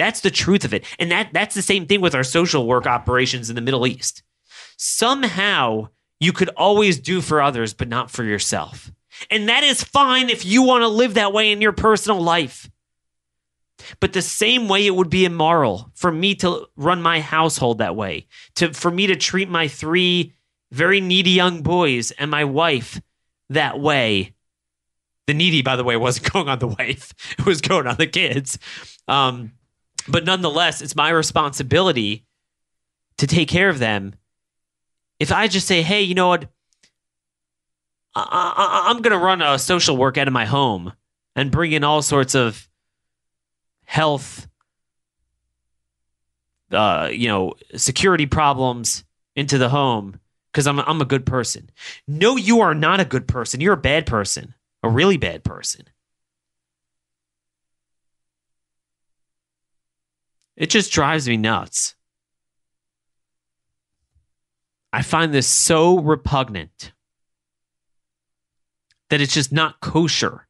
That's 0.00 0.22
the 0.22 0.30
truth 0.30 0.64
of 0.64 0.72
it. 0.72 0.86
And 0.98 1.10
that 1.10 1.28
that's 1.34 1.54
the 1.54 1.60
same 1.60 1.84
thing 1.84 2.00
with 2.00 2.14
our 2.14 2.24
social 2.24 2.66
work 2.66 2.86
operations 2.86 3.50
in 3.50 3.54
the 3.54 3.60
Middle 3.60 3.86
East. 3.86 4.22
Somehow 4.78 5.88
you 6.18 6.32
could 6.32 6.48
always 6.56 6.98
do 6.98 7.20
for 7.20 7.42
others, 7.42 7.74
but 7.74 7.86
not 7.86 8.10
for 8.10 8.24
yourself. 8.24 8.90
And 9.30 9.50
that 9.50 9.62
is 9.62 9.84
fine 9.84 10.30
if 10.30 10.46
you 10.46 10.62
want 10.62 10.80
to 10.84 10.88
live 10.88 11.14
that 11.14 11.34
way 11.34 11.52
in 11.52 11.60
your 11.60 11.72
personal 11.72 12.18
life. 12.18 12.70
But 14.00 14.14
the 14.14 14.22
same 14.22 14.68
way 14.68 14.86
it 14.86 14.96
would 14.96 15.10
be 15.10 15.26
immoral 15.26 15.90
for 15.94 16.10
me 16.10 16.34
to 16.36 16.66
run 16.76 17.02
my 17.02 17.20
household 17.20 17.76
that 17.76 17.94
way, 17.94 18.26
to 18.54 18.72
for 18.72 18.90
me 18.90 19.06
to 19.06 19.16
treat 19.16 19.50
my 19.50 19.68
three 19.68 20.32
very 20.72 21.02
needy 21.02 21.32
young 21.32 21.60
boys 21.60 22.10
and 22.12 22.30
my 22.30 22.44
wife 22.44 23.02
that 23.50 23.78
way. 23.78 24.34
The 25.26 25.34
needy, 25.34 25.60
by 25.60 25.76
the 25.76 25.84
way, 25.84 25.98
wasn't 25.98 26.32
going 26.32 26.48
on 26.48 26.58
the 26.58 26.68
wife; 26.68 27.12
it 27.38 27.44
was 27.44 27.60
going 27.60 27.86
on 27.86 27.96
the 27.96 28.06
kids. 28.06 28.58
Um, 29.06 29.52
but 30.08 30.24
nonetheless, 30.24 30.82
it's 30.82 30.96
my 30.96 31.10
responsibility 31.10 32.24
to 33.18 33.26
take 33.26 33.48
care 33.48 33.68
of 33.68 33.78
them. 33.78 34.14
If 35.18 35.32
I 35.32 35.48
just 35.48 35.66
say, 35.66 35.82
hey, 35.82 36.02
you 36.02 36.14
know 36.14 36.28
what? 36.28 36.48
I, 38.14 38.86
am 38.90 39.02
going 39.02 39.12
to 39.12 39.24
run 39.24 39.40
a 39.42 39.58
social 39.58 39.96
work 39.96 40.18
out 40.18 40.26
of 40.26 40.32
my 40.32 40.44
home 40.44 40.92
and 41.36 41.50
bring 41.50 41.72
in 41.72 41.84
all 41.84 42.02
sorts 42.02 42.34
of 42.34 42.68
health, 43.84 44.48
uh, 46.72 47.08
you 47.12 47.28
know, 47.28 47.54
security 47.76 48.26
problems 48.26 49.04
into 49.36 49.58
the 49.58 49.68
home 49.68 50.18
because 50.52 50.66
I'm, 50.66 50.80
I'm 50.80 51.00
a 51.00 51.04
good 51.04 51.24
person. 51.24 51.70
No, 52.08 52.36
you 52.36 52.60
are 52.60 52.74
not 52.74 53.00
a 53.00 53.04
good 53.04 53.28
person. 53.28 53.60
You're 53.60 53.74
a 53.74 53.76
bad 53.76 54.06
person, 54.06 54.54
a 54.82 54.88
really 54.88 55.16
bad 55.16 55.44
person. 55.44 55.86
It 60.60 60.68
just 60.68 60.92
drives 60.92 61.26
me 61.26 61.38
nuts. 61.38 61.94
I 64.92 65.00
find 65.00 65.32
this 65.32 65.46
so 65.46 65.98
repugnant 65.98 66.92
that 69.08 69.22
it's 69.22 69.32
just 69.32 69.52
not 69.52 69.80
kosher 69.80 70.46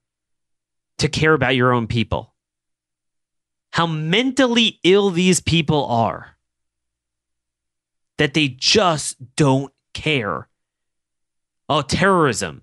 to 0.98 1.08
care 1.08 1.32
about 1.32 1.54
your 1.54 1.72
own 1.72 1.86
people. 1.86 2.34
How 3.72 3.86
mentally 3.86 4.80
ill 4.82 5.10
these 5.10 5.38
people 5.38 5.86
are 5.86 6.36
that 8.18 8.34
they 8.34 8.48
just 8.48 9.14
don't 9.36 9.72
care. 9.94 10.48
Oh, 11.68 11.82
terrorism. 11.82 12.62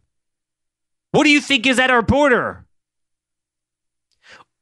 What 1.12 1.24
do 1.24 1.30
you 1.30 1.40
think 1.40 1.66
is 1.66 1.80
at 1.80 1.92
our 1.92 2.02
border? 2.02 2.67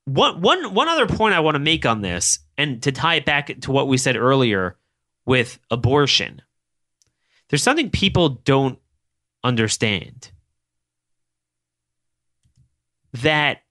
One, 0.05 0.41
one, 0.41 0.73
one 0.73 0.87
other 0.87 1.07
point 1.07 1.33
I 1.33 1.39
want 1.39 1.55
to 1.55 1.59
make 1.59 1.85
on 1.85 2.01
this, 2.01 2.39
and 2.57 2.81
to 2.83 2.91
tie 2.91 3.15
it 3.15 3.25
back 3.25 3.59
to 3.61 3.71
what 3.71 3.87
we 3.87 3.97
said 3.97 4.15
earlier 4.15 4.77
with 5.25 5.59
abortion, 5.71 6.41
there's 7.49 7.63
something 7.63 7.89
people 7.89 8.29
don't 8.29 8.79
understand. 9.43 10.31
That 13.13 13.61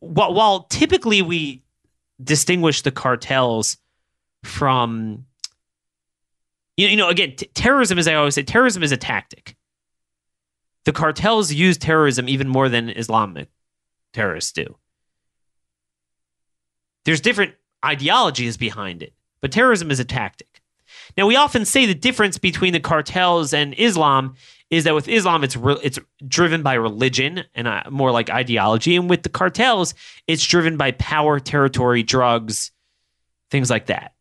while, 0.00 0.64
typically 0.64 1.22
we 1.22 1.64
distinguish 2.22 2.82
the 2.82 2.90
cartels 2.90 3.76
from 4.42 5.26
you 6.76 6.86
know, 6.86 6.90
you 6.90 6.96
know 6.96 7.08
again 7.08 7.34
t- 7.36 7.46
terrorism 7.52 7.98
as 7.98 8.08
i 8.08 8.14
always 8.14 8.34
say 8.34 8.42
terrorism 8.42 8.82
is 8.82 8.92
a 8.92 8.96
tactic 8.96 9.54
the 10.84 10.92
cartels 10.92 11.52
use 11.52 11.76
terrorism 11.76 12.28
even 12.28 12.48
more 12.48 12.68
than 12.68 12.88
islamic 12.88 13.48
terrorists 14.16 14.52
do. 14.52 14.76
There's 17.04 17.20
different 17.20 17.54
ideologies 17.84 18.56
behind 18.56 19.02
it, 19.02 19.12
but 19.40 19.52
terrorism 19.52 19.90
is 19.90 20.00
a 20.00 20.04
tactic. 20.04 20.62
Now, 21.16 21.26
we 21.26 21.36
often 21.36 21.64
say 21.64 21.86
the 21.86 21.94
difference 21.94 22.38
between 22.38 22.72
the 22.72 22.80
cartels 22.80 23.52
and 23.52 23.74
Islam 23.78 24.34
is 24.70 24.84
that 24.84 24.94
with 24.94 25.06
Islam, 25.06 25.44
it's 25.44 25.56
re- 25.56 25.78
it's 25.82 25.98
driven 26.26 26.62
by 26.62 26.74
religion 26.74 27.44
and 27.54 27.68
uh, 27.68 27.84
more 27.90 28.10
like 28.10 28.30
ideology, 28.30 28.96
and 28.96 29.08
with 29.08 29.22
the 29.22 29.28
cartels, 29.28 29.94
it's 30.26 30.44
driven 30.44 30.76
by 30.76 30.92
power, 30.92 31.38
territory, 31.38 32.02
drugs, 32.02 32.72
things 33.50 33.70
like 33.70 33.86
that. 33.86 34.14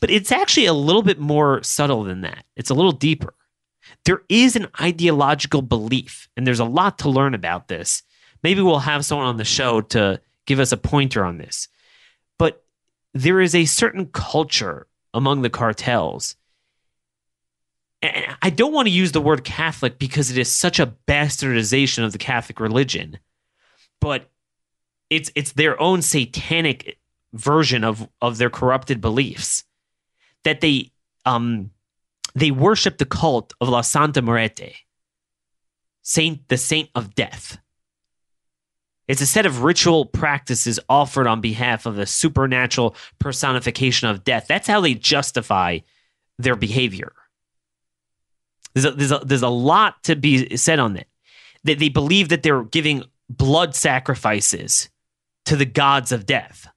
But 0.00 0.10
it's 0.10 0.32
actually 0.32 0.66
a 0.66 0.74
little 0.74 1.02
bit 1.02 1.20
more 1.20 1.62
subtle 1.62 2.02
than 2.02 2.22
that. 2.22 2.44
It's 2.56 2.70
a 2.70 2.74
little 2.74 2.92
deeper. 2.92 3.34
There 4.04 4.22
is 4.28 4.56
an 4.56 4.66
ideological 4.80 5.62
belief, 5.62 6.28
and 6.36 6.44
there's 6.44 6.60
a 6.60 6.64
lot 6.64 6.98
to 6.98 7.08
learn 7.08 7.34
about 7.34 7.68
this. 7.68 8.02
Maybe 8.42 8.60
we'll 8.60 8.80
have 8.80 9.04
someone 9.04 9.26
on 9.26 9.36
the 9.36 9.44
show 9.44 9.80
to 9.80 10.20
give 10.46 10.60
us 10.60 10.72
a 10.72 10.76
pointer 10.76 11.24
on 11.24 11.38
this. 11.38 11.68
But 12.38 12.64
there 13.14 13.40
is 13.40 13.54
a 13.54 13.64
certain 13.64 14.06
culture 14.06 14.86
among 15.14 15.42
the 15.42 15.50
cartels. 15.50 16.36
And 18.00 18.36
I 18.42 18.50
don't 18.50 18.72
want 18.72 18.86
to 18.86 18.92
use 18.92 19.12
the 19.12 19.20
word 19.20 19.44
Catholic 19.44 19.98
because 19.98 20.30
it 20.30 20.38
is 20.38 20.52
such 20.52 20.80
a 20.80 20.94
bastardization 21.06 22.04
of 22.04 22.12
the 22.12 22.18
Catholic 22.18 22.58
religion, 22.58 23.18
but 24.00 24.28
it's 25.08 25.30
it's 25.36 25.52
their 25.52 25.80
own 25.80 26.02
satanic 26.02 26.98
version 27.32 27.84
of 27.84 28.08
of 28.20 28.38
their 28.38 28.50
corrupted 28.50 29.00
beliefs 29.00 29.64
that 30.42 30.60
they 30.60 30.90
um 31.24 31.70
they 32.34 32.50
worship 32.50 32.98
the 32.98 33.04
cult 33.04 33.52
of 33.60 33.68
La 33.68 33.82
Santa 33.82 34.22
Muerte, 34.22 34.74
saint 36.02 36.48
the 36.48 36.56
saint 36.56 36.90
of 36.94 37.14
death. 37.14 37.58
It's 39.08 39.20
a 39.20 39.26
set 39.26 39.46
of 39.46 39.62
ritual 39.62 40.06
practices 40.06 40.78
offered 40.88 41.26
on 41.26 41.40
behalf 41.40 41.86
of 41.86 41.98
a 41.98 42.06
supernatural 42.06 42.96
personification 43.18 44.08
of 44.08 44.24
death. 44.24 44.46
That's 44.48 44.68
how 44.68 44.80
they 44.80 44.94
justify 44.94 45.80
their 46.38 46.56
behavior. 46.56 47.12
There's 48.74 48.84
a, 48.84 48.90
there's 48.92 49.12
a, 49.12 49.18
there's 49.18 49.42
a 49.42 49.48
lot 49.48 50.02
to 50.04 50.16
be 50.16 50.56
said 50.56 50.78
on 50.78 50.94
that. 50.94 51.06
That 51.64 51.78
they 51.78 51.88
believe 51.88 52.30
that 52.30 52.42
they're 52.42 52.64
giving 52.64 53.04
blood 53.28 53.74
sacrifices 53.74 54.88
to 55.44 55.56
the 55.56 55.66
gods 55.66 56.12
of 56.12 56.26
death. 56.26 56.68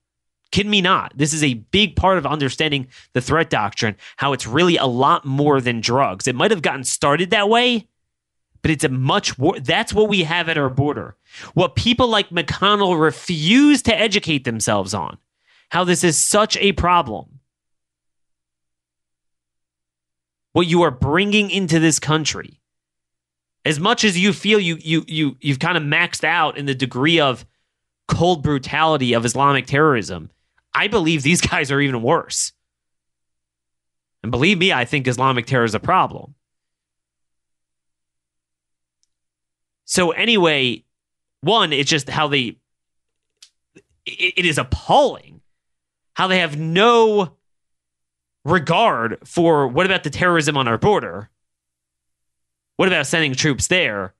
Kid 0.52 0.68
me 0.68 0.82
not. 0.82 1.12
This 1.16 1.34
is 1.34 1.44
a 1.44 1.56
big 1.56 1.96
part 1.96 2.18
of 2.18 2.26
understanding 2.26 2.88
the 3.14 3.22
threat 3.22 3.50
doctrine, 3.50 3.96
how 4.18 4.34
it's 4.34 4.48
really 4.48 4.78
a 4.78 4.86
lot 4.86 5.26
more 5.26 5.60
than 5.60 5.82
drugs. 5.82 6.28
It 6.28 6.36
might 6.36 6.52
have 6.52 6.62
gotten 6.62 6.84
started 6.84 7.32
that 7.32 7.50
way, 7.50 7.88
but 8.66 8.72
it's 8.72 8.84
a 8.84 8.90
much 8.90 9.38
more, 9.38 9.60
that's 9.60 9.94
what 9.94 10.10
we 10.10 10.24
have 10.24 10.50
at 10.50 10.58
our 10.58 10.72
border. 10.72 11.16
What 11.54 11.76
people 11.76 12.08
like 12.08 12.32
McConnell 12.32 13.00
refuse 13.00 13.84
to 13.84 13.96
educate 13.96 14.44
themselves 14.44 14.92
on, 14.96 15.20
how 15.70 15.84
this 15.84 16.04
is 16.04 16.18
such 16.18 16.58
a 16.58 16.72
problem. 16.72 17.42
What 20.54 20.66
you 20.66 20.82
are 20.82 20.90
bringing 20.90 21.52
into 21.52 21.80
this 21.80 22.00
country. 22.00 22.60
As 23.66 23.80
much 23.80 24.04
as 24.04 24.18
you 24.18 24.34
feel 24.34 24.60
you 24.60 24.80
you 24.82 25.06
you 25.08 25.38
you've 25.40 25.60
kind 25.60 25.78
of 25.78 25.84
maxed 25.84 26.24
out 26.24 26.58
in 26.58 26.66
the 26.66 26.74
degree 26.74 27.20
of 27.20 27.46
cold 28.08 28.42
brutality 28.42 29.14
of 29.14 29.26
Islamic 29.26 29.68
terrorism, 29.68 30.32
I 30.74 30.88
believe 30.88 31.22
these 31.22 31.42
guys 31.52 31.70
are 31.70 31.82
even 31.82 32.02
worse. 32.02 32.52
And 34.24 34.32
believe 34.32 34.58
me, 34.58 34.74
I 34.74 34.86
think 34.86 35.08
Islamic 35.08 35.46
terror 35.46 35.66
is 35.66 35.76
a 35.76 35.80
problem. 35.80 36.34
So, 39.86 40.12
anyway, 40.12 40.84
one, 41.42 41.72
it's 41.72 41.90
just 41.90 42.10
how 42.10 42.28
they, 42.28 42.58
it, 44.06 44.34
it 44.38 44.46
is 44.46 44.58
appalling 44.58 45.42
how 46.16 46.28
they 46.28 46.40
have 46.40 46.58
no 46.58 47.36
regard 48.44 49.20
for 49.26 49.68
what 49.68 49.86
about 49.86 50.04
the 50.04 50.10
terrorism 50.10 50.58
on 50.58 50.68
our 50.68 50.78
border? 50.78 51.30
What 52.78 52.88
about 52.88 53.08
sending 53.08 53.34
troops 53.34 53.68
there? 53.68 54.14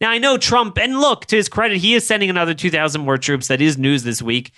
Now, 0.00 0.10
I 0.10 0.18
know 0.18 0.36
Trump, 0.36 0.78
and 0.78 0.98
look, 1.00 1.26
to 1.26 1.36
his 1.36 1.48
credit, 1.48 1.78
he 1.78 1.94
is 1.94 2.06
sending 2.06 2.28
another 2.28 2.54
2,000 2.54 3.00
more 3.00 3.18
troops. 3.18 3.48
That 3.48 3.60
is 3.60 3.78
news 3.78 4.02
this 4.02 4.20
week, 4.20 4.52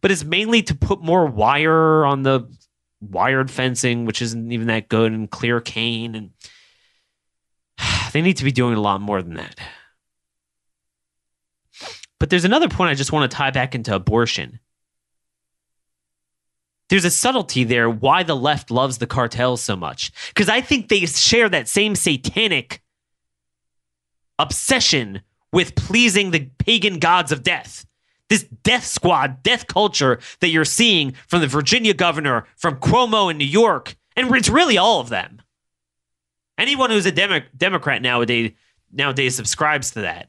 but 0.00 0.10
it's 0.10 0.24
mainly 0.24 0.62
to 0.62 0.74
put 0.74 1.02
more 1.02 1.26
wire 1.26 2.06
on 2.06 2.22
the 2.22 2.48
wired 3.00 3.50
fencing, 3.50 4.06
which 4.06 4.22
isn't 4.22 4.52
even 4.52 4.68
that 4.68 4.88
good, 4.88 5.12
and 5.12 5.30
clear 5.30 5.60
cane. 5.60 6.14
And 6.14 6.30
they 8.16 8.22
need 8.22 8.38
to 8.38 8.44
be 8.44 8.52
doing 8.52 8.74
a 8.74 8.80
lot 8.80 9.02
more 9.02 9.20
than 9.20 9.34
that. 9.34 9.58
But 12.18 12.30
there's 12.30 12.46
another 12.46 12.66
point 12.66 12.88
I 12.88 12.94
just 12.94 13.12
want 13.12 13.30
to 13.30 13.36
tie 13.36 13.50
back 13.50 13.74
into 13.74 13.94
abortion. 13.94 14.58
There's 16.88 17.04
a 17.04 17.10
subtlety 17.10 17.64
there 17.64 17.90
why 17.90 18.22
the 18.22 18.34
left 18.34 18.70
loves 18.70 18.96
the 18.96 19.06
cartels 19.06 19.60
so 19.60 19.76
much. 19.76 20.12
Because 20.28 20.48
I 20.48 20.62
think 20.62 20.88
they 20.88 21.04
share 21.04 21.50
that 21.50 21.68
same 21.68 21.94
satanic 21.94 22.82
obsession 24.38 25.20
with 25.52 25.74
pleasing 25.74 26.30
the 26.30 26.48
pagan 26.56 26.98
gods 26.98 27.32
of 27.32 27.42
death. 27.42 27.84
This 28.30 28.44
death 28.62 28.86
squad, 28.86 29.42
death 29.42 29.66
culture 29.66 30.20
that 30.40 30.48
you're 30.48 30.64
seeing 30.64 31.12
from 31.28 31.42
the 31.42 31.48
Virginia 31.48 31.92
governor, 31.92 32.46
from 32.56 32.76
Cuomo 32.76 33.30
in 33.30 33.36
New 33.36 33.44
York, 33.44 33.94
and 34.16 34.34
it's 34.34 34.48
really 34.48 34.78
all 34.78 35.00
of 35.00 35.10
them. 35.10 35.42
Anyone 36.58 36.90
who's 36.90 37.06
a 37.06 37.12
Demo- 37.12 37.42
Democrat 37.56 38.02
nowadays 38.02 38.52
nowadays 38.92 39.36
subscribes 39.36 39.90
to 39.92 40.02
that. 40.02 40.28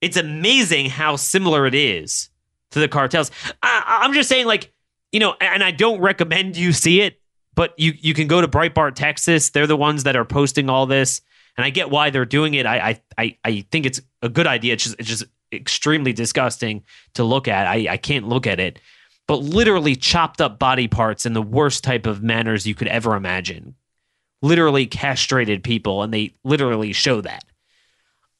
It's 0.00 0.16
amazing 0.16 0.90
how 0.90 1.16
similar 1.16 1.66
it 1.66 1.74
is 1.74 2.30
to 2.70 2.80
the 2.80 2.88
cartels. 2.88 3.30
I, 3.62 4.00
I'm 4.02 4.12
just 4.12 4.28
saying, 4.28 4.46
like, 4.46 4.72
you 5.12 5.20
know, 5.20 5.34
and 5.40 5.62
I 5.62 5.70
don't 5.70 6.00
recommend 6.00 6.56
you 6.56 6.72
see 6.72 7.00
it, 7.00 7.20
but 7.54 7.74
you 7.78 7.94
you 7.98 8.14
can 8.14 8.26
go 8.26 8.40
to 8.40 8.48
Breitbart, 8.48 8.94
Texas. 8.94 9.50
They're 9.50 9.66
the 9.66 9.76
ones 9.76 10.04
that 10.04 10.16
are 10.16 10.24
posting 10.24 10.68
all 10.68 10.86
this, 10.86 11.20
and 11.56 11.64
I 11.64 11.70
get 11.70 11.90
why 11.90 12.10
they're 12.10 12.24
doing 12.24 12.54
it. 12.54 12.66
I 12.66 13.00
I 13.16 13.38
I 13.44 13.64
think 13.70 13.86
it's 13.86 14.00
a 14.22 14.28
good 14.28 14.46
idea. 14.46 14.74
It's 14.74 14.84
just 14.84 14.96
it's 14.98 15.08
just 15.08 15.24
extremely 15.52 16.12
disgusting 16.12 16.82
to 17.14 17.24
look 17.24 17.48
at. 17.48 17.66
I 17.66 17.86
I 17.90 17.96
can't 17.96 18.28
look 18.28 18.46
at 18.46 18.58
it, 18.58 18.80
but 19.28 19.36
literally 19.36 19.94
chopped 19.94 20.40
up 20.40 20.58
body 20.58 20.88
parts 20.88 21.26
in 21.26 21.32
the 21.32 21.42
worst 21.42 21.84
type 21.84 22.06
of 22.06 22.22
manners 22.22 22.66
you 22.66 22.74
could 22.74 22.88
ever 22.88 23.14
imagine. 23.14 23.74
Literally 24.44 24.86
castrated 24.86 25.64
people, 25.64 26.02
and 26.02 26.12
they 26.12 26.34
literally 26.44 26.92
show 26.92 27.22
that. 27.22 27.44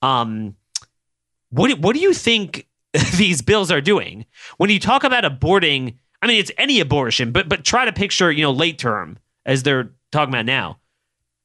Um, 0.02 0.54
what 1.48 1.78
what 1.78 1.94
do 1.94 2.00
you 2.00 2.12
think 2.12 2.66
these 3.16 3.40
bills 3.40 3.70
are 3.70 3.80
doing 3.80 4.26
when 4.58 4.68
you 4.68 4.78
talk 4.78 5.02
about 5.04 5.24
aborting? 5.24 5.96
I 6.20 6.26
mean, 6.26 6.40
it's 6.40 6.50
any 6.58 6.80
abortion, 6.80 7.32
but 7.32 7.48
but 7.48 7.64
try 7.64 7.86
to 7.86 7.92
picture 7.92 8.30
you 8.30 8.42
know 8.42 8.52
late 8.52 8.78
term 8.78 9.18
as 9.46 9.62
they're 9.62 9.92
talking 10.12 10.34
about 10.34 10.44
now. 10.44 10.78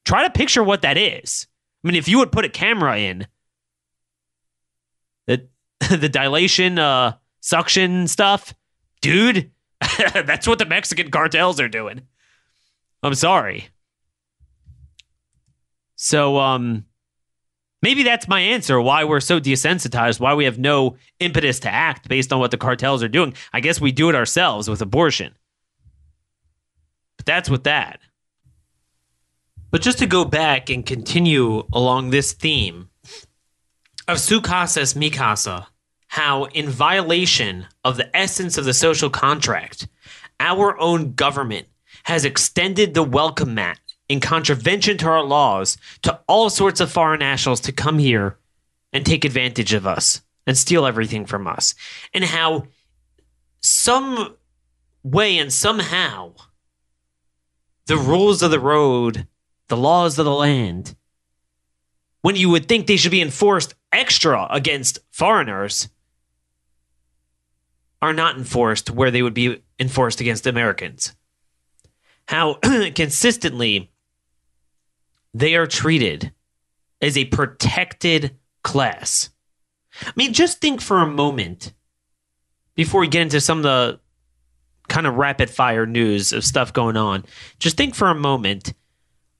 Try 0.03 0.23
to 0.23 0.29
picture 0.29 0.63
what 0.63 0.81
that 0.81 0.97
is. 0.97 1.47
I 1.83 1.87
mean, 1.87 1.95
if 1.95 2.07
you 2.09 2.17
would 2.17 2.31
put 2.31 2.43
a 2.43 2.49
camera 2.49 2.97
in 2.97 3.27
the 5.25 5.47
the 5.89 6.09
dilation, 6.09 6.79
uh, 6.79 7.13
suction 7.39 8.07
stuff, 8.07 8.53
dude, 8.99 9.51
that's 10.13 10.47
what 10.47 10.59
the 10.59 10.65
Mexican 10.65 11.11
cartels 11.11 11.61
are 11.61 11.69
doing. 11.69 12.01
I'm 13.01 13.15
sorry. 13.15 13.69
So, 16.01 16.37
um, 16.39 16.85
maybe 17.81 18.03
that's 18.03 18.29
my 18.29 18.39
answer 18.39 18.79
why 18.79 19.03
we're 19.03 19.19
so 19.19 19.37
desensitized, 19.37 20.21
why 20.21 20.33
we 20.33 20.45
have 20.45 20.57
no 20.57 20.95
impetus 21.19 21.59
to 21.59 21.69
act 21.69 22.07
based 22.07 22.31
on 22.31 22.39
what 22.39 22.51
the 22.51 22.57
cartels 22.57 23.03
are 23.03 23.09
doing. 23.09 23.33
I 23.51 23.59
guess 23.59 23.81
we 23.81 23.91
do 23.91 24.07
it 24.07 24.15
ourselves 24.15 24.69
with 24.69 24.81
abortion. 24.81 25.35
But 27.17 27.25
that's 27.25 27.49
with 27.49 27.65
that. 27.65 27.99
But 29.71 29.81
just 29.81 29.99
to 29.99 30.07
go 30.07 30.23
back 30.23 30.69
and 30.69 30.85
continue 30.85 31.67
along 31.73 32.11
this 32.11 32.31
theme 32.31 32.89
of 34.07 34.21
su 34.21 34.39
casa 34.39 34.79
es 34.79 34.95
mi 34.95 35.09
casa, 35.09 35.67
how 36.07 36.45
in 36.45 36.69
violation 36.69 37.67
of 37.83 37.97
the 37.97 38.15
essence 38.15 38.57
of 38.57 38.63
the 38.63 38.73
social 38.73 39.09
contract, 39.09 39.89
our 40.39 40.79
own 40.79 41.11
government 41.11 41.67
has 42.03 42.23
extended 42.23 42.93
the 42.93 43.03
welcome 43.03 43.53
mat 43.53 43.81
in 44.09 44.19
contravention 44.19 44.97
to 44.97 45.07
our 45.07 45.23
laws 45.23 45.77
to 46.01 46.19
all 46.27 46.49
sorts 46.49 46.81
of 46.81 46.91
foreign 46.91 47.19
nationals 47.19 47.61
to 47.61 47.71
come 47.71 47.99
here 47.99 48.37
and 48.91 49.05
take 49.05 49.23
advantage 49.23 49.71
of 49.73 49.85
us 49.85 50.21
and 50.47 50.57
steal 50.57 50.85
everything 50.85 51.25
from 51.25 51.47
us. 51.47 51.75
And 52.13 52.23
how 52.23 52.65
some 53.61 54.35
way 55.03 55.37
and 55.37 55.53
somehow 55.53 56.33
the 57.85 57.97
rules 57.97 58.41
of 58.41 58.51
the 58.51 58.59
road, 58.59 59.27
the 59.67 59.77
laws 59.77 60.17
of 60.17 60.25
the 60.25 60.33
land, 60.33 60.95
when 62.21 62.35
you 62.35 62.49
would 62.49 62.67
think 62.67 62.87
they 62.87 62.97
should 62.97 63.11
be 63.11 63.21
enforced 63.21 63.75
extra 63.93 64.47
against 64.49 64.99
foreigners, 65.11 65.87
are 68.01 68.13
not 68.13 68.37
enforced 68.37 68.89
where 68.89 69.11
they 69.11 69.21
would 69.21 69.33
be 69.33 69.61
enforced 69.79 70.19
against 70.21 70.47
Americans. 70.47 71.15
How 72.27 72.53
consistently 72.95 73.91
they 75.33 75.55
are 75.55 75.67
treated 75.67 76.31
as 77.01 77.17
a 77.17 77.25
protected 77.25 78.35
class. 78.63 79.29
I 80.01 80.11
mean, 80.15 80.33
just 80.33 80.59
think 80.59 80.81
for 80.81 80.99
a 80.99 81.07
moment 81.07 81.73
before 82.75 83.01
we 83.01 83.07
get 83.07 83.21
into 83.21 83.41
some 83.41 83.59
of 83.59 83.63
the 83.63 83.99
kind 84.87 85.05
of 85.05 85.15
rapid 85.15 85.49
fire 85.49 85.85
news 85.85 86.33
of 86.33 86.43
stuff 86.43 86.73
going 86.73 86.97
on. 86.97 87.25
Just 87.59 87.77
think 87.77 87.95
for 87.95 88.09
a 88.09 88.15
moment 88.15 88.73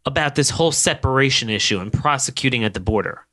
about 0.05 0.35
this 0.35 0.49
whole 0.49 0.71
separation 0.71 1.49
issue 1.49 1.79
and 1.79 1.91
prosecuting 1.91 2.63
at 2.63 2.73
the 2.73 2.79
border. 2.79 3.25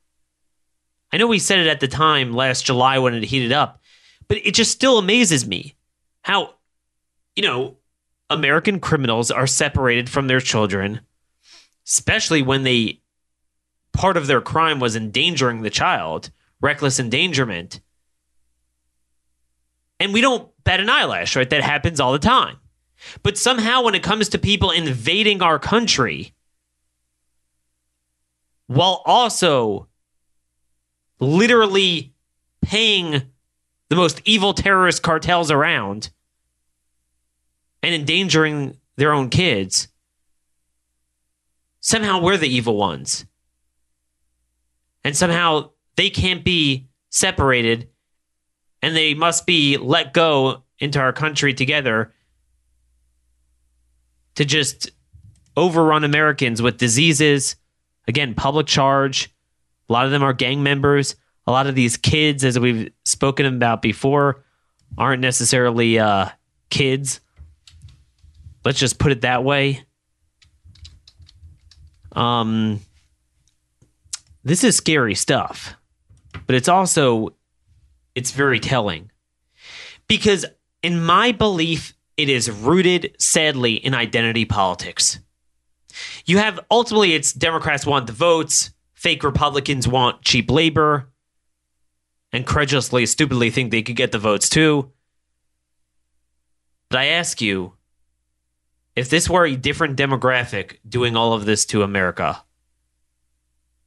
I 1.12 1.18
know 1.18 1.26
we 1.26 1.38
said 1.38 1.60
it 1.60 1.66
at 1.66 1.80
the 1.80 1.88
time 1.88 2.32
last 2.32 2.64
July 2.64 2.98
when 2.98 3.14
it 3.14 3.24
heated 3.24 3.52
up, 3.52 3.80
but 4.28 4.38
it 4.38 4.54
just 4.54 4.72
still 4.72 4.98
amazes 4.98 5.46
me 5.46 5.74
how 6.22 6.56
you 7.36 7.42
know, 7.42 7.76
American 8.30 8.80
criminals 8.80 9.30
are 9.30 9.46
separated 9.46 10.08
from 10.08 10.26
their 10.26 10.40
children, 10.40 11.00
especially 11.86 12.42
when 12.42 12.62
they 12.62 13.00
part 13.92 14.16
of 14.16 14.26
their 14.26 14.40
crime 14.40 14.78
was 14.78 14.94
endangering 14.94 15.62
the 15.62 15.70
child, 15.70 16.30
reckless 16.60 17.00
endangerment. 17.00 17.80
And 19.98 20.12
we 20.12 20.20
don't 20.20 20.50
bat 20.64 20.80
an 20.80 20.90
eyelash, 20.90 21.34
right? 21.34 21.48
That 21.48 21.62
happens 21.62 21.98
all 21.98 22.12
the 22.12 22.18
time. 22.18 22.58
But 23.22 23.38
somehow, 23.38 23.82
when 23.82 23.94
it 23.94 24.02
comes 24.02 24.28
to 24.30 24.38
people 24.38 24.70
invading 24.70 25.42
our 25.42 25.58
country, 25.58 26.34
while 28.66 29.02
also 29.06 29.88
literally 31.18 32.12
paying 32.62 33.22
the 33.88 33.96
most 33.96 34.20
evil 34.24 34.52
terrorist 34.52 35.02
cartels 35.02 35.50
around 35.50 36.10
and 37.82 37.94
endangering 37.94 38.76
their 38.96 39.12
own 39.12 39.30
kids, 39.30 39.88
somehow 41.86 42.20
we're 42.20 42.36
the 42.36 42.48
evil 42.48 42.76
ones. 42.76 43.24
And 45.04 45.16
somehow 45.16 45.70
they 45.94 46.10
can't 46.10 46.44
be 46.44 46.88
separated 47.10 47.88
and 48.82 48.96
they 48.96 49.14
must 49.14 49.46
be 49.46 49.76
let 49.76 50.12
go 50.12 50.64
into 50.80 50.98
our 50.98 51.12
country 51.12 51.54
together 51.54 52.12
to 54.34 54.44
just 54.44 54.90
overrun 55.56 56.02
Americans 56.02 56.60
with 56.60 56.76
diseases. 56.76 57.54
Again, 58.08 58.34
public 58.34 58.66
charge. 58.66 59.32
A 59.88 59.92
lot 59.92 60.06
of 60.06 60.10
them 60.10 60.24
are 60.24 60.32
gang 60.32 60.64
members. 60.64 61.14
A 61.46 61.52
lot 61.52 61.68
of 61.68 61.76
these 61.76 61.96
kids, 61.96 62.44
as 62.44 62.58
we've 62.58 62.90
spoken 63.04 63.46
about 63.46 63.80
before, 63.80 64.44
aren't 64.98 65.22
necessarily 65.22 66.00
uh, 66.00 66.30
kids. 66.68 67.20
Let's 68.64 68.80
just 68.80 68.98
put 68.98 69.12
it 69.12 69.20
that 69.20 69.44
way. 69.44 69.85
Um, 72.16 72.80
this 74.42 74.64
is 74.64 74.76
scary 74.76 75.14
stuff, 75.14 75.74
but 76.46 76.56
it's 76.56 76.68
also 76.68 77.36
it's 78.14 78.30
very 78.30 78.58
telling 78.58 79.10
because, 80.08 80.46
in 80.82 81.04
my 81.04 81.32
belief, 81.32 81.94
it 82.16 82.30
is 82.30 82.50
rooted, 82.50 83.14
sadly, 83.18 83.74
in 83.74 83.94
identity 83.94 84.46
politics. 84.46 85.20
You 86.24 86.38
have 86.38 86.58
ultimately, 86.70 87.12
it's 87.12 87.32
Democrats 87.32 87.84
want 87.84 88.06
the 88.06 88.12
votes, 88.12 88.70
fake 88.94 89.22
Republicans 89.22 89.86
want 89.86 90.22
cheap 90.22 90.50
labor, 90.50 91.10
and 92.32 92.46
credulously, 92.46 93.04
stupidly 93.06 93.50
think 93.50 93.70
they 93.70 93.82
could 93.82 93.96
get 93.96 94.12
the 94.12 94.18
votes 94.18 94.48
too. 94.48 94.90
But 96.88 97.00
I 97.00 97.06
ask 97.06 97.42
you, 97.42 97.75
if 98.96 99.10
this 99.10 99.28
were 99.28 99.44
a 99.44 99.54
different 99.54 99.96
demographic 99.96 100.78
doing 100.88 101.16
all 101.16 101.34
of 101.34 101.44
this 101.44 101.66
to 101.66 101.82
America, 101.82 102.42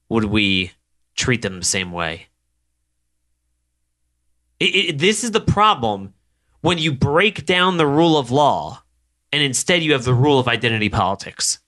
would 0.07 0.25
we 0.25 0.71
treat 1.15 1.41
them 1.41 1.59
the 1.59 1.65
same 1.65 1.91
way? 1.91 2.27
It, 4.59 4.75
it, 4.75 4.97
this 4.99 5.23
is 5.23 5.31
the 5.31 5.41
problem 5.41 6.13
when 6.61 6.77
you 6.77 6.93
break 6.93 7.45
down 7.45 7.77
the 7.77 7.87
rule 7.87 8.17
of 8.17 8.29
law 8.31 8.83
and 9.33 9.41
instead 9.41 9.81
you 9.81 9.93
have 9.93 10.03
the 10.03 10.13
rule 10.13 10.39
of 10.39 10.47
identity 10.47 10.89
politics. 10.89 11.59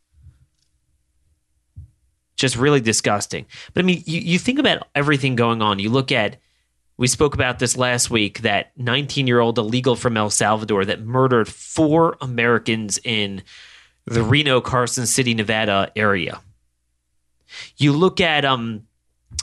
Just 2.35 2.55
really 2.55 2.81
disgusting. 2.81 3.45
But 3.73 3.83
I 3.83 3.85
mean, 3.85 4.03
you, 4.05 4.19
you 4.19 4.39
think 4.39 4.59
about 4.59 4.87
everything 4.95 5.35
going 5.35 5.61
on. 5.61 5.79
You 5.79 5.89
look 5.89 6.11
at, 6.11 6.37
we 7.01 7.07
spoke 7.07 7.33
about 7.33 7.57
this 7.57 7.75
last 7.75 8.11
week, 8.11 8.41
that 8.41 8.73
19 8.77 9.25
year 9.25 9.39
old 9.39 9.57
illegal 9.57 9.95
from 9.95 10.15
El 10.15 10.29
Salvador 10.29 10.85
that 10.85 11.01
murdered 11.01 11.47
four 11.47 12.15
Americans 12.21 12.99
in 13.03 13.41
the 14.05 14.21
Reno, 14.21 14.61
Carson 14.61 15.07
City, 15.07 15.33
Nevada 15.33 15.91
area. 15.95 16.41
You 17.75 17.93
look 17.93 18.21
at, 18.21 18.45
um, 18.45 18.83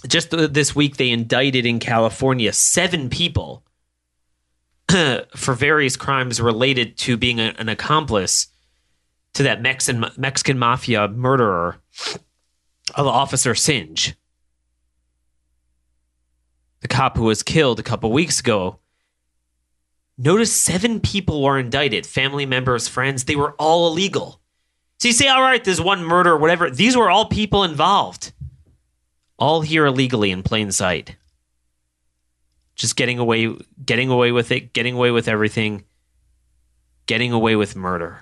just 0.06 0.30
this 0.30 0.76
week, 0.76 0.98
they 0.98 1.10
indicted 1.10 1.66
in 1.66 1.80
California 1.80 2.52
seven 2.52 3.10
people 3.10 3.64
for 5.34 5.54
various 5.54 5.96
crimes 5.96 6.40
related 6.40 6.96
to 6.98 7.16
being 7.16 7.40
a, 7.40 7.56
an 7.58 7.68
accomplice 7.68 8.46
to 9.32 9.42
that 9.42 9.60
Mexican 9.60 10.08
Mexican 10.16 10.60
mafia 10.60 11.08
murderer 11.08 11.78
of 12.94 13.08
Officer 13.08 13.56
Singh, 13.56 13.96
the 16.80 16.88
cop 16.88 17.16
who 17.16 17.24
was 17.24 17.42
killed 17.42 17.80
a 17.80 17.84
couple 17.84 18.10
weeks 18.12 18.40
ago. 18.40 18.78
Notice 20.16 20.52
seven 20.52 21.00
people 21.00 21.42
were 21.42 21.58
indicted 21.58 22.06
family 22.06 22.46
members, 22.46 22.88
friends. 22.88 23.24
They 23.24 23.36
were 23.36 23.52
all 23.52 23.88
illegal. 23.88 24.40
So 24.98 25.08
you 25.08 25.14
say, 25.14 25.28
all 25.28 25.42
right, 25.42 25.62
there's 25.62 25.80
one 25.80 26.04
murder, 26.04 26.36
whatever. 26.36 26.70
These 26.70 26.96
were 26.96 27.08
all 27.08 27.26
people 27.26 27.62
involved, 27.62 28.32
all 29.38 29.60
here 29.60 29.86
illegally 29.86 30.32
in 30.32 30.42
plain 30.42 30.72
sight 30.72 31.16
just 32.78 32.94
getting 32.94 33.18
away 33.18 33.54
getting 33.84 34.08
away 34.08 34.32
with 34.32 34.50
it, 34.52 34.72
getting 34.72 34.94
away 34.94 35.10
with 35.10 35.28
everything, 35.28 35.84
getting 37.06 37.32
away 37.32 37.56
with 37.56 37.76
murder. 37.76 38.20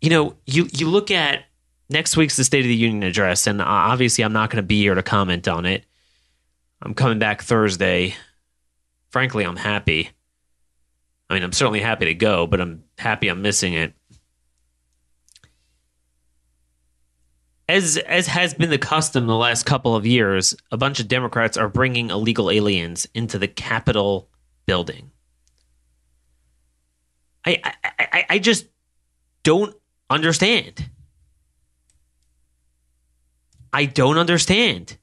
You 0.00 0.10
know, 0.10 0.36
you 0.44 0.68
you 0.72 0.90
look 0.90 1.10
at 1.10 1.44
next 1.88 2.16
week's 2.16 2.36
the 2.36 2.44
State 2.44 2.64
of 2.64 2.68
the 2.68 2.74
Union 2.74 3.02
address, 3.02 3.46
and 3.46 3.60
uh, 3.60 3.64
obviously 3.66 4.24
I'm 4.24 4.32
not 4.32 4.50
going 4.50 4.62
to 4.62 4.66
be 4.66 4.80
here 4.80 4.94
to 4.94 5.02
comment 5.02 5.48
on 5.48 5.66
it. 5.66 5.84
I'm 6.82 6.94
coming 6.94 7.18
back 7.18 7.42
Thursday. 7.42 8.14
Frankly, 9.10 9.44
I'm 9.44 9.56
happy. 9.56 10.10
I 11.30 11.34
mean, 11.34 11.42
I'm 11.42 11.52
certainly 11.52 11.80
happy 11.80 12.06
to 12.06 12.14
go, 12.14 12.46
but 12.46 12.60
I'm 12.60 12.84
happy 12.98 13.28
I'm 13.28 13.42
missing 13.42 13.74
it. 13.74 13.94
as 17.68 17.96
as 17.96 18.26
has 18.26 18.54
been 18.54 18.70
the 18.70 18.78
custom 18.78 19.26
the 19.26 19.34
last 19.34 19.64
couple 19.64 19.96
of 19.96 20.06
years, 20.06 20.54
a 20.70 20.76
bunch 20.76 21.00
of 21.00 21.08
Democrats 21.08 21.56
are 21.56 21.68
bringing 21.68 22.10
illegal 22.10 22.50
aliens 22.50 23.06
into 23.14 23.38
the 23.38 23.48
Capitol 23.48 24.28
building. 24.66 25.10
I 27.46 27.60
I, 27.98 28.24
I 28.30 28.38
just 28.38 28.66
don't 29.42 29.74
understand. 30.10 30.90
I 33.74 33.86
don't 33.86 34.18
understand. 34.18 34.96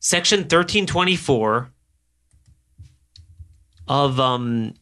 Section 0.00 0.38
1324 0.40 1.70
of 3.86 4.18
um 4.18 4.72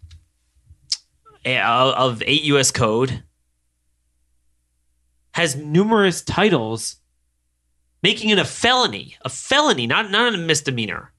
eh, 1.45 1.61
of 1.61 2.23
8 2.25 2.43
US 2.45 2.71
code 2.71 3.25
has 5.33 5.57
numerous 5.57 6.23
titles, 6.23 6.97
making 8.05 8.31
it 8.31 8.39
a 8.39 8.45
felony, 8.45 9.17
a 9.23 9.29
felony, 9.29 9.89
not, 9.89 10.13
not 10.13 10.33
a 10.33 10.39
misdemeanor, 10.39 11.13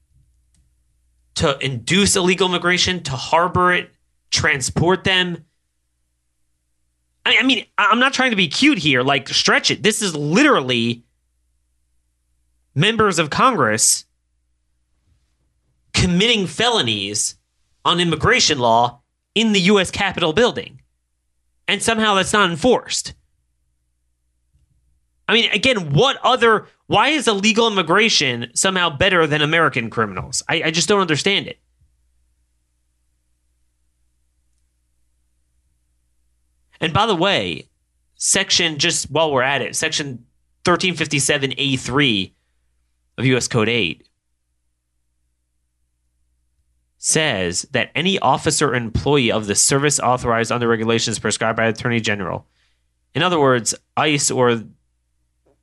to 1.34 1.62
induce 1.62 2.16
illegal 2.16 2.48
immigration, 2.48 3.02
to 3.02 3.12
harbor 3.12 3.74
it, 3.74 3.90
transport 4.30 5.04
them. 5.04 5.44
I, 7.26 7.42
mean, 7.42 7.64
I'm 7.76 7.98
not 7.98 8.12
trying 8.12 8.30
to 8.30 8.36
be 8.36 8.48
cute 8.48 8.78
here, 8.78 9.02
like 9.02 9.28
stretch 9.28 9.70
it. 9.70 9.82
This 9.82 10.00
is 10.00 10.14
literally 10.14 11.02
members 12.74 13.18
of 13.18 13.30
Congress 13.30 14.04
committing 15.92 16.46
felonies 16.46 17.36
on 17.84 18.00
immigration 18.00 18.58
law 18.58 19.00
in 19.34 19.52
the 19.52 19.60
U.S. 19.62 19.90
Capitol 19.90 20.32
building. 20.32 20.80
And 21.66 21.82
somehow 21.82 22.14
that's 22.14 22.32
not 22.32 22.48
enforced. 22.48 23.14
I 25.28 25.32
mean, 25.34 25.50
again, 25.50 25.92
what 25.92 26.18
other? 26.22 26.68
Why 26.86 27.08
is 27.08 27.26
illegal 27.26 27.66
immigration 27.66 28.52
somehow 28.54 28.90
better 28.90 29.26
than 29.26 29.42
American 29.42 29.90
criminals? 29.90 30.42
I, 30.48 30.62
I 30.66 30.70
just 30.70 30.88
don't 30.88 31.00
understand 31.00 31.48
it. 31.48 31.58
And 36.80 36.92
by 36.92 37.06
the 37.06 37.16
way, 37.16 37.68
section 38.16 38.78
just 38.78 39.10
while 39.10 39.32
we're 39.32 39.42
at 39.42 39.62
it, 39.62 39.76
section 39.76 40.24
1357A3 40.64 42.32
of 43.18 43.24
US 43.26 43.48
Code 43.48 43.68
8 43.68 44.08
says 46.98 47.62
that 47.70 47.90
any 47.94 48.18
officer 48.18 48.70
or 48.70 48.74
employee 48.74 49.30
of 49.30 49.46
the 49.46 49.54
service 49.54 50.00
authorized 50.00 50.50
under 50.50 50.66
regulations 50.66 51.18
prescribed 51.18 51.56
by 51.56 51.66
Attorney 51.66 52.00
General, 52.00 52.46
in 53.14 53.22
other 53.22 53.38
words, 53.38 53.74
ICE 53.96 54.30
or 54.30 54.62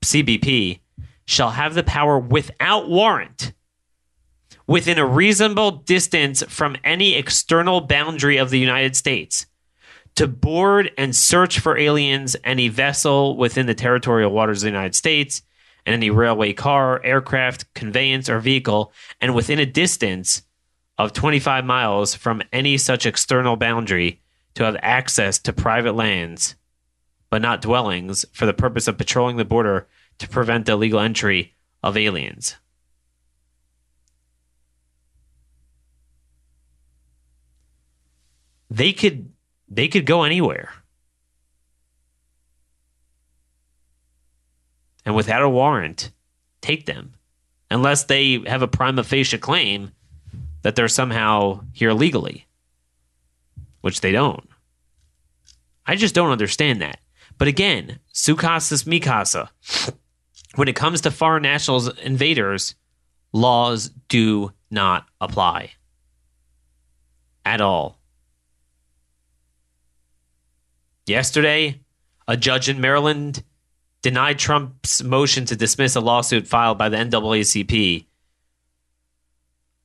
CBP 0.01 0.79
shall 1.25 1.51
have 1.51 1.73
the 1.73 1.83
power 1.83 2.17
without 2.17 2.89
warrant 2.89 3.53
within 4.67 4.97
a 4.97 5.05
reasonable 5.05 5.71
distance 5.71 6.43
from 6.47 6.77
any 6.83 7.15
external 7.15 7.81
boundary 7.81 8.37
of 8.37 8.49
the 8.49 8.59
United 8.59 8.95
States 8.95 9.45
to 10.15 10.27
board 10.27 10.91
and 10.97 11.15
search 11.15 11.59
for 11.59 11.77
aliens 11.77 12.35
any 12.43 12.67
vessel 12.67 13.35
within 13.35 13.65
the 13.65 13.73
territorial 13.73 14.31
waters 14.31 14.61
of 14.61 14.67
the 14.67 14.71
United 14.71 14.95
States 14.95 15.41
and 15.85 15.93
any 15.93 16.09
railway 16.09 16.53
car, 16.53 17.01
aircraft, 17.03 17.71
conveyance, 17.73 18.29
or 18.29 18.39
vehicle, 18.39 18.93
and 19.19 19.35
within 19.35 19.59
a 19.59 19.65
distance 19.65 20.43
of 20.97 21.13
25 21.13 21.65
miles 21.65 22.15
from 22.15 22.41
any 22.53 22.77
such 22.77 23.05
external 23.05 23.55
boundary 23.55 24.21
to 24.53 24.63
have 24.63 24.77
access 24.81 25.39
to 25.39 25.51
private 25.51 25.93
lands, 25.93 26.55
but 27.29 27.41
not 27.41 27.61
dwellings, 27.61 28.23
for 28.31 28.45
the 28.45 28.53
purpose 28.53 28.87
of 28.87 28.97
patrolling 28.97 29.37
the 29.37 29.45
border 29.45 29.87
to 30.19 30.29
prevent 30.29 30.65
the 30.65 30.73
illegal 30.73 30.99
entry 30.99 31.55
of 31.81 31.97
aliens. 31.97 32.55
They 38.69 38.93
could 38.93 39.32
they 39.75 39.87
could 39.87 40.05
go 40.05 40.23
anywhere. 40.23 40.71
And 45.05 45.15
without 45.15 45.41
a 45.41 45.49
warrant, 45.49 46.11
take 46.61 46.85
them. 46.85 47.15
Unless 47.69 48.05
they 48.05 48.39
have 48.45 48.61
a 48.61 48.67
prima 48.67 49.03
facie 49.03 49.37
claim 49.37 49.91
that 50.61 50.75
they're 50.75 50.87
somehow 50.87 51.61
here 51.73 51.91
legally, 51.91 52.47
which 53.81 54.01
they 54.01 54.11
don't. 54.11 54.47
I 55.85 55.95
just 55.95 56.15
don't 56.15 56.31
understand 56.31 56.81
that. 56.81 56.99
But 57.37 57.47
again, 57.47 57.99
su 58.13 58.35
casas 58.35 58.85
mi. 58.85 59.01
When 60.55 60.67
it 60.67 60.75
comes 60.75 61.01
to 61.01 61.11
foreign 61.11 61.43
nationals 61.43 61.97
invaders, 61.99 62.75
laws 63.33 63.89
do 64.07 64.53
not 64.69 65.07
apply 65.19 65.71
at 67.43 67.59
all. 67.59 67.97
Yesterday, 71.05 71.81
a 72.27 72.37
judge 72.37 72.69
in 72.69 72.79
Maryland 72.79 73.43
denied 74.01 74.39
Trump's 74.39 75.03
motion 75.03 75.45
to 75.45 75.55
dismiss 75.55 75.95
a 75.95 76.01
lawsuit 76.01 76.47
filed 76.47 76.77
by 76.77 76.89
the 76.89 76.97
NAACP 76.97 78.05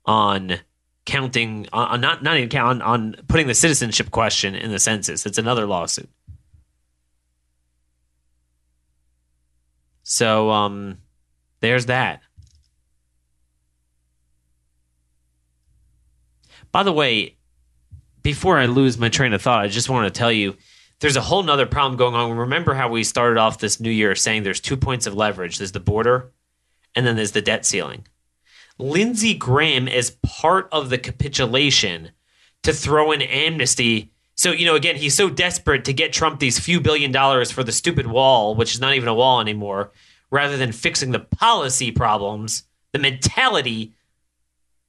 on 0.05 0.59
counting 1.05 1.67
on 1.73 2.01
not 2.01 2.23
not 2.23 2.37
even 2.37 2.49
count 2.49 2.83
on, 2.83 2.83
on 2.83 3.17
putting 3.29 3.47
the 3.47 3.55
citizenship 3.55 4.11
question 4.11 4.55
in 4.55 4.71
the 4.71 4.79
census. 4.79 5.25
It's 5.25 5.39
another 5.39 5.67
lawsuit. 5.67 6.09
So 10.03 10.51
um 10.51 10.99
there's 11.61 11.87
that. 11.87 12.21
By 16.71 16.83
the 16.83 16.93
way, 16.93 17.37
before 18.23 18.59
I 18.59 18.67
lose 18.67 18.99
my 18.99 19.09
train 19.09 19.33
of 19.33 19.41
thought, 19.41 19.65
I 19.65 19.69
just 19.69 19.89
want 19.89 20.13
to 20.13 20.17
tell 20.17 20.31
you 20.31 20.57
there's 21.01 21.17
a 21.17 21.21
whole 21.21 21.43
nother 21.43 21.67
problem 21.67 21.97
going 21.97 22.15
on. 22.15 22.37
Remember 22.37 22.75
how 22.75 22.89
we 22.89 23.05
started 23.05 23.39
off 23.39 23.59
this 23.59 23.81
new 23.81 23.91
year 23.91 24.15
saying 24.15 24.43
there's 24.43 24.61
two 24.61 24.77
points 24.77 25.07
of 25.07 25.15
leverage 25.15 25.59
there's 25.59 25.73
the 25.73 25.81
border, 25.81 26.33
and 26.95 27.07
then 27.07 27.17
there's 27.17 27.33
the 27.33 27.43
debt 27.43 27.65
ceiling. 27.65 28.07
Lindsey 28.79 29.35
Graham, 29.35 29.89
is 29.89 30.17
part 30.23 30.69
of 30.71 30.89
the 30.89 30.99
capitulation 30.99 32.11
to 32.63 32.73
throw 32.73 33.13
in 33.13 33.23
amnesty. 33.23 34.13
So, 34.35 34.53
you 34.53 34.67
know, 34.67 34.77
again, 34.77 34.97
he's 34.97 35.17
so 35.17 35.29
desperate 35.29 35.85
to 35.87 35.93
get 35.93 36.13
Trump 36.13 36.39
these 36.39 36.59
few 36.59 36.81
billion 36.81 37.11
dollars 37.11 37.51
for 37.51 37.65
the 37.65 37.73
stupid 37.73 38.07
wall, 38.07 38.55
which 38.55 38.75
is 38.75 38.81
not 38.81 38.95
even 38.95 39.09
a 39.09 39.15
wall 39.15 39.41
anymore, 39.41 39.93
rather 40.31 40.57
than 40.57 40.71
fixing 40.71 41.11
the 41.11 41.19
policy 41.19 41.91
problems, 41.91 42.65
the 42.93 42.99
mentality, 43.01 43.95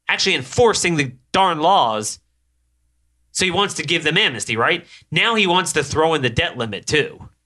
actually 0.08 0.36
enforcing 0.36 0.96
the 0.96 1.14
darn 1.32 1.60
laws. 1.60 2.20
So 3.40 3.46
he 3.46 3.52
wants 3.52 3.76
to 3.76 3.84
give 3.84 4.04
them 4.04 4.18
amnesty, 4.18 4.58
right? 4.58 4.86
Now 5.12 5.36
he 5.36 5.48
wants 5.48 5.72
to 5.72 5.82
throw 5.82 6.14
in 6.14 6.22
the 6.22 6.30
debt 6.30 6.58
limit 6.58 6.86
too. 6.86 7.30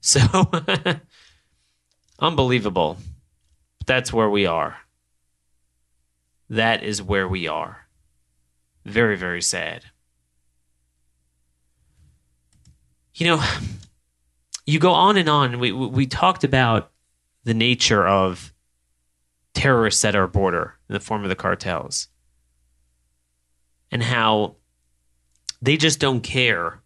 So, 0.00 0.20
unbelievable 2.20 2.98
that's 3.84 4.12
where 4.12 4.30
we 4.30 4.46
are. 4.46 4.78
That 6.48 6.82
is 6.82 7.02
where 7.02 7.28
we 7.28 7.46
are. 7.46 7.88
Very, 8.84 9.16
very 9.16 9.42
sad. 9.42 9.84
You 13.14 13.26
know, 13.26 13.44
you 14.66 14.78
go 14.78 14.92
on 14.92 15.16
and 15.16 15.28
on. 15.28 15.60
We, 15.60 15.70
we 15.72 16.06
talked 16.06 16.42
about 16.42 16.90
the 17.44 17.54
nature 17.54 18.06
of 18.06 18.52
terrorists 19.52 20.04
at 20.04 20.16
our 20.16 20.28
border 20.28 20.74
in 20.88 20.94
the 20.94 21.00
form 21.00 21.22
of 21.22 21.28
the 21.28 21.36
cartels 21.36 22.08
and 23.90 24.02
how 24.02 24.56
they 25.60 25.76
just 25.76 26.00
don't 26.00 26.20
care 26.20 26.80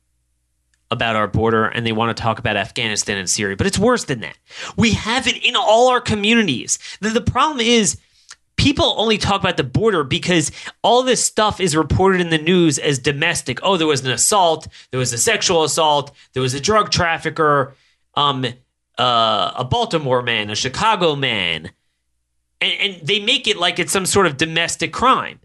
about 0.90 1.16
our 1.16 1.26
border 1.26 1.64
and 1.64 1.86
they 1.86 1.92
want 1.92 2.14
to 2.14 2.22
talk 2.22 2.38
about 2.38 2.57
Afghanistan 2.57 3.16
and 3.16 3.28
Syria. 3.28 3.57
But 3.57 3.66
it's 3.66 3.78
worse 3.78 4.05
than 4.05 4.20
that. 4.20 4.36
We 4.76 4.92
have 4.92 5.26
it 5.26 5.42
in 5.42 5.57
all 5.57 5.88
our 5.88 6.00
communities. 6.00 6.78
The, 7.00 7.09
the 7.09 7.22
problem 7.22 7.61
is 7.61 7.98
people 8.57 8.94
only 8.98 9.16
talk 9.16 9.40
about 9.40 9.57
the 9.57 9.64
border 9.64 10.05
because 10.05 10.53
all 10.82 11.03
this 11.03 11.24
stuff 11.24 11.61
is 11.61 11.74
reported 11.74 12.20
in 12.20 12.28
the 12.28 12.38
news 12.38 12.78
as 12.78 12.98
domestic. 12.98 13.59
Oh, 13.62 13.76
there 13.76 13.86
was 13.86 14.05
an 14.05 14.11
assault, 14.11 14.68
there 14.90 15.00
was 15.00 15.12
a 15.12 15.18
sexual 15.18 15.64
assault, 15.64 16.14
there 16.34 16.42
was 16.42 16.55
a 16.55 16.61
drug 16.61 16.90
trafficker, 16.90 17.74
um, 18.14 18.44
uh, 18.98 19.53
a 19.57 19.64
Baltimore 19.64 20.22
man, 20.22 20.50
a 20.50 20.55
Chicago 20.55 21.16
man. 21.16 21.70
And, 22.61 22.72
and 22.80 23.07
they 23.07 23.18
make 23.18 23.48
it 23.48 23.57
like 23.57 23.78
it's 23.78 23.92
some 23.92 24.07
sort 24.07 24.26
of 24.26 24.36
domestic 24.36 24.92
crime. 24.92 25.40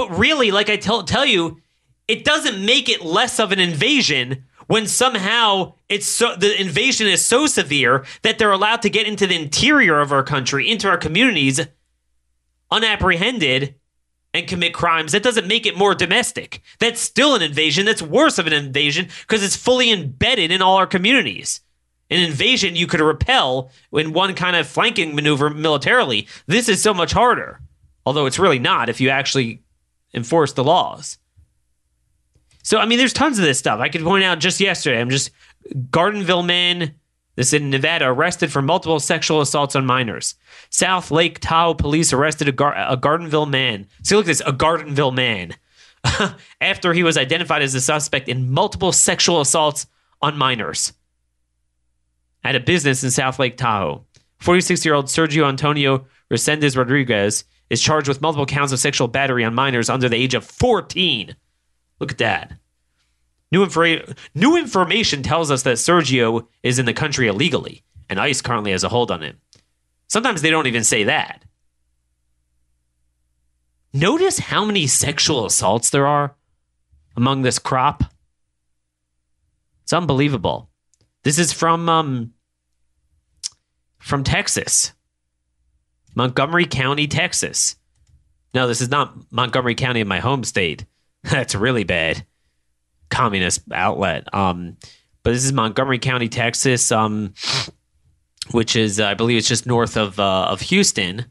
But 0.00 0.16
really, 0.18 0.50
like 0.50 0.70
I 0.70 0.78
tell, 0.78 1.02
tell 1.02 1.26
you, 1.26 1.60
it 2.08 2.24
doesn't 2.24 2.64
make 2.64 2.88
it 2.88 3.04
less 3.04 3.38
of 3.38 3.52
an 3.52 3.58
invasion 3.58 4.44
when 4.66 4.86
somehow 4.86 5.74
it's 5.90 6.06
so 6.06 6.34
the 6.36 6.58
invasion 6.58 7.06
is 7.06 7.22
so 7.22 7.46
severe 7.46 8.06
that 8.22 8.38
they're 8.38 8.50
allowed 8.50 8.80
to 8.80 8.88
get 8.88 9.06
into 9.06 9.26
the 9.26 9.36
interior 9.36 10.00
of 10.00 10.10
our 10.10 10.22
country, 10.22 10.70
into 10.70 10.88
our 10.88 10.96
communities, 10.96 11.60
unapprehended 12.70 13.74
and 14.32 14.46
commit 14.48 14.72
crimes. 14.72 15.12
That 15.12 15.22
doesn't 15.22 15.46
make 15.46 15.66
it 15.66 15.76
more 15.76 15.94
domestic. 15.94 16.62
That's 16.78 16.98
still 16.98 17.34
an 17.34 17.42
invasion. 17.42 17.84
That's 17.84 18.00
worse 18.00 18.38
of 18.38 18.46
an 18.46 18.54
invasion 18.54 19.08
because 19.28 19.44
it's 19.44 19.54
fully 19.54 19.92
embedded 19.92 20.50
in 20.50 20.62
all 20.62 20.78
our 20.78 20.86
communities. 20.86 21.60
An 22.08 22.20
invasion 22.20 22.74
you 22.74 22.86
could 22.86 23.00
repel 23.00 23.70
in 23.92 24.14
one 24.14 24.34
kind 24.34 24.56
of 24.56 24.66
flanking 24.66 25.14
maneuver 25.14 25.50
militarily. 25.50 26.26
This 26.46 26.70
is 26.70 26.80
so 26.80 26.94
much 26.94 27.12
harder. 27.12 27.60
Although 28.06 28.24
it's 28.24 28.38
really 28.38 28.58
not 28.58 28.88
if 28.88 28.98
you 28.98 29.10
actually 29.10 29.60
enforce 30.14 30.52
the 30.52 30.64
laws. 30.64 31.18
So 32.62 32.78
I 32.78 32.86
mean, 32.86 32.98
there's 32.98 33.12
tons 33.12 33.38
of 33.38 33.44
this 33.44 33.58
stuff. 33.58 33.80
I 33.80 33.88
could 33.88 34.02
point 34.02 34.24
out 34.24 34.38
just 34.38 34.60
yesterday. 34.60 35.00
I'm 35.00 35.10
just 35.10 35.30
Gardnerville 35.74 36.46
man. 36.46 36.94
This 37.36 37.52
in 37.52 37.70
Nevada, 37.70 38.06
arrested 38.06 38.52
for 38.52 38.60
multiple 38.60 39.00
sexual 39.00 39.40
assaults 39.40 39.74
on 39.74 39.86
minors. 39.86 40.34
South 40.68 41.10
Lake 41.10 41.38
Tahoe 41.38 41.74
police 41.74 42.12
arrested 42.12 42.48
a, 42.48 42.52
Gar- 42.52 42.74
a 42.76 42.96
Gardnerville 42.98 43.48
man. 43.48 43.86
See, 44.02 44.14
look 44.14 44.24
at 44.24 44.26
this, 44.26 44.42
a 44.44 44.52
Gardnerville 44.52 45.14
man. 45.14 45.54
After 46.60 46.92
he 46.92 47.02
was 47.02 47.16
identified 47.16 47.62
as 47.62 47.74
a 47.74 47.80
suspect 47.80 48.28
in 48.28 48.50
multiple 48.50 48.92
sexual 48.92 49.40
assaults 49.40 49.86
on 50.20 50.36
minors 50.36 50.92
at 52.44 52.56
a 52.56 52.60
business 52.60 53.04
in 53.04 53.10
South 53.10 53.38
Lake 53.38 53.56
Tahoe. 53.56 54.04
46 54.40 54.84
year 54.84 54.94
old 54.94 55.06
Sergio 55.06 55.48
Antonio 55.48 56.06
Resendez 56.30 56.76
Rodriguez 56.76 57.44
is 57.70 57.80
charged 57.80 58.08
with 58.08 58.20
multiple 58.20 58.46
counts 58.46 58.72
of 58.72 58.78
sexual 58.78 59.08
battery 59.08 59.44
on 59.44 59.54
minors 59.54 59.88
under 59.88 60.08
the 60.08 60.16
age 60.16 60.34
of 60.34 60.44
14. 60.44 61.34
Look 62.00 62.12
at 62.12 62.18
that. 62.18 62.52
New, 63.52 63.64
infor- 63.64 64.16
new 64.34 64.56
information 64.56 65.22
tells 65.22 65.50
us 65.50 65.62
that 65.62 65.76
Sergio 65.76 66.46
is 66.62 66.78
in 66.78 66.86
the 66.86 66.92
country 66.92 67.26
illegally, 67.28 67.82
and 68.08 68.20
ICE 68.20 68.40
currently 68.42 68.72
has 68.72 68.84
a 68.84 68.88
hold 68.88 69.10
on 69.10 69.22
him. 69.22 69.40
Sometimes 70.08 70.42
they 70.42 70.50
don't 70.50 70.66
even 70.66 70.84
say 70.84 71.04
that. 71.04 71.44
Notice 73.92 74.38
how 74.38 74.64
many 74.64 74.86
sexual 74.86 75.46
assaults 75.46 75.90
there 75.90 76.06
are 76.06 76.36
among 77.16 77.42
this 77.42 77.58
crop. 77.58 78.04
It's 79.82 79.92
unbelievable. 79.92 80.70
This 81.24 81.38
is 81.38 81.52
from 81.52 81.88
um, 81.88 82.32
from 83.98 84.22
Texas, 84.22 84.92
Montgomery 86.20 86.66
County, 86.66 87.06
Texas. 87.06 87.76
No, 88.52 88.68
this 88.68 88.82
is 88.82 88.90
not 88.90 89.16
Montgomery 89.32 89.74
County 89.74 90.00
in 90.00 90.06
my 90.06 90.20
home 90.20 90.44
state. 90.44 90.84
That's 91.22 91.54
really 91.54 91.82
bad. 91.82 92.26
Communist 93.08 93.62
outlet. 93.72 94.28
Um, 94.34 94.76
but 95.22 95.30
this 95.30 95.46
is 95.46 95.54
Montgomery 95.54 95.98
County, 95.98 96.28
Texas, 96.28 96.92
um, 96.92 97.32
which 98.50 98.76
is, 98.76 99.00
I 99.00 99.14
believe, 99.14 99.38
it's 99.38 99.48
just 99.48 99.64
north 99.64 99.96
of 99.96 100.20
uh, 100.20 100.48
of 100.50 100.60
Houston. 100.60 101.24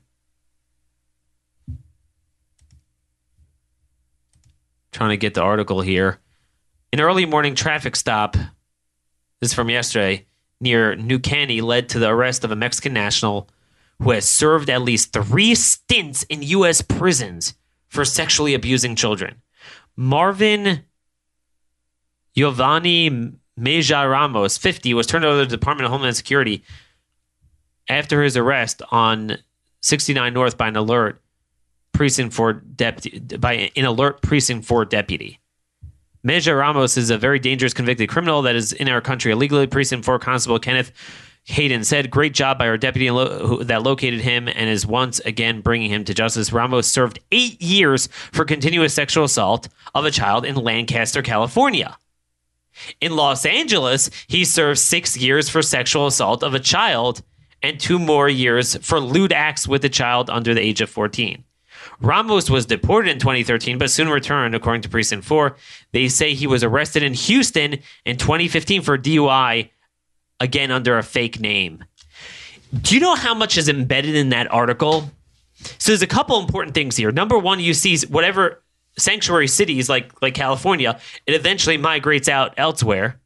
Trying 4.91 5.11
to 5.11 5.17
get 5.17 5.35
the 5.35 5.43
article 5.43 5.81
here. 5.81 6.17
An 6.91 6.99
early 6.99 7.27
morning 7.27 7.53
traffic 7.53 7.95
stop. 7.95 8.33
This 8.33 9.51
is 9.51 9.53
from 9.53 9.69
yesterday 9.69 10.25
near 10.59 10.95
New 10.95 11.19
Caney 11.19 11.61
led 11.61 11.89
to 11.89 11.99
the 11.99 12.09
arrest 12.09 12.43
of 12.43 12.49
a 12.49 12.55
Mexican 12.55 12.93
national 12.93 13.47
who 14.01 14.11
has 14.11 14.27
served 14.27 14.69
at 14.69 14.81
least 14.81 15.13
three 15.13 15.55
stints 15.55 16.23
in 16.23 16.41
U.S. 16.41 16.81
prisons 16.81 17.55
for 17.89 18.05
sexually 18.05 18.53
abusing 18.53 18.95
children. 18.95 19.41
Marvin 19.95 20.85
Giovanni 22.35 23.33
Mejia 23.57 24.07
Ramos, 24.07 24.57
50, 24.57 24.93
was 24.93 25.05
turned 25.05 25.25
over 25.25 25.41
to 25.41 25.45
the 25.45 25.57
Department 25.57 25.85
of 25.85 25.91
Homeland 25.91 26.15
Security 26.15 26.63
after 27.89 28.23
his 28.23 28.37
arrest 28.37 28.81
on 28.91 29.37
69 29.81 30.33
North 30.33 30.57
by 30.57 30.69
an 30.69 30.75
alert 30.77 31.21
precinct 31.91 32.33
for 32.33 32.53
deputy 32.53 33.19
by 33.37 33.71
an 33.75 33.83
alert 33.83 34.21
precinct 34.21 34.65
for 34.65 34.85
deputy. 34.85 35.39
Mejia 36.23 36.55
Ramos 36.55 36.97
is 36.97 37.09
a 37.09 37.17
very 37.17 37.39
dangerous 37.39 37.73
convicted 37.73 38.09
criminal 38.09 38.41
that 38.43 38.55
is 38.55 38.71
in 38.73 38.87
our 38.87 39.01
country 39.01 39.31
illegally. 39.31 39.67
Precinct 39.67 40.05
4 40.05 40.19
Constable 40.19 40.59
Kenneth 40.59 40.91
Hayden 41.49 41.83
said, 41.83 42.11
Great 42.11 42.33
job 42.33 42.59
by 42.59 42.67
our 42.67 42.77
deputy 42.77 43.09
lo- 43.09 43.63
that 43.63 43.81
located 43.81 44.21
him 44.21 44.47
and 44.47 44.69
is 44.69 44.85
once 44.85 45.19
again 45.21 45.61
bringing 45.61 45.89
him 45.89 46.05
to 46.05 46.13
justice. 46.13 46.53
Ramos 46.53 46.87
served 46.87 47.19
eight 47.31 47.59
years 47.59 48.07
for 48.31 48.45
continuous 48.45 48.93
sexual 48.93 49.23
assault 49.23 49.67
of 49.95 50.05
a 50.05 50.11
child 50.11 50.45
in 50.45 50.55
Lancaster, 50.55 51.23
California. 51.23 51.97
In 53.01 53.15
Los 53.15 53.47
Angeles, 53.47 54.11
he 54.27 54.45
served 54.45 54.79
six 54.79 55.17
years 55.17 55.49
for 55.49 55.63
sexual 55.63 56.05
assault 56.05 56.43
of 56.43 56.53
a 56.53 56.59
child 56.59 57.23
and 57.63 57.79
two 57.79 57.97
more 57.97 58.29
years 58.29 58.75
for 58.77 58.99
lewd 58.99 59.33
acts 59.33 59.67
with 59.67 59.83
a 59.83 59.89
child 59.89 60.29
under 60.29 60.53
the 60.53 60.61
age 60.61 60.81
of 60.81 60.89
14. 60.89 61.43
Ramos 61.99 62.49
was 62.49 62.67
deported 62.67 63.09
in 63.09 63.19
2013, 63.19 63.79
but 63.79 63.89
soon 63.89 64.07
returned, 64.07 64.53
according 64.53 64.83
to 64.83 64.89
Precinct 64.89 65.25
4. 65.25 65.57
They 65.93 66.09
say 66.09 66.33
he 66.33 66.47
was 66.47 66.63
arrested 66.63 67.01
in 67.01 67.15
Houston 67.15 67.79
in 68.05 68.17
2015 68.17 68.83
for 68.83 68.97
DUI, 68.97 69.69
again 70.39 70.71
under 70.71 70.97
a 70.97 71.03
fake 71.03 71.39
name. 71.39 71.83
Do 72.81 72.95
you 72.95 73.01
know 73.01 73.15
how 73.15 73.33
much 73.33 73.57
is 73.57 73.67
embedded 73.67 74.15
in 74.15 74.29
that 74.29 74.51
article? 74.51 75.09
So 75.77 75.91
there's 75.91 76.01
a 76.01 76.07
couple 76.07 76.39
important 76.39 76.73
things 76.73 76.95
here. 76.95 77.11
Number 77.11 77.37
one, 77.37 77.59
you 77.59 77.73
see 77.73 77.97
whatever 78.07 78.63
sanctuary 78.97 79.47
cities 79.47 79.89
like 79.89 80.21
like 80.21 80.33
California, 80.33 80.99
it 81.25 81.33
eventually 81.33 81.77
migrates 81.77 82.27
out 82.29 82.53
elsewhere. 82.57 83.19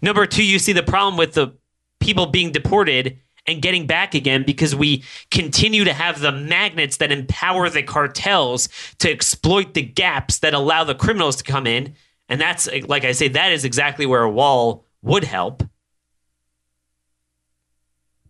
Number 0.00 0.26
two, 0.26 0.44
you 0.44 0.58
see 0.58 0.72
the 0.72 0.82
problem 0.82 1.16
with 1.16 1.34
the 1.34 1.56
people 2.00 2.26
being 2.26 2.52
deported 2.52 3.18
and 3.46 3.60
getting 3.60 3.86
back 3.86 4.14
again 4.14 4.44
because 4.44 4.74
we 4.74 5.02
continue 5.30 5.84
to 5.84 5.92
have 5.92 6.20
the 6.20 6.32
magnets 6.32 6.98
that 6.98 7.10
empower 7.10 7.68
the 7.68 7.82
cartels 7.82 8.68
to 8.98 9.10
exploit 9.10 9.74
the 9.74 9.82
gaps 9.82 10.38
that 10.38 10.54
allow 10.54 10.84
the 10.84 10.94
criminals 10.94 11.36
to 11.36 11.44
come 11.44 11.66
in. 11.66 11.94
And 12.28 12.40
that's, 12.40 12.68
like 12.86 13.04
I 13.04 13.12
say, 13.12 13.28
that 13.28 13.52
is 13.52 13.64
exactly 13.64 14.06
where 14.06 14.22
a 14.22 14.30
wall 14.30 14.84
would 15.02 15.24
help. 15.24 15.64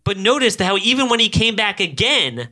But 0.03 0.17
notice 0.17 0.59
how 0.59 0.77
even 0.77 1.09
when 1.09 1.19
he 1.19 1.29
came 1.29 1.55
back 1.55 1.79
again, 1.79 2.49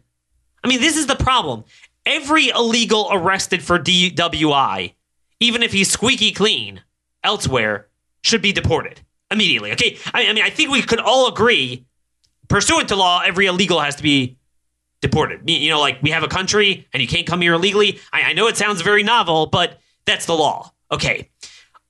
I 0.63 0.67
mean, 0.67 0.79
this 0.79 0.97
is 0.97 1.07
the 1.07 1.15
problem. 1.15 1.65
Every 2.05 2.49
illegal 2.49 3.09
arrested 3.11 3.63
for 3.63 3.77
DWI, 3.77 4.93
even 5.39 5.63
if 5.63 5.71
he's 5.71 5.91
squeaky 5.91 6.31
clean 6.31 6.81
elsewhere, 7.23 7.87
should 8.23 8.41
be 8.41 8.53
deported 8.53 9.01
immediately. 9.29 9.71
Okay. 9.73 9.97
I, 10.13 10.27
I 10.27 10.33
mean, 10.33 10.43
I 10.43 10.49
think 10.49 10.71
we 10.71 10.81
could 10.81 10.99
all 10.99 11.27
agree 11.27 11.85
pursuant 12.51 12.89
to 12.89 12.95
law, 12.95 13.21
every 13.25 13.47
illegal 13.47 13.79
has 13.79 13.95
to 13.95 14.03
be 14.03 14.37
deported. 14.99 15.49
You 15.49 15.69
know, 15.69 15.79
like 15.79 16.03
we 16.03 16.11
have 16.11 16.21
a 16.21 16.27
country 16.27 16.87
and 16.93 17.01
you 17.01 17.07
can't 17.07 17.25
come 17.25 17.41
here 17.41 17.53
illegally. 17.53 17.99
I, 18.13 18.23
I 18.23 18.33
know 18.33 18.47
it 18.47 18.57
sounds 18.57 18.81
very 18.81 19.01
novel, 19.01 19.47
but 19.47 19.79
that's 20.05 20.25
the 20.25 20.35
law. 20.35 20.71
Okay. 20.91 21.29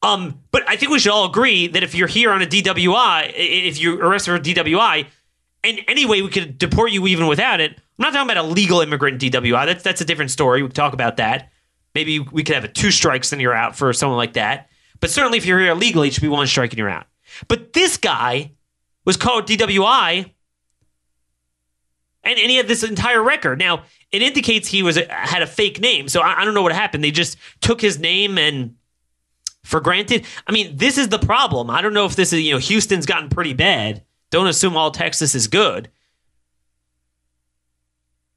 Um, 0.03 0.39
but 0.51 0.63
I 0.69 0.77
think 0.77 0.91
we 0.91 0.99
should 0.99 1.11
all 1.11 1.25
agree 1.25 1.67
that 1.67 1.83
if 1.83 1.93
you're 1.93 2.07
here 2.07 2.31
on 2.31 2.41
a 2.41 2.45
DWI, 2.45 3.33
if 3.35 3.79
you're 3.79 3.97
arrested 3.97 4.31
for 4.31 4.39
DWI, 4.39 5.07
and 5.63 5.79
anyway, 5.87 6.21
we 6.21 6.29
could 6.29 6.57
deport 6.57 6.91
you 6.91 7.05
even 7.07 7.27
without 7.27 7.59
it. 7.61 7.71
I'm 7.71 8.03
not 8.03 8.13
talking 8.13 8.31
about 8.31 8.43
a 8.43 8.47
legal 8.47 8.81
immigrant 8.81 9.21
DWI. 9.21 9.65
That's 9.65 9.83
that's 9.83 10.01
a 10.01 10.05
different 10.05 10.31
story. 10.31 10.61
We 10.61 10.69
can 10.69 10.75
talk 10.75 10.93
about 10.93 11.17
that. 11.17 11.51
Maybe 11.93 12.19
we 12.19 12.43
could 12.43 12.55
have 12.55 12.63
a 12.63 12.69
two 12.69 12.91
strikes 12.91 13.31
and 13.31 13.41
you're 13.41 13.53
out 13.53 13.75
for 13.75 13.93
someone 13.93 14.17
like 14.17 14.33
that. 14.33 14.69
But 14.99 15.09
certainly, 15.09 15.37
if 15.37 15.45
you're 15.45 15.59
here 15.59 15.71
illegally, 15.71 16.07
it 16.07 16.13
should 16.13 16.21
be 16.21 16.29
one 16.29 16.47
strike 16.47 16.71
and 16.71 16.77
you're 16.77 16.89
out. 16.89 17.05
But 17.47 17.73
this 17.73 17.97
guy 17.97 18.51
was 19.05 19.17
called 19.17 19.47
DWI 19.47 20.31
and, 22.23 22.39
and 22.39 22.49
he 22.49 22.57
had 22.57 22.67
this 22.67 22.83
entire 22.83 23.21
record. 23.21 23.59
Now 23.59 23.83
it 24.11 24.21
indicates 24.21 24.67
he 24.67 24.83
was 24.83 24.97
had 25.09 25.41
a 25.41 25.47
fake 25.47 25.79
name, 25.79 26.07
so 26.07 26.21
I, 26.21 26.41
I 26.41 26.45
don't 26.45 26.53
know 26.53 26.61
what 26.61 26.73
happened. 26.73 27.03
They 27.03 27.11
just 27.11 27.37
took 27.61 27.81
his 27.81 27.99
name 27.99 28.37
and 28.37 28.75
for 29.63 29.79
granted. 29.79 30.25
I 30.47 30.51
mean, 30.51 30.77
this 30.77 30.97
is 30.97 31.09
the 31.09 31.19
problem. 31.19 31.69
I 31.69 31.81
don't 31.81 31.93
know 31.93 32.05
if 32.05 32.15
this 32.15 32.33
is 32.33 32.41
you 32.41 32.53
know 32.53 32.59
Houston's 32.59 33.05
gotten 33.05 33.29
pretty 33.29 33.53
bad. 33.53 34.03
Don't 34.31 34.47
assume 34.47 34.75
all 34.75 34.89
Texas 34.89 35.35
is 35.35 35.47
good. 35.47 35.89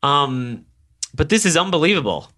Um, 0.02 0.66
but 1.14 1.30
this 1.30 1.46
is 1.46 1.56
unbelievable. 1.56 2.30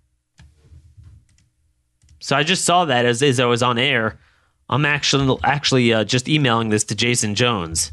So 2.20 2.36
I 2.36 2.44
just 2.44 2.64
saw 2.64 2.84
that 2.84 3.04
as, 3.04 3.22
as 3.22 3.40
I 3.40 3.46
was 3.46 3.62
on 3.62 3.78
air. 3.78 4.20
I'm 4.68 4.84
actually 4.84 5.36
actually 5.42 5.92
uh, 5.92 6.04
just 6.04 6.28
emailing 6.28 6.68
this 6.68 6.84
to 6.84 6.94
Jason 6.94 7.34
Jones 7.34 7.90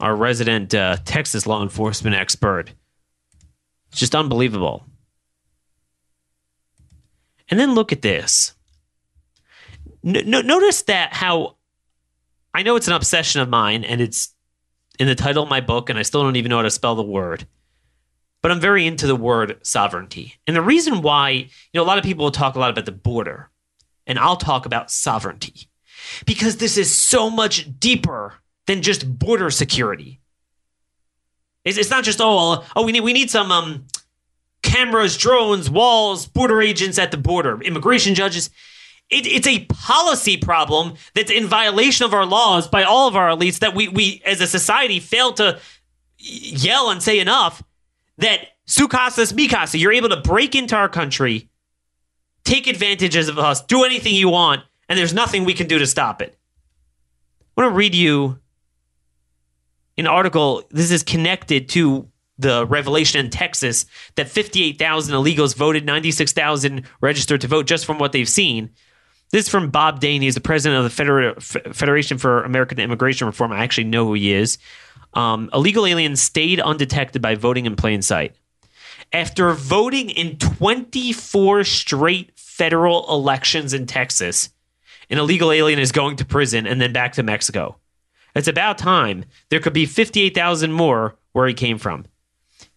our 0.00 0.14
resident 0.14 0.74
uh, 0.74 0.96
Texas 1.04 1.46
law 1.46 1.62
enforcement 1.62 2.16
expert. 2.16 2.72
It's 3.90 4.00
just 4.00 4.14
unbelievable. 4.14 4.84
And 7.48 7.58
then 7.58 7.74
look 7.74 7.92
at 7.92 8.02
this. 8.02 8.54
notice 10.02 10.82
that 10.82 11.12
how 11.14 11.55
I 12.56 12.62
know 12.62 12.76
it's 12.76 12.88
an 12.88 12.94
obsession 12.94 13.42
of 13.42 13.50
mine, 13.50 13.84
and 13.84 14.00
it's 14.00 14.34
in 14.98 15.06
the 15.06 15.14
title 15.14 15.42
of 15.42 15.50
my 15.50 15.60
book, 15.60 15.90
and 15.90 15.98
I 15.98 16.02
still 16.02 16.22
don't 16.22 16.36
even 16.36 16.48
know 16.48 16.56
how 16.56 16.62
to 16.62 16.70
spell 16.70 16.94
the 16.94 17.02
word. 17.02 17.46
But 18.40 18.50
I'm 18.50 18.60
very 18.60 18.86
into 18.86 19.06
the 19.06 19.14
word 19.14 19.58
sovereignty. 19.62 20.36
And 20.46 20.56
the 20.56 20.62
reason 20.62 21.02
why, 21.02 21.30
you 21.30 21.50
know, 21.74 21.82
a 21.82 21.84
lot 21.84 21.98
of 21.98 22.04
people 22.04 22.24
will 22.24 22.30
talk 22.30 22.54
a 22.54 22.58
lot 22.58 22.70
about 22.70 22.86
the 22.86 22.92
border, 22.92 23.50
and 24.06 24.18
I'll 24.18 24.38
talk 24.38 24.64
about 24.64 24.90
sovereignty 24.90 25.68
because 26.24 26.56
this 26.56 26.78
is 26.78 26.94
so 26.94 27.28
much 27.28 27.78
deeper 27.78 28.36
than 28.64 28.80
just 28.80 29.18
border 29.18 29.50
security. 29.50 30.22
It's, 31.62 31.76
it's 31.76 31.90
not 31.90 32.04
just 32.04 32.20
oh 32.22 32.64
oh 32.74 32.86
we 32.86 32.92
need 32.92 33.00
we 33.00 33.12
need 33.12 33.30
some 33.30 33.52
um, 33.52 33.84
cameras, 34.62 35.18
drones, 35.18 35.68
walls, 35.68 36.26
border 36.26 36.62
agents 36.62 36.98
at 36.98 37.10
the 37.10 37.18
border, 37.18 37.60
immigration 37.60 38.14
judges. 38.14 38.48
It, 39.08 39.26
it's 39.26 39.46
a 39.46 39.64
policy 39.66 40.36
problem 40.36 40.94
that's 41.14 41.30
in 41.30 41.46
violation 41.46 42.04
of 42.04 42.12
our 42.12 42.26
laws 42.26 42.66
by 42.66 42.82
all 42.82 43.06
of 43.06 43.14
our 43.14 43.28
elites 43.28 43.60
that 43.60 43.74
we 43.74 43.88
we 43.88 44.22
as 44.26 44.40
a 44.40 44.46
society 44.46 44.98
fail 44.98 45.32
to 45.34 45.60
yell 46.18 46.90
and 46.90 47.02
say 47.02 47.20
enough 47.20 47.62
that 48.18 48.48
su 48.66 48.88
casas 48.88 49.32
mi 49.32 49.48
casa, 49.48 49.78
you're 49.78 49.92
able 49.92 50.08
to 50.08 50.20
break 50.20 50.54
into 50.54 50.74
our 50.74 50.88
country, 50.88 51.48
take 52.44 52.66
advantages 52.66 53.28
of 53.28 53.38
us, 53.38 53.62
do 53.62 53.84
anything 53.84 54.14
you 54.14 54.28
want, 54.28 54.62
and 54.88 54.98
there's 54.98 55.14
nothing 55.14 55.44
we 55.44 55.54
can 55.54 55.68
do 55.68 55.78
to 55.78 55.86
stop 55.86 56.20
it. 56.20 56.36
I 57.56 57.62
want 57.62 57.72
to 57.72 57.76
read 57.76 57.94
you 57.94 58.38
an 59.96 60.06
article. 60.06 60.62
This 60.70 60.90
is 60.90 61.02
connected 61.02 61.68
to 61.70 62.08
the 62.38 62.66
revelation 62.66 63.24
in 63.24 63.30
Texas 63.30 63.86
that 64.16 64.28
58,000 64.28 65.14
illegals 65.14 65.56
voted, 65.56 65.86
96,000 65.86 66.82
registered 67.00 67.40
to 67.40 67.48
vote 67.48 67.66
just 67.66 67.86
from 67.86 67.98
what 67.98 68.12
they've 68.12 68.28
seen. 68.28 68.70
This 69.30 69.46
is 69.46 69.48
from 69.48 69.70
Bob 69.70 70.00
Dane. 70.00 70.22
He's 70.22 70.34
the 70.34 70.40
president 70.40 70.78
of 70.78 70.84
the 70.84 70.90
Feder- 70.90 71.34
Federation 71.74 72.18
for 72.18 72.42
American 72.44 72.78
Immigration 72.78 73.26
Reform. 73.26 73.52
I 73.52 73.58
actually 73.58 73.84
know 73.84 74.06
who 74.06 74.14
he 74.14 74.32
is. 74.32 74.58
Um, 75.14 75.50
illegal 75.52 75.86
aliens 75.86 76.20
stayed 76.20 76.60
undetected 76.60 77.22
by 77.22 77.34
voting 77.34 77.66
in 77.66 77.74
plain 77.74 78.02
sight. 78.02 78.36
After 79.12 79.52
voting 79.52 80.10
in 80.10 80.36
24 80.38 81.64
straight 81.64 82.32
federal 82.36 83.08
elections 83.12 83.72
in 83.72 83.86
Texas, 83.86 84.50
an 85.10 85.18
illegal 85.18 85.52
alien 85.52 85.78
is 85.78 85.92
going 85.92 86.16
to 86.16 86.24
prison 86.24 86.66
and 86.66 86.80
then 86.80 86.92
back 86.92 87.12
to 87.14 87.22
Mexico. 87.22 87.76
It's 88.34 88.48
about 88.48 88.78
time. 88.78 89.24
There 89.48 89.60
could 89.60 89.72
be 89.72 89.86
58,000 89.86 90.72
more 90.72 91.16
where 91.32 91.48
he 91.48 91.54
came 91.54 91.78
from. 91.78 92.04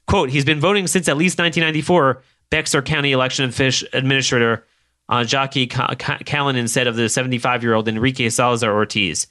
Quote, 0.07 0.29
he's 0.29 0.45
been 0.45 0.59
voting 0.59 0.87
since 0.87 1.07
at 1.07 1.17
least 1.17 1.37
1994, 1.37 2.23
Bexar 2.49 2.81
County 2.81 3.11
election 3.11 3.45
administrator 3.93 4.65
uh, 5.09 5.23
Jacque 5.23 5.53
Callanen 5.53 6.57
instead 6.57 6.87
of 6.87 6.95
the 6.95 7.09
75 7.09 7.63
year 7.63 7.73
old 7.73 7.87
Enrique 7.87 8.29
Salazar 8.29 8.71
Ortiz. 8.71 9.27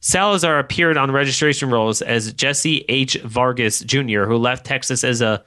Salazar 0.00 0.58
appeared 0.58 0.96
on 0.96 1.10
registration 1.10 1.70
rolls 1.70 2.02
as 2.02 2.32
Jesse 2.32 2.84
H. 2.88 3.14
Vargas 3.22 3.80
Jr., 3.80 4.24
who 4.24 4.36
left 4.36 4.66
Texas 4.66 5.04
as 5.04 5.20
a 5.20 5.44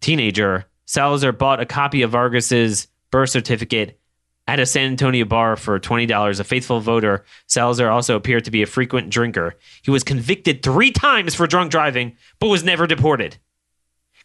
teenager. 0.00 0.66
Salazar 0.86 1.32
bought 1.32 1.60
a 1.60 1.66
copy 1.66 2.02
of 2.02 2.10
Vargas's 2.10 2.88
birth 3.10 3.30
certificate 3.30 3.98
at 4.46 4.60
a 4.60 4.66
San 4.66 4.90
Antonio 4.90 5.24
bar 5.24 5.56
for 5.56 5.80
$20. 5.80 6.40
A 6.40 6.44
faithful 6.44 6.80
voter, 6.80 7.24
Salazar 7.46 7.90
also 7.90 8.16
appeared 8.16 8.44
to 8.44 8.50
be 8.50 8.62
a 8.62 8.66
frequent 8.66 9.08
drinker. 9.08 9.54
He 9.82 9.90
was 9.90 10.04
convicted 10.04 10.62
three 10.62 10.90
times 10.90 11.34
for 11.34 11.46
drunk 11.46 11.70
driving, 11.70 12.16
but 12.38 12.48
was 12.48 12.62
never 12.62 12.86
deported. 12.86 13.38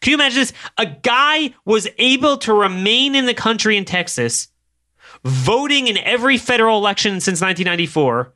Can 0.02 0.12
you 0.12 0.18
imagine 0.18 0.40
this? 0.40 0.54
A 0.78 0.86
guy 0.86 1.54
was 1.66 1.88
able 1.98 2.38
to 2.40 2.54
remain 2.54 3.16
in 3.16 3.26
the 3.26 3.34
country 3.34 3.78
in 3.78 3.86
Texas, 3.86 4.49
voting 5.24 5.88
in 5.88 5.98
every 5.98 6.38
federal 6.38 6.78
election 6.78 7.20
since 7.20 7.42
1994, 7.42 8.34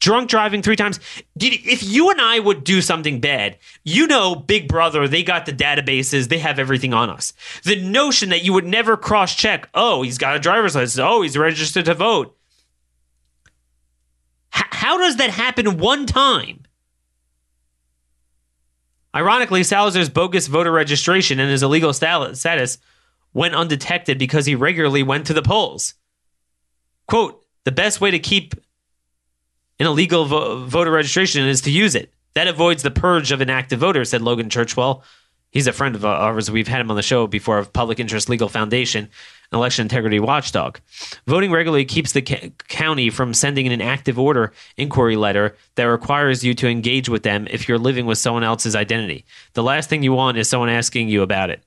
drunk 0.00 0.28
driving 0.28 0.60
three 0.62 0.76
times. 0.76 1.00
If 1.36 1.82
you 1.82 2.10
and 2.10 2.20
I 2.20 2.38
would 2.38 2.64
do 2.64 2.82
something 2.82 3.20
bad, 3.20 3.58
you 3.84 4.06
know, 4.06 4.34
Big 4.34 4.68
Brother, 4.68 5.08
they 5.08 5.22
got 5.22 5.46
the 5.46 5.52
databases, 5.52 6.28
they 6.28 6.38
have 6.38 6.58
everything 6.58 6.92
on 6.92 7.10
us. 7.10 7.32
The 7.64 7.80
notion 7.80 8.28
that 8.28 8.44
you 8.44 8.52
would 8.52 8.66
never 8.66 8.96
cross 8.96 9.34
check, 9.34 9.68
oh, 9.74 10.02
he's 10.02 10.18
got 10.18 10.36
a 10.36 10.40
driver's 10.40 10.74
license, 10.74 10.98
oh, 10.98 11.22
he's 11.22 11.38
registered 11.38 11.86
to 11.86 11.94
vote. 11.94 12.36
H- 14.54 14.64
how 14.70 14.98
does 14.98 15.16
that 15.16 15.30
happen 15.30 15.78
one 15.78 16.06
time? 16.06 16.64
Ironically, 19.14 19.62
Salazar's 19.62 20.08
bogus 20.08 20.48
voter 20.48 20.72
registration 20.72 21.38
and 21.38 21.50
his 21.50 21.62
illegal 21.62 21.92
status 21.92 22.78
went 23.34 23.54
undetected 23.54 24.18
because 24.18 24.46
he 24.46 24.54
regularly 24.54 25.02
went 25.02 25.26
to 25.26 25.34
the 25.34 25.42
polls. 25.42 25.94
Quote, 27.06 27.44
the 27.64 27.72
best 27.72 28.00
way 28.00 28.10
to 28.10 28.18
keep 28.18 28.54
an 29.78 29.86
illegal 29.86 30.24
vo- 30.24 30.64
voter 30.64 30.90
registration 30.90 31.46
is 31.46 31.60
to 31.62 31.70
use 31.70 31.94
it. 31.94 32.12
That 32.34 32.48
avoids 32.48 32.82
the 32.82 32.90
purge 32.90 33.32
of 33.32 33.40
inactive 33.40 33.80
voters, 33.80 34.10
said 34.10 34.22
Logan 34.22 34.48
Churchwell. 34.48 35.02
He's 35.50 35.68
a 35.68 35.72
friend 35.72 35.94
of 35.94 36.04
ours. 36.04 36.50
We've 36.50 36.66
had 36.66 36.80
him 36.80 36.90
on 36.90 36.96
the 36.96 37.02
show 37.02 37.28
before 37.28 37.58
of 37.58 37.72
Public 37.72 38.00
Interest 38.00 38.28
Legal 38.28 38.48
Foundation, 38.48 39.08
an 39.52 39.58
election 39.58 39.84
integrity 39.84 40.18
watchdog. 40.18 40.80
Voting 41.28 41.52
regularly 41.52 41.84
keeps 41.84 42.10
the 42.10 42.22
ca- 42.22 42.50
county 42.66 43.08
from 43.08 43.32
sending 43.32 43.68
an 43.68 43.80
active 43.80 44.18
order 44.18 44.52
inquiry 44.76 45.14
letter 45.14 45.56
that 45.76 45.84
requires 45.84 46.42
you 46.42 46.54
to 46.54 46.68
engage 46.68 47.08
with 47.08 47.22
them 47.22 47.46
if 47.50 47.68
you're 47.68 47.78
living 47.78 48.04
with 48.04 48.18
someone 48.18 48.42
else's 48.42 48.74
identity. 48.74 49.24
The 49.52 49.62
last 49.62 49.88
thing 49.88 50.02
you 50.02 50.12
want 50.12 50.38
is 50.38 50.48
someone 50.48 50.70
asking 50.70 51.08
you 51.08 51.22
about 51.22 51.50
it. 51.50 51.62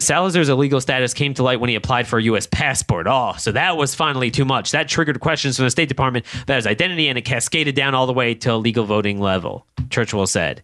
Salazar's 0.00 0.48
illegal 0.48 0.80
status 0.80 1.12
came 1.12 1.34
to 1.34 1.42
light 1.42 1.58
when 1.58 1.68
he 1.68 1.74
applied 1.74 2.06
for 2.06 2.20
a 2.20 2.22
U.S. 2.24 2.46
passport. 2.46 3.08
Oh, 3.08 3.34
so 3.36 3.50
that 3.50 3.76
was 3.76 3.96
finally 3.96 4.30
too 4.30 4.44
much. 4.44 4.70
That 4.70 4.88
triggered 4.88 5.18
questions 5.18 5.56
from 5.56 5.64
the 5.64 5.70
State 5.70 5.88
Department 5.88 6.24
about 6.42 6.56
his 6.56 6.68
identity, 6.68 7.08
and 7.08 7.18
it 7.18 7.22
cascaded 7.22 7.74
down 7.74 7.96
all 7.96 8.06
the 8.06 8.12
way 8.12 8.34
to 8.34 8.54
a 8.54 8.56
legal 8.56 8.84
voting 8.84 9.18
level, 9.18 9.66
Churchwell 9.88 10.28
said. 10.28 10.62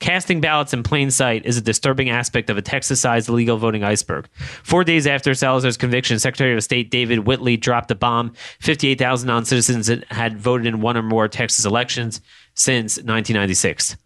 Casting 0.00 0.40
ballots 0.40 0.72
in 0.72 0.82
plain 0.82 1.12
sight 1.12 1.46
is 1.46 1.56
a 1.56 1.60
disturbing 1.60 2.10
aspect 2.10 2.50
of 2.50 2.58
a 2.58 2.62
Texas 2.62 3.00
sized 3.00 3.28
illegal 3.28 3.56
voting 3.56 3.84
iceberg. 3.84 4.28
Four 4.64 4.82
days 4.82 5.06
after 5.06 5.32
Salazar's 5.32 5.76
conviction, 5.76 6.18
Secretary 6.18 6.56
of 6.56 6.64
State 6.64 6.90
David 6.90 7.20
Whitley 7.20 7.56
dropped 7.56 7.92
a 7.92 7.94
bomb. 7.94 8.32
58,000 8.58 9.28
non 9.28 9.44
citizens 9.44 9.88
had 10.10 10.38
voted 10.38 10.66
in 10.66 10.80
one 10.80 10.96
or 10.96 11.02
more 11.02 11.28
Texas 11.28 11.64
elections 11.64 12.20
since 12.54 12.96
1996. 12.96 13.96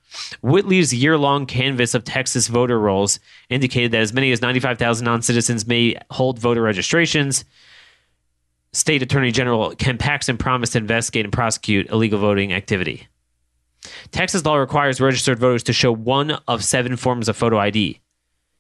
Whitley's 0.42 0.94
year 0.94 1.18
long 1.18 1.46
canvass 1.46 1.94
of 1.94 2.04
Texas 2.04 2.48
voter 2.48 2.78
rolls 2.78 3.18
indicated 3.48 3.92
that 3.92 4.00
as 4.00 4.12
many 4.12 4.32
as 4.32 4.42
95,000 4.42 5.04
non 5.04 5.22
citizens 5.22 5.66
may 5.66 5.96
hold 6.10 6.38
voter 6.38 6.62
registrations. 6.62 7.44
State 8.72 9.02
Attorney 9.02 9.30
General 9.30 9.74
Ken 9.74 9.96
Paxton 9.96 10.36
promised 10.36 10.72
to 10.72 10.78
investigate 10.78 11.24
and 11.24 11.32
prosecute 11.32 11.90
illegal 11.90 12.18
voting 12.18 12.52
activity. 12.52 13.08
Texas 14.10 14.44
law 14.44 14.56
requires 14.56 15.00
registered 15.00 15.38
voters 15.38 15.62
to 15.64 15.72
show 15.72 15.92
one 15.92 16.32
of 16.48 16.64
seven 16.64 16.96
forms 16.96 17.28
of 17.28 17.36
photo 17.36 17.58
ID. 17.58 18.00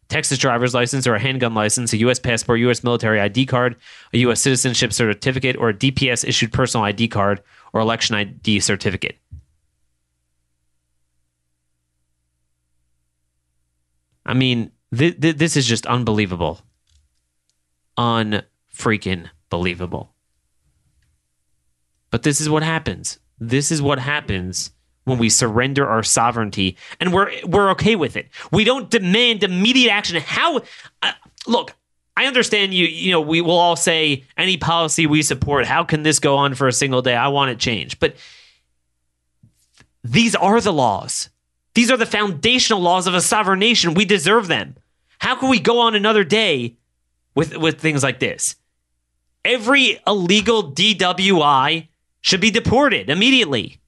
Texas 0.08 0.38
driver's 0.38 0.72
license 0.72 1.06
or 1.06 1.16
a 1.16 1.20
handgun 1.20 1.54
license, 1.54 1.92
a 1.92 1.96
U.S. 1.98 2.20
passport, 2.20 2.60
U.S. 2.60 2.84
military 2.84 3.20
ID 3.20 3.46
card, 3.46 3.74
a 4.12 4.18
U.S. 4.18 4.40
citizenship 4.40 4.92
certificate, 4.92 5.56
or 5.56 5.70
a 5.70 5.74
DPS 5.74 6.26
issued 6.26 6.52
personal 6.52 6.84
ID 6.84 7.08
card 7.08 7.42
or 7.72 7.80
election 7.80 8.14
ID 8.14 8.60
certificate. 8.60 9.18
I 14.26 14.34
mean, 14.34 14.72
th- 14.94 15.20
th- 15.20 15.36
this 15.36 15.56
is 15.56 15.66
just 15.66 15.86
unbelievable. 15.86 16.60
Unfreaking 17.96 19.30
believable. 19.48 20.12
But 22.10 22.24
this 22.24 22.40
is 22.40 22.50
what 22.50 22.62
happens. 22.62 23.18
This 23.38 23.70
is 23.70 23.80
what 23.80 23.98
happens 23.98 24.72
when 25.04 25.18
we 25.18 25.30
surrender 25.30 25.86
our 25.86 26.02
sovereignty 26.02 26.76
and 26.98 27.12
we're 27.12 27.30
we're 27.44 27.70
okay 27.70 27.94
with 27.94 28.16
it. 28.16 28.28
We 28.50 28.64
don't 28.64 28.90
demand 28.90 29.44
immediate 29.44 29.92
action. 29.92 30.20
How 30.20 30.62
uh, 31.02 31.12
look, 31.46 31.74
I 32.16 32.26
understand 32.26 32.74
you 32.74 32.86
you 32.86 33.12
know 33.12 33.20
we 33.20 33.40
will 33.40 33.56
all 33.56 33.76
say 33.76 34.24
any 34.36 34.56
policy 34.56 35.06
we 35.06 35.22
support, 35.22 35.66
how 35.66 35.84
can 35.84 36.02
this 36.02 36.18
go 36.18 36.36
on 36.36 36.54
for 36.54 36.66
a 36.66 36.72
single 36.72 37.02
day? 37.02 37.14
I 37.14 37.28
want 37.28 37.50
it 37.50 37.58
changed. 37.58 38.00
But 38.00 38.16
these 40.02 40.34
are 40.34 40.60
the 40.60 40.72
laws. 40.72 41.28
These 41.76 41.90
are 41.90 41.98
the 41.98 42.06
foundational 42.06 42.80
laws 42.80 43.06
of 43.06 43.12
a 43.12 43.20
sovereign 43.20 43.58
nation. 43.58 43.92
We 43.92 44.06
deserve 44.06 44.48
them. 44.48 44.76
How 45.18 45.36
can 45.36 45.50
we 45.50 45.60
go 45.60 45.80
on 45.80 45.94
another 45.94 46.24
day 46.24 46.78
with 47.34 47.54
with 47.54 47.78
things 47.78 48.02
like 48.02 48.18
this? 48.18 48.56
Every 49.44 50.00
illegal 50.06 50.72
DWI 50.72 51.88
should 52.22 52.40
be 52.40 52.50
deported 52.50 53.10
immediately. 53.10 53.78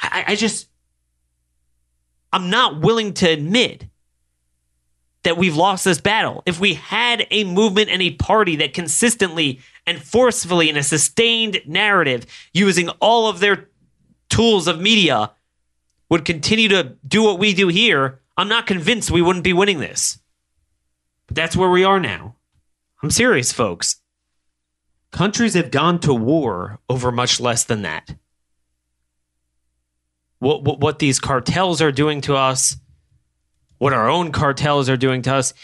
I, 0.00 0.24
I 0.26 0.34
just 0.34 0.66
I'm 2.32 2.50
not 2.50 2.80
willing 2.80 3.14
to 3.14 3.30
admit 3.30 3.86
that 5.22 5.36
we've 5.36 5.56
lost 5.56 5.84
this 5.84 6.00
battle. 6.00 6.42
If 6.46 6.58
we 6.58 6.74
had 6.74 7.28
a 7.30 7.44
movement 7.44 7.90
and 7.90 8.02
a 8.02 8.10
party 8.10 8.56
that 8.56 8.74
consistently 8.74 9.60
and 9.86 10.02
forcefully 10.02 10.68
in 10.68 10.76
a 10.76 10.82
sustained 10.82 11.60
narrative 11.66 12.26
using 12.52 12.88
all 13.00 13.28
of 13.28 13.40
their 13.40 13.68
tools 14.28 14.66
of 14.66 14.80
media 14.80 15.32
would 16.08 16.24
continue 16.24 16.68
to 16.68 16.96
do 17.06 17.22
what 17.22 17.38
we 17.38 17.54
do 17.54 17.68
here, 17.68 18.20
I'm 18.36 18.48
not 18.48 18.66
convinced 18.66 19.10
we 19.10 19.22
wouldn't 19.22 19.44
be 19.44 19.52
winning 19.52 19.80
this. 19.80 20.18
But 21.26 21.36
that's 21.36 21.56
where 21.56 21.70
we 21.70 21.84
are 21.84 22.00
now. 22.00 22.36
I'm 23.02 23.10
serious, 23.10 23.52
folks. 23.52 24.00
Countries 25.10 25.54
have 25.54 25.70
gone 25.70 26.00
to 26.00 26.12
war 26.12 26.80
over 26.88 27.12
much 27.12 27.38
less 27.38 27.64
than 27.64 27.82
that. 27.82 28.16
What, 30.40 30.64
what, 30.64 30.80
what 30.80 30.98
these 30.98 31.20
cartels 31.20 31.80
are 31.80 31.92
doing 31.92 32.20
to 32.22 32.34
us, 32.34 32.76
what 33.78 33.92
our 33.92 34.08
own 34.08 34.32
cartels 34.32 34.88
are 34.88 34.96
doing 34.96 35.22
to 35.22 35.34
us. 35.34 35.54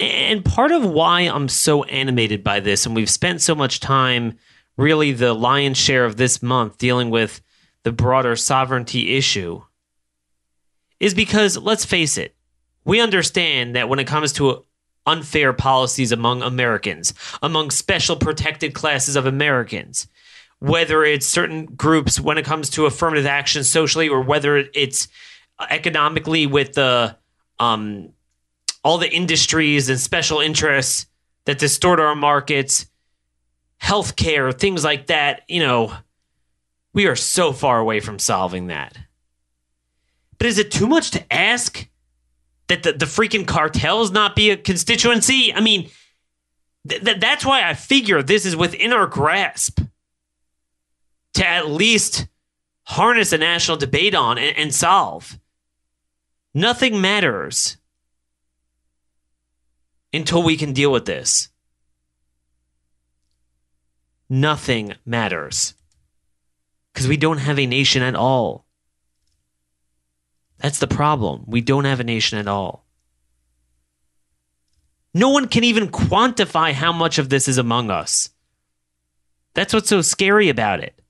And 0.00 0.42
part 0.42 0.72
of 0.72 0.84
why 0.84 1.22
I'm 1.22 1.48
so 1.48 1.84
animated 1.84 2.42
by 2.42 2.60
this, 2.60 2.86
and 2.86 2.96
we've 2.96 3.10
spent 3.10 3.42
so 3.42 3.54
much 3.54 3.80
time, 3.80 4.38
really 4.78 5.12
the 5.12 5.34
lion's 5.34 5.76
share 5.76 6.06
of 6.06 6.16
this 6.16 6.42
month, 6.42 6.78
dealing 6.78 7.10
with 7.10 7.42
the 7.82 7.92
broader 7.92 8.34
sovereignty 8.34 9.16
issue, 9.16 9.62
is 10.98 11.12
because 11.12 11.58
let's 11.58 11.84
face 11.84 12.16
it, 12.16 12.34
we 12.84 13.00
understand 13.00 13.76
that 13.76 13.90
when 13.90 13.98
it 13.98 14.06
comes 14.06 14.32
to 14.32 14.64
unfair 15.06 15.52
policies 15.52 16.12
among 16.12 16.42
Americans, 16.42 17.12
among 17.42 17.70
special 17.70 18.16
protected 18.16 18.72
classes 18.72 19.16
of 19.16 19.26
Americans, 19.26 20.08
whether 20.60 21.04
it's 21.04 21.26
certain 21.26 21.66
groups 21.66 22.18
when 22.18 22.38
it 22.38 22.44
comes 22.44 22.70
to 22.70 22.86
affirmative 22.86 23.26
action 23.26 23.64
socially, 23.64 24.08
or 24.08 24.22
whether 24.22 24.64
it's 24.74 25.08
economically 25.68 26.46
with 26.46 26.72
the 26.72 27.16
um, 27.58 28.12
all 28.82 28.98
the 28.98 29.12
industries 29.12 29.88
and 29.88 30.00
special 30.00 30.40
interests 30.40 31.06
that 31.44 31.58
distort 31.58 32.00
our 32.00 32.14
markets, 32.14 32.86
healthcare, 33.82 34.56
things 34.56 34.84
like 34.84 35.06
that. 35.06 35.42
You 35.48 35.60
know, 35.60 35.94
we 36.92 37.06
are 37.06 37.16
so 37.16 37.52
far 37.52 37.78
away 37.78 38.00
from 38.00 38.18
solving 38.18 38.68
that. 38.68 38.96
But 40.38 40.46
is 40.46 40.58
it 40.58 40.70
too 40.70 40.86
much 40.86 41.10
to 41.10 41.32
ask 41.32 41.86
that 42.68 42.82
the, 42.82 42.92
the 42.92 43.06
freaking 43.06 43.46
cartels 43.46 44.10
not 44.10 44.34
be 44.34 44.50
a 44.50 44.56
constituency? 44.56 45.52
I 45.52 45.60
mean, 45.60 45.90
th- 46.88 47.04
th- 47.04 47.20
that's 47.20 47.44
why 47.44 47.68
I 47.68 47.74
figure 47.74 48.22
this 48.22 48.46
is 48.46 48.56
within 48.56 48.92
our 48.92 49.06
grasp 49.06 49.80
to 51.34 51.46
at 51.46 51.68
least 51.68 52.26
harness 52.84 53.32
a 53.32 53.38
national 53.38 53.76
debate 53.76 54.14
on 54.14 54.38
and, 54.38 54.56
and 54.56 54.74
solve. 54.74 55.38
Nothing 56.54 57.00
matters 57.00 57.76
until 60.12 60.42
we 60.42 60.56
can 60.56 60.72
deal 60.72 60.90
with 60.90 61.04
this. 61.04 61.48
Nothing 64.28 64.94
matters 65.04 65.74
because 66.92 67.08
we 67.08 67.16
don't 67.16 67.38
have 67.38 67.58
a 67.58 67.66
nation 67.66 68.02
at 68.02 68.14
all. 68.14 68.66
That's 70.58 70.78
the 70.78 70.86
problem. 70.86 71.44
We 71.46 71.60
don't 71.60 71.84
have 71.84 72.00
a 72.00 72.04
nation 72.04 72.38
at 72.38 72.46
all. 72.46 72.84
No 75.12 75.30
one 75.30 75.48
can 75.48 75.64
even 75.64 75.88
quantify 75.88 76.72
how 76.72 76.92
much 76.92 77.18
of 77.18 77.28
this 77.28 77.48
is 77.48 77.58
among 77.58 77.90
us. 77.90 78.30
That's 79.54 79.74
what's 79.74 79.88
so 79.88 80.02
scary 80.02 80.48
about 80.48 80.80
it. 80.80 81.00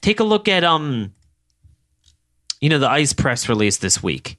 Take 0.00 0.20
a 0.20 0.24
look 0.24 0.48
at 0.48 0.64
um 0.64 1.12
you 2.60 2.68
know 2.68 2.78
the 2.78 2.88
ICE 2.88 3.12
press 3.12 3.48
release 3.48 3.76
this 3.76 4.02
week. 4.02 4.38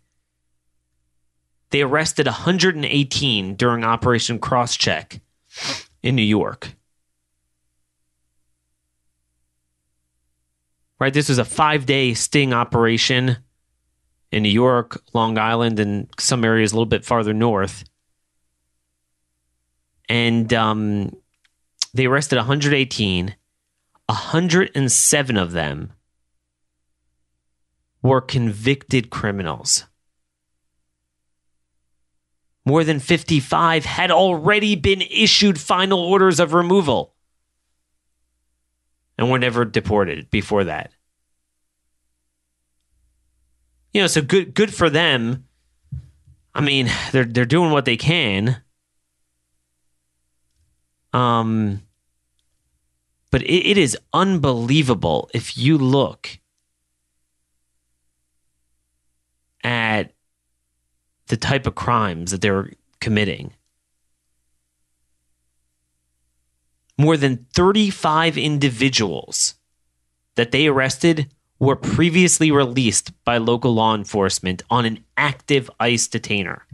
They 1.69 1.81
arrested 1.81 2.25
118 2.25 3.55
during 3.55 3.83
Operation 3.83 4.39
Crosscheck 4.39 5.19
in 6.01 6.15
New 6.15 6.21
York. 6.21 6.73
Right, 10.99 11.13
this 11.13 11.29
was 11.29 11.37
a 11.37 11.43
5-day 11.43 12.13
sting 12.15 12.53
operation 12.53 13.37
in 14.31 14.43
New 14.43 14.49
York, 14.49 15.01
Long 15.13 15.37
Island, 15.37 15.79
and 15.79 16.07
some 16.17 16.43
areas 16.43 16.71
a 16.71 16.75
little 16.75 16.85
bit 16.85 17.05
farther 17.05 17.33
north. 17.33 17.83
And 20.09 20.51
um, 20.53 21.15
they 21.93 22.05
arrested 22.05 22.37
118. 22.37 23.35
107 24.07 25.37
of 25.37 25.51
them 25.51 25.91
were 28.01 28.21
convicted 28.21 29.09
criminals. 29.09 29.85
More 32.67 32.83
than 32.83 32.99
55 32.99 33.85
had 33.85 34.11
already 34.11 34.75
been 34.75 35.01
issued 35.01 35.57
final 35.57 36.01
orders 36.01 36.37
of 36.37 36.53
removal 36.53 37.15
and 39.17 39.31
were 39.31 39.39
never 39.39 39.63
deported 39.63 40.29
before 40.29 40.65
that. 40.65 40.91
You 43.93 44.01
know, 44.01 44.07
so 44.07 44.21
good 44.21 44.53
good 44.53 44.73
for 44.73 44.89
them. 44.89 45.45
I 46.53 46.59
mean, 46.59 46.89
they're 47.13 47.23
they're 47.23 47.45
doing 47.45 47.71
what 47.71 47.85
they 47.85 47.95
can. 47.95 48.61
Um 51.13 51.83
but 53.31 53.43
it, 53.43 53.65
it 53.65 53.77
is 53.77 53.97
unbelievable 54.11 55.29
if 55.33 55.57
you 55.57 55.77
look 55.77 56.37
at 59.63 60.16
the 61.27 61.37
type 61.37 61.67
of 61.67 61.75
crimes 61.75 62.31
that 62.31 62.41
they're 62.41 62.71
committing. 62.99 63.53
More 66.97 67.17
than 67.17 67.45
35 67.53 68.37
individuals 68.37 69.55
that 70.35 70.51
they 70.51 70.67
arrested 70.67 71.31
were 71.59 71.75
previously 71.75 72.51
released 72.51 73.11
by 73.23 73.37
local 73.37 73.73
law 73.73 73.95
enforcement 73.95 74.63
on 74.69 74.85
an 74.85 75.03
active 75.15 75.69
ICE 75.79 76.07
detainer. 76.07 76.65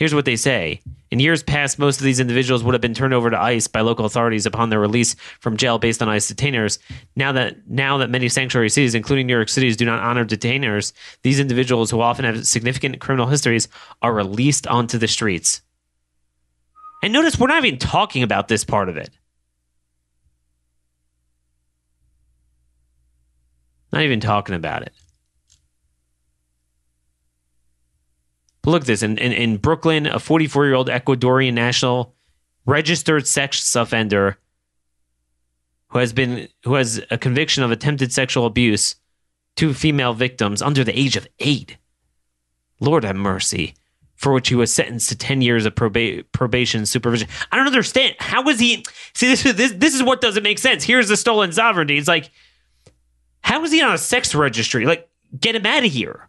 Here's 0.00 0.14
what 0.14 0.24
they 0.24 0.36
say. 0.36 0.80
In 1.10 1.20
years 1.20 1.42
past, 1.42 1.78
most 1.78 1.98
of 1.98 2.04
these 2.04 2.20
individuals 2.20 2.64
would 2.64 2.72
have 2.72 2.80
been 2.80 2.94
turned 2.94 3.12
over 3.12 3.28
to 3.28 3.38
ICE 3.38 3.66
by 3.66 3.82
local 3.82 4.06
authorities 4.06 4.46
upon 4.46 4.70
their 4.70 4.80
release 4.80 5.14
from 5.40 5.58
jail 5.58 5.78
based 5.78 6.00
on 6.00 6.08
ICE 6.08 6.32
detainers. 6.32 6.78
Now 7.16 7.32
that 7.32 7.68
now 7.68 7.98
that 7.98 8.08
many 8.08 8.30
sanctuary 8.30 8.70
cities, 8.70 8.94
including 8.94 9.26
New 9.26 9.34
York 9.34 9.50
Cities, 9.50 9.76
do 9.76 9.84
not 9.84 10.00
honor 10.02 10.24
detainers, 10.24 10.94
these 11.22 11.38
individuals 11.38 11.90
who 11.90 12.00
often 12.00 12.24
have 12.24 12.46
significant 12.46 12.98
criminal 12.98 13.26
histories 13.26 13.68
are 14.00 14.14
released 14.14 14.66
onto 14.66 14.96
the 14.96 15.06
streets. 15.06 15.60
And 17.02 17.12
notice 17.12 17.38
we're 17.38 17.48
not 17.48 17.62
even 17.62 17.78
talking 17.78 18.22
about 18.22 18.48
this 18.48 18.64
part 18.64 18.88
of 18.88 18.96
it. 18.96 19.10
Not 23.92 24.00
even 24.00 24.20
talking 24.20 24.54
about 24.54 24.80
it. 24.80 24.94
But 28.62 28.70
look 28.72 28.82
at 28.82 28.86
this. 28.86 29.02
In, 29.02 29.18
in, 29.18 29.32
in 29.32 29.56
Brooklyn, 29.56 30.06
a 30.06 30.18
44 30.18 30.66
year 30.66 30.74
old 30.74 30.88
Ecuadorian 30.88 31.54
national 31.54 32.14
registered 32.66 33.26
sex 33.26 33.74
offender 33.74 34.38
who 35.88 35.98
has 35.98 36.12
been 36.12 36.48
who 36.64 36.74
has 36.74 37.02
a 37.10 37.18
conviction 37.18 37.62
of 37.62 37.70
attempted 37.70 38.12
sexual 38.12 38.46
abuse 38.46 38.96
to 39.56 39.74
female 39.74 40.14
victims 40.14 40.62
under 40.62 40.84
the 40.84 40.98
age 40.98 41.16
of 41.16 41.26
eight. 41.40 41.76
Lord 42.80 43.04
have 43.04 43.16
mercy. 43.16 43.74
For 44.16 44.34
which 44.34 44.50
he 44.50 44.54
was 44.54 44.70
sentenced 44.70 45.08
to 45.08 45.16
10 45.16 45.40
years 45.40 45.64
of 45.64 45.74
proba- 45.74 46.26
probation 46.30 46.84
supervision. 46.84 47.26
I 47.50 47.56
don't 47.56 47.66
understand. 47.66 48.16
How 48.18 48.42
was 48.42 48.60
he? 48.60 48.84
See, 49.14 49.28
this 49.28 49.46
is, 49.46 49.54
this, 49.54 49.72
this 49.72 49.94
is 49.94 50.02
what 50.02 50.20
doesn't 50.20 50.42
make 50.42 50.58
sense. 50.58 50.84
Here's 50.84 51.08
the 51.08 51.16
stolen 51.16 51.52
sovereignty. 51.52 51.96
It's 51.96 52.06
like, 52.06 52.30
how 53.40 53.64
is 53.64 53.72
he 53.72 53.80
on 53.82 53.94
a 53.94 53.98
sex 53.98 54.34
registry? 54.34 54.84
Like, 54.84 55.08
get 55.38 55.54
him 55.54 55.64
out 55.64 55.86
of 55.86 55.90
here. 55.90 56.28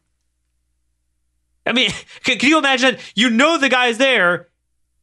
I 1.66 1.74
mean, 1.74 1.92
can, 2.24 2.38
can 2.38 2.50
you 2.50 2.58
imagine? 2.58 2.98
You 3.16 3.30
know 3.30 3.58
the 3.58 3.70
guy's 3.70 3.98
there. 3.98 4.50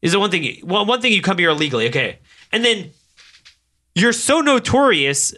Is 0.00 0.12
the 0.12 0.20
one 0.20 0.30
thing? 0.30 0.60
Well, 0.62 0.86
one 0.86 1.00
thing 1.00 1.12
you 1.12 1.22
come 1.22 1.38
here 1.38 1.50
illegally, 1.50 1.88
okay, 1.88 2.20
and 2.52 2.64
then 2.64 2.90
you're 3.94 4.12
so 4.12 4.40
notorious 4.40 5.34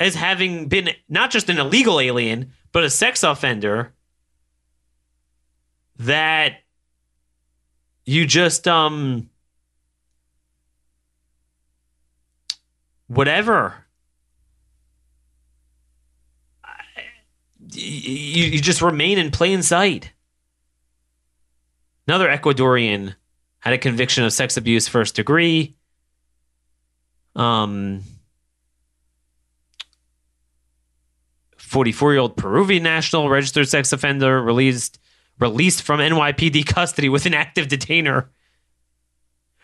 as 0.00 0.14
having 0.14 0.68
been 0.68 0.90
not 1.08 1.30
just 1.30 1.48
an 1.48 1.58
illegal 1.58 2.00
alien 2.00 2.52
but 2.72 2.84
a 2.84 2.90
sex 2.90 3.22
offender 3.22 3.92
that 5.98 6.60
you 8.04 8.26
just 8.26 8.68
um 8.68 9.28
whatever 13.08 13.74
you, 17.70 18.44
you 18.44 18.60
just 18.60 18.80
remain 18.80 19.18
in 19.18 19.30
plain 19.30 19.62
sight 19.62 20.12
Another 22.08 22.28
Ecuadorian 22.28 23.14
had 23.58 23.74
a 23.74 23.78
conviction 23.78 24.24
of 24.24 24.32
sex 24.32 24.56
abuse 24.56 24.88
first 24.88 25.14
degree. 25.14 25.76
Um, 27.36 28.02
44 31.58 32.12
year 32.14 32.20
old 32.22 32.34
Peruvian 32.34 32.82
national, 32.82 33.28
registered 33.28 33.68
sex 33.68 33.92
offender, 33.92 34.42
released 34.42 34.98
released 35.38 35.82
from 35.82 36.00
NYPD 36.00 36.64
custody 36.64 37.10
with 37.10 37.26
an 37.26 37.34
active 37.34 37.68
detainer 37.68 38.30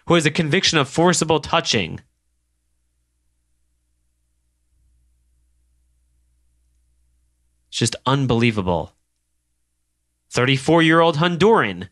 who 0.07 0.13
has 0.13 0.27
a 0.27 0.31
conviction 0.31 0.77
of 0.77 0.87
forcible 0.87 1.41
touching. 1.41 1.99
It's 7.69 7.79
just 7.79 7.97
unbelievable. 8.05 8.93
34 10.29 10.83
year 10.83 11.01
old 11.01 11.17
Honduran 11.17 11.89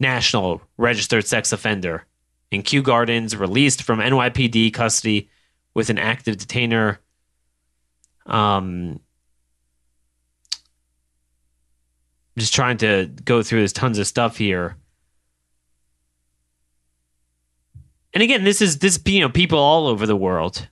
national 0.00 0.62
registered 0.76 1.26
sex 1.26 1.52
offender 1.52 2.04
in 2.50 2.62
Kew 2.62 2.82
Gardens, 2.82 3.36
released 3.36 3.82
from 3.82 4.00
NYPD 4.00 4.72
custody 4.72 5.28
with 5.74 5.90
an 5.90 5.98
active 5.98 6.38
detainer. 6.38 7.00
Um, 8.26 9.00
just 12.36 12.54
trying 12.54 12.76
to 12.78 13.10
go 13.24 13.42
through 13.42 13.62
this 13.62 13.72
tons 13.72 13.98
of 13.98 14.06
stuff 14.06 14.36
here. 14.36 14.76
And 18.14 18.22
again, 18.22 18.44
this 18.44 18.62
is 18.62 18.78
this 18.78 18.98
you 19.04 19.20
know 19.20 19.28
people 19.28 19.58
all 19.58 19.86
over 19.86 20.06
the 20.06 20.16
world. 20.16 20.68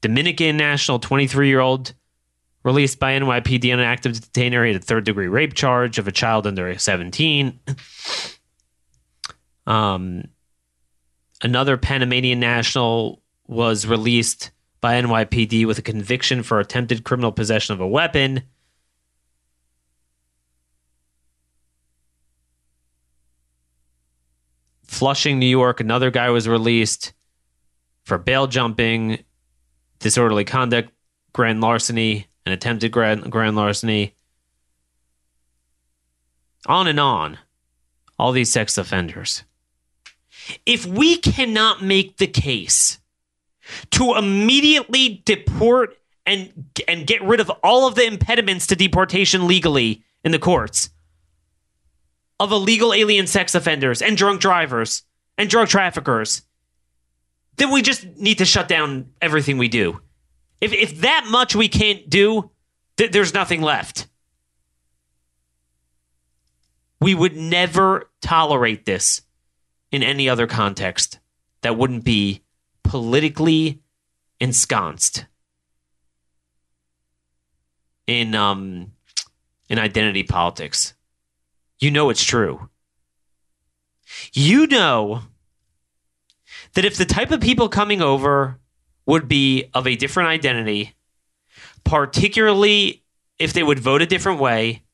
Dominican 0.00 0.56
national 0.56 0.98
23 0.98 1.48
year 1.48 1.60
old 1.60 1.94
released 2.62 2.98
by 2.98 3.18
NYPD 3.18 3.72
on 3.72 3.78
an 3.78 3.86
active 3.86 4.20
detainer. 4.20 4.64
He 4.64 4.72
had 4.72 4.82
a 4.82 4.84
third 4.84 5.04
degree 5.04 5.28
rape 5.28 5.54
charge 5.54 5.98
of 5.98 6.06
a 6.06 6.12
child 6.12 6.46
under 6.46 6.78
17. 6.78 7.58
Um, 9.66 10.24
another 11.42 11.76
Panamanian 11.76 12.40
national 12.40 13.22
was 13.46 13.86
released 13.86 14.50
by 14.80 15.00
NYPD 15.00 15.66
with 15.66 15.78
a 15.78 15.82
conviction 15.82 16.42
for 16.42 16.60
attempted 16.60 17.04
criminal 17.04 17.32
possession 17.32 17.74
of 17.74 17.80
a 17.80 17.86
weapon. 17.86 18.42
Flushing, 24.84 25.38
New 25.38 25.46
York, 25.46 25.80
another 25.80 26.10
guy 26.10 26.30
was 26.30 26.48
released 26.48 27.12
for 28.04 28.18
bail 28.18 28.46
jumping, 28.46 29.22
disorderly 29.98 30.44
conduct, 30.44 30.90
grand 31.32 31.60
larceny, 31.60 32.26
and 32.50 32.56
attempted 32.56 32.90
grand, 32.90 33.30
grand 33.30 33.54
larceny. 33.54 34.12
On 36.66 36.88
and 36.88 36.98
on. 36.98 37.38
All 38.18 38.32
these 38.32 38.50
sex 38.50 38.76
offenders. 38.76 39.44
If 40.66 40.84
we 40.84 41.16
cannot 41.16 41.80
make 41.82 42.16
the 42.16 42.26
case 42.26 42.98
to 43.92 44.16
immediately 44.16 45.22
deport 45.24 45.96
and 46.26 46.70
and 46.88 47.06
get 47.06 47.22
rid 47.22 47.38
of 47.38 47.50
all 47.62 47.86
of 47.86 47.94
the 47.94 48.04
impediments 48.04 48.66
to 48.66 48.76
deportation 48.76 49.46
legally 49.46 50.02
in 50.24 50.32
the 50.32 50.38
courts 50.38 50.90
of 52.40 52.50
illegal 52.50 52.92
alien 52.92 53.28
sex 53.28 53.54
offenders 53.54 54.02
and 54.02 54.16
drunk 54.16 54.40
drivers 54.40 55.04
and 55.38 55.48
drug 55.48 55.68
traffickers, 55.68 56.42
then 57.56 57.70
we 57.70 57.80
just 57.80 58.04
need 58.16 58.38
to 58.38 58.44
shut 58.44 58.66
down 58.66 59.12
everything 59.22 59.56
we 59.56 59.68
do. 59.68 60.00
If 60.60 60.72
if 60.72 61.00
that 61.00 61.26
much 61.28 61.54
we 61.54 61.68
can't 61.68 62.08
do, 62.08 62.50
th- 62.96 63.12
there's 63.12 63.34
nothing 63.34 63.62
left. 63.62 64.06
We 67.00 67.14
would 67.14 67.36
never 67.36 68.10
tolerate 68.20 68.84
this 68.84 69.22
in 69.90 70.02
any 70.02 70.28
other 70.28 70.46
context 70.46 71.18
that 71.62 71.76
wouldn't 71.76 72.04
be 72.04 72.42
politically 72.84 73.80
ensconced 74.38 75.26
in 78.06 78.34
um 78.34 78.92
in 79.68 79.78
identity 79.78 80.22
politics. 80.22 80.94
You 81.78 81.90
know 81.90 82.10
it's 82.10 82.24
true. 82.24 82.68
You 84.32 84.66
know 84.66 85.22
that 86.74 86.84
if 86.84 86.96
the 86.96 87.04
type 87.04 87.30
of 87.30 87.40
people 87.40 87.68
coming 87.68 88.02
over 88.02 88.59
would 89.10 89.26
be 89.26 89.68
of 89.74 89.88
a 89.88 89.96
different 89.96 90.28
identity, 90.28 90.94
particularly 91.82 93.02
if 93.40 93.52
they 93.52 93.62
would 93.64 93.80
vote 93.80 94.02
a 94.02 94.06
different 94.06 94.38
way, 94.38 94.84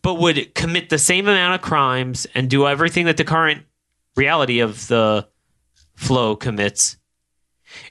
but 0.00 0.14
would 0.14 0.54
commit 0.54 0.88
the 0.88 0.96
same 0.96 1.28
amount 1.28 1.54
of 1.54 1.60
crimes 1.60 2.26
and 2.34 2.48
do 2.48 2.66
everything 2.66 3.04
that 3.04 3.18
the 3.18 3.24
current 3.24 3.64
reality 4.16 4.60
of 4.60 4.88
the 4.88 5.28
flow 5.94 6.36
commits, 6.36 6.96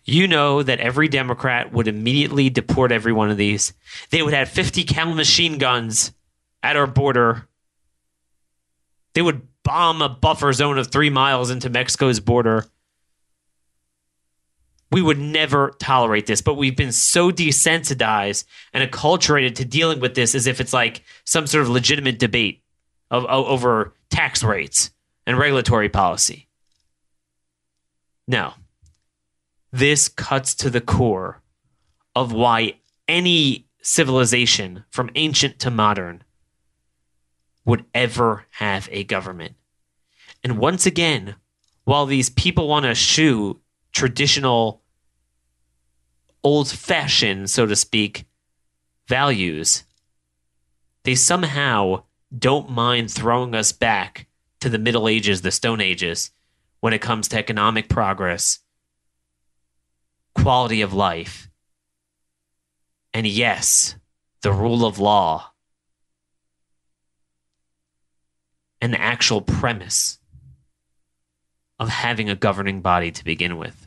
you 0.06 0.28
know 0.28 0.64
that 0.64 0.80
every 0.80 1.08
Democrat 1.08 1.72
would 1.72 1.88
immediately 1.88 2.50
deport 2.50 2.92
every 2.92 3.14
one 3.14 3.30
of 3.30 3.38
these. 3.38 3.74
They 4.10 4.24
would 4.24 4.34
have 4.34 4.50
50 4.50 4.86
cal 4.86 5.14
machine 5.14 5.60
guns 5.60 6.14
at 6.64 6.76
our 6.76 6.88
border. 6.88 7.48
They 9.14 9.22
would 9.22 9.48
bomb 9.62 10.02
a 10.02 10.10
buffer 10.10 10.52
zone 10.52 10.80
of 10.80 10.88
three 10.88 11.12
miles 11.12 11.52
into 11.52 11.70
Mexico's 11.70 12.20
border. 12.20 12.66
We 14.92 15.02
would 15.02 15.20
never 15.20 15.72
tolerate 15.80 16.28
this, 16.28 16.42
but 16.42 16.56
we've 16.56 16.78
been 16.78 16.94
so 16.94 17.30
desensitized 17.30 18.46
and 18.74 18.90
acculturated 18.90 19.56
to 19.56 19.66
dealing 19.66 20.00
with 20.00 20.16
this 20.16 20.34
as 20.34 20.48
if 20.48 20.62
it's 20.62 20.74
like 20.74 21.04
some 21.26 21.46
sort 21.46 21.64
of 21.64 21.70
legitimate 21.70 22.20
debate 22.20 22.64
of, 23.12 23.26
of 23.26 23.46
over 23.48 23.94
tax 24.10 24.44
rates 24.44 24.92
and 25.26 25.38
regulatory 25.38 25.90
policy. 25.90 26.48
No. 28.28 28.54
This 29.72 30.08
cuts 30.08 30.56
to 30.56 30.70
the 30.70 30.82
core 30.82 31.42
of 32.16 32.32
why 32.32 32.76
any 33.08 33.68
civilization, 33.82 34.84
from 34.90 35.10
ancient 35.16 35.60
to 35.60 35.72
modern, 35.72 36.24
would 37.66 37.86
ever 37.94 38.46
have 38.52 38.88
a 38.92 39.04
government. 39.04 39.56
And 40.44 40.58
once 40.58 40.86
again, 40.86 41.36
while 41.84 42.06
these 42.06 42.30
people 42.30 42.68
want 42.68 42.86
to 42.86 42.96
shoe 42.96 43.60
traditional, 43.98 44.84
old 46.44 46.70
fashioned, 46.70 47.50
so 47.50 47.66
to 47.66 47.76
speak, 47.76 48.28
values, 49.08 49.86
they 51.02 51.16
somehow 51.16 52.04
don't 52.38 52.70
mind 52.70 53.10
throwing 53.10 53.56
us 53.56 53.72
back 53.72 54.28
to 54.60 54.70
the 54.70 54.78
Middle 54.78 55.08
Ages, 55.08 55.42
the 55.42 55.50
Stone 55.50 55.82
Ages, 55.82 56.30
when 56.80 56.94
it 56.94 57.02
comes 57.02 57.28
to 57.30 57.40
economic 57.40 57.90
progress, 57.90 58.60
quality 60.36 60.82
of 60.82 60.94
life, 60.94 61.50
and 63.16 63.26
yes, 63.26 63.96
the 64.44 64.54
rule 64.54 64.86
of 64.86 65.00
law, 65.00 65.54
and 68.80 68.94
the 68.94 69.02
actual 69.02 69.42
premise 69.42 70.20
of 71.80 71.90
having 71.90 72.30
a 72.30 72.36
governing 72.36 72.82
body 72.82 73.10
to 73.10 73.24
begin 73.24 73.58
with. 73.58 73.87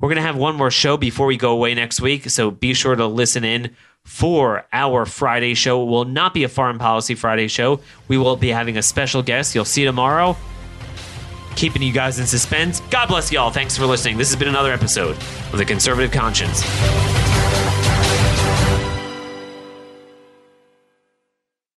We're 0.00 0.08
going 0.08 0.16
to 0.16 0.22
have 0.22 0.36
one 0.36 0.56
more 0.56 0.70
show 0.70 0.96
before 0.96 1.26
we 1.26 1.36
go 1.36 1.52
away 1.52 1.74
next 1.74 2.00
week, 2.00 2.28
so 2.28 2.50
be 2.50 2.74
sure 2.74 2.94
to 2.94 3.06
listen 3.06 3.44
in 3.44 3.74
for 4.04 4.66
our 4.72 5.06
Friday 5.06 5.54
show. 5.54 5.82
It 5.82 5.86
will 5.86 6.04
not 6.04 6.34
be 6.34 6.44
a 6.44 6.48
foreign 6.48 6.78
policy 6.78 7.14
Friday 7.14 7.48
show. 7.48 7.80
We 8.08 8.18
will 8.18 8.36
be 8.36 8.48
having 8.48 8.76
a 8.76 8.82
special 8.82 9.22
guest. 9.22 9.54
You'll 9.54 9.64
see 9.64 9.84
tomorrow. 9.84 10.36
Keeping 11.56 11.82
you 11.82 11.92
guys 11.92 12.18
in 12.18 12.26
suspense. 12.26 12.80
God 12.90 13.06
bless 13.06 13.30
y'all. 13.32 13.50
Thanks 13.50 13.78
for 13.78 13.86
listening. 13.86 14.18
This 14.18 14.28
has 14.28 14.36
been 14.36 14.48
another 14.48 14.72
episode 14.72 15.16
of 15.52 15.58
The 15.58 15.64
Conservative 15.64 16.10
Conscience. 16.10 16.62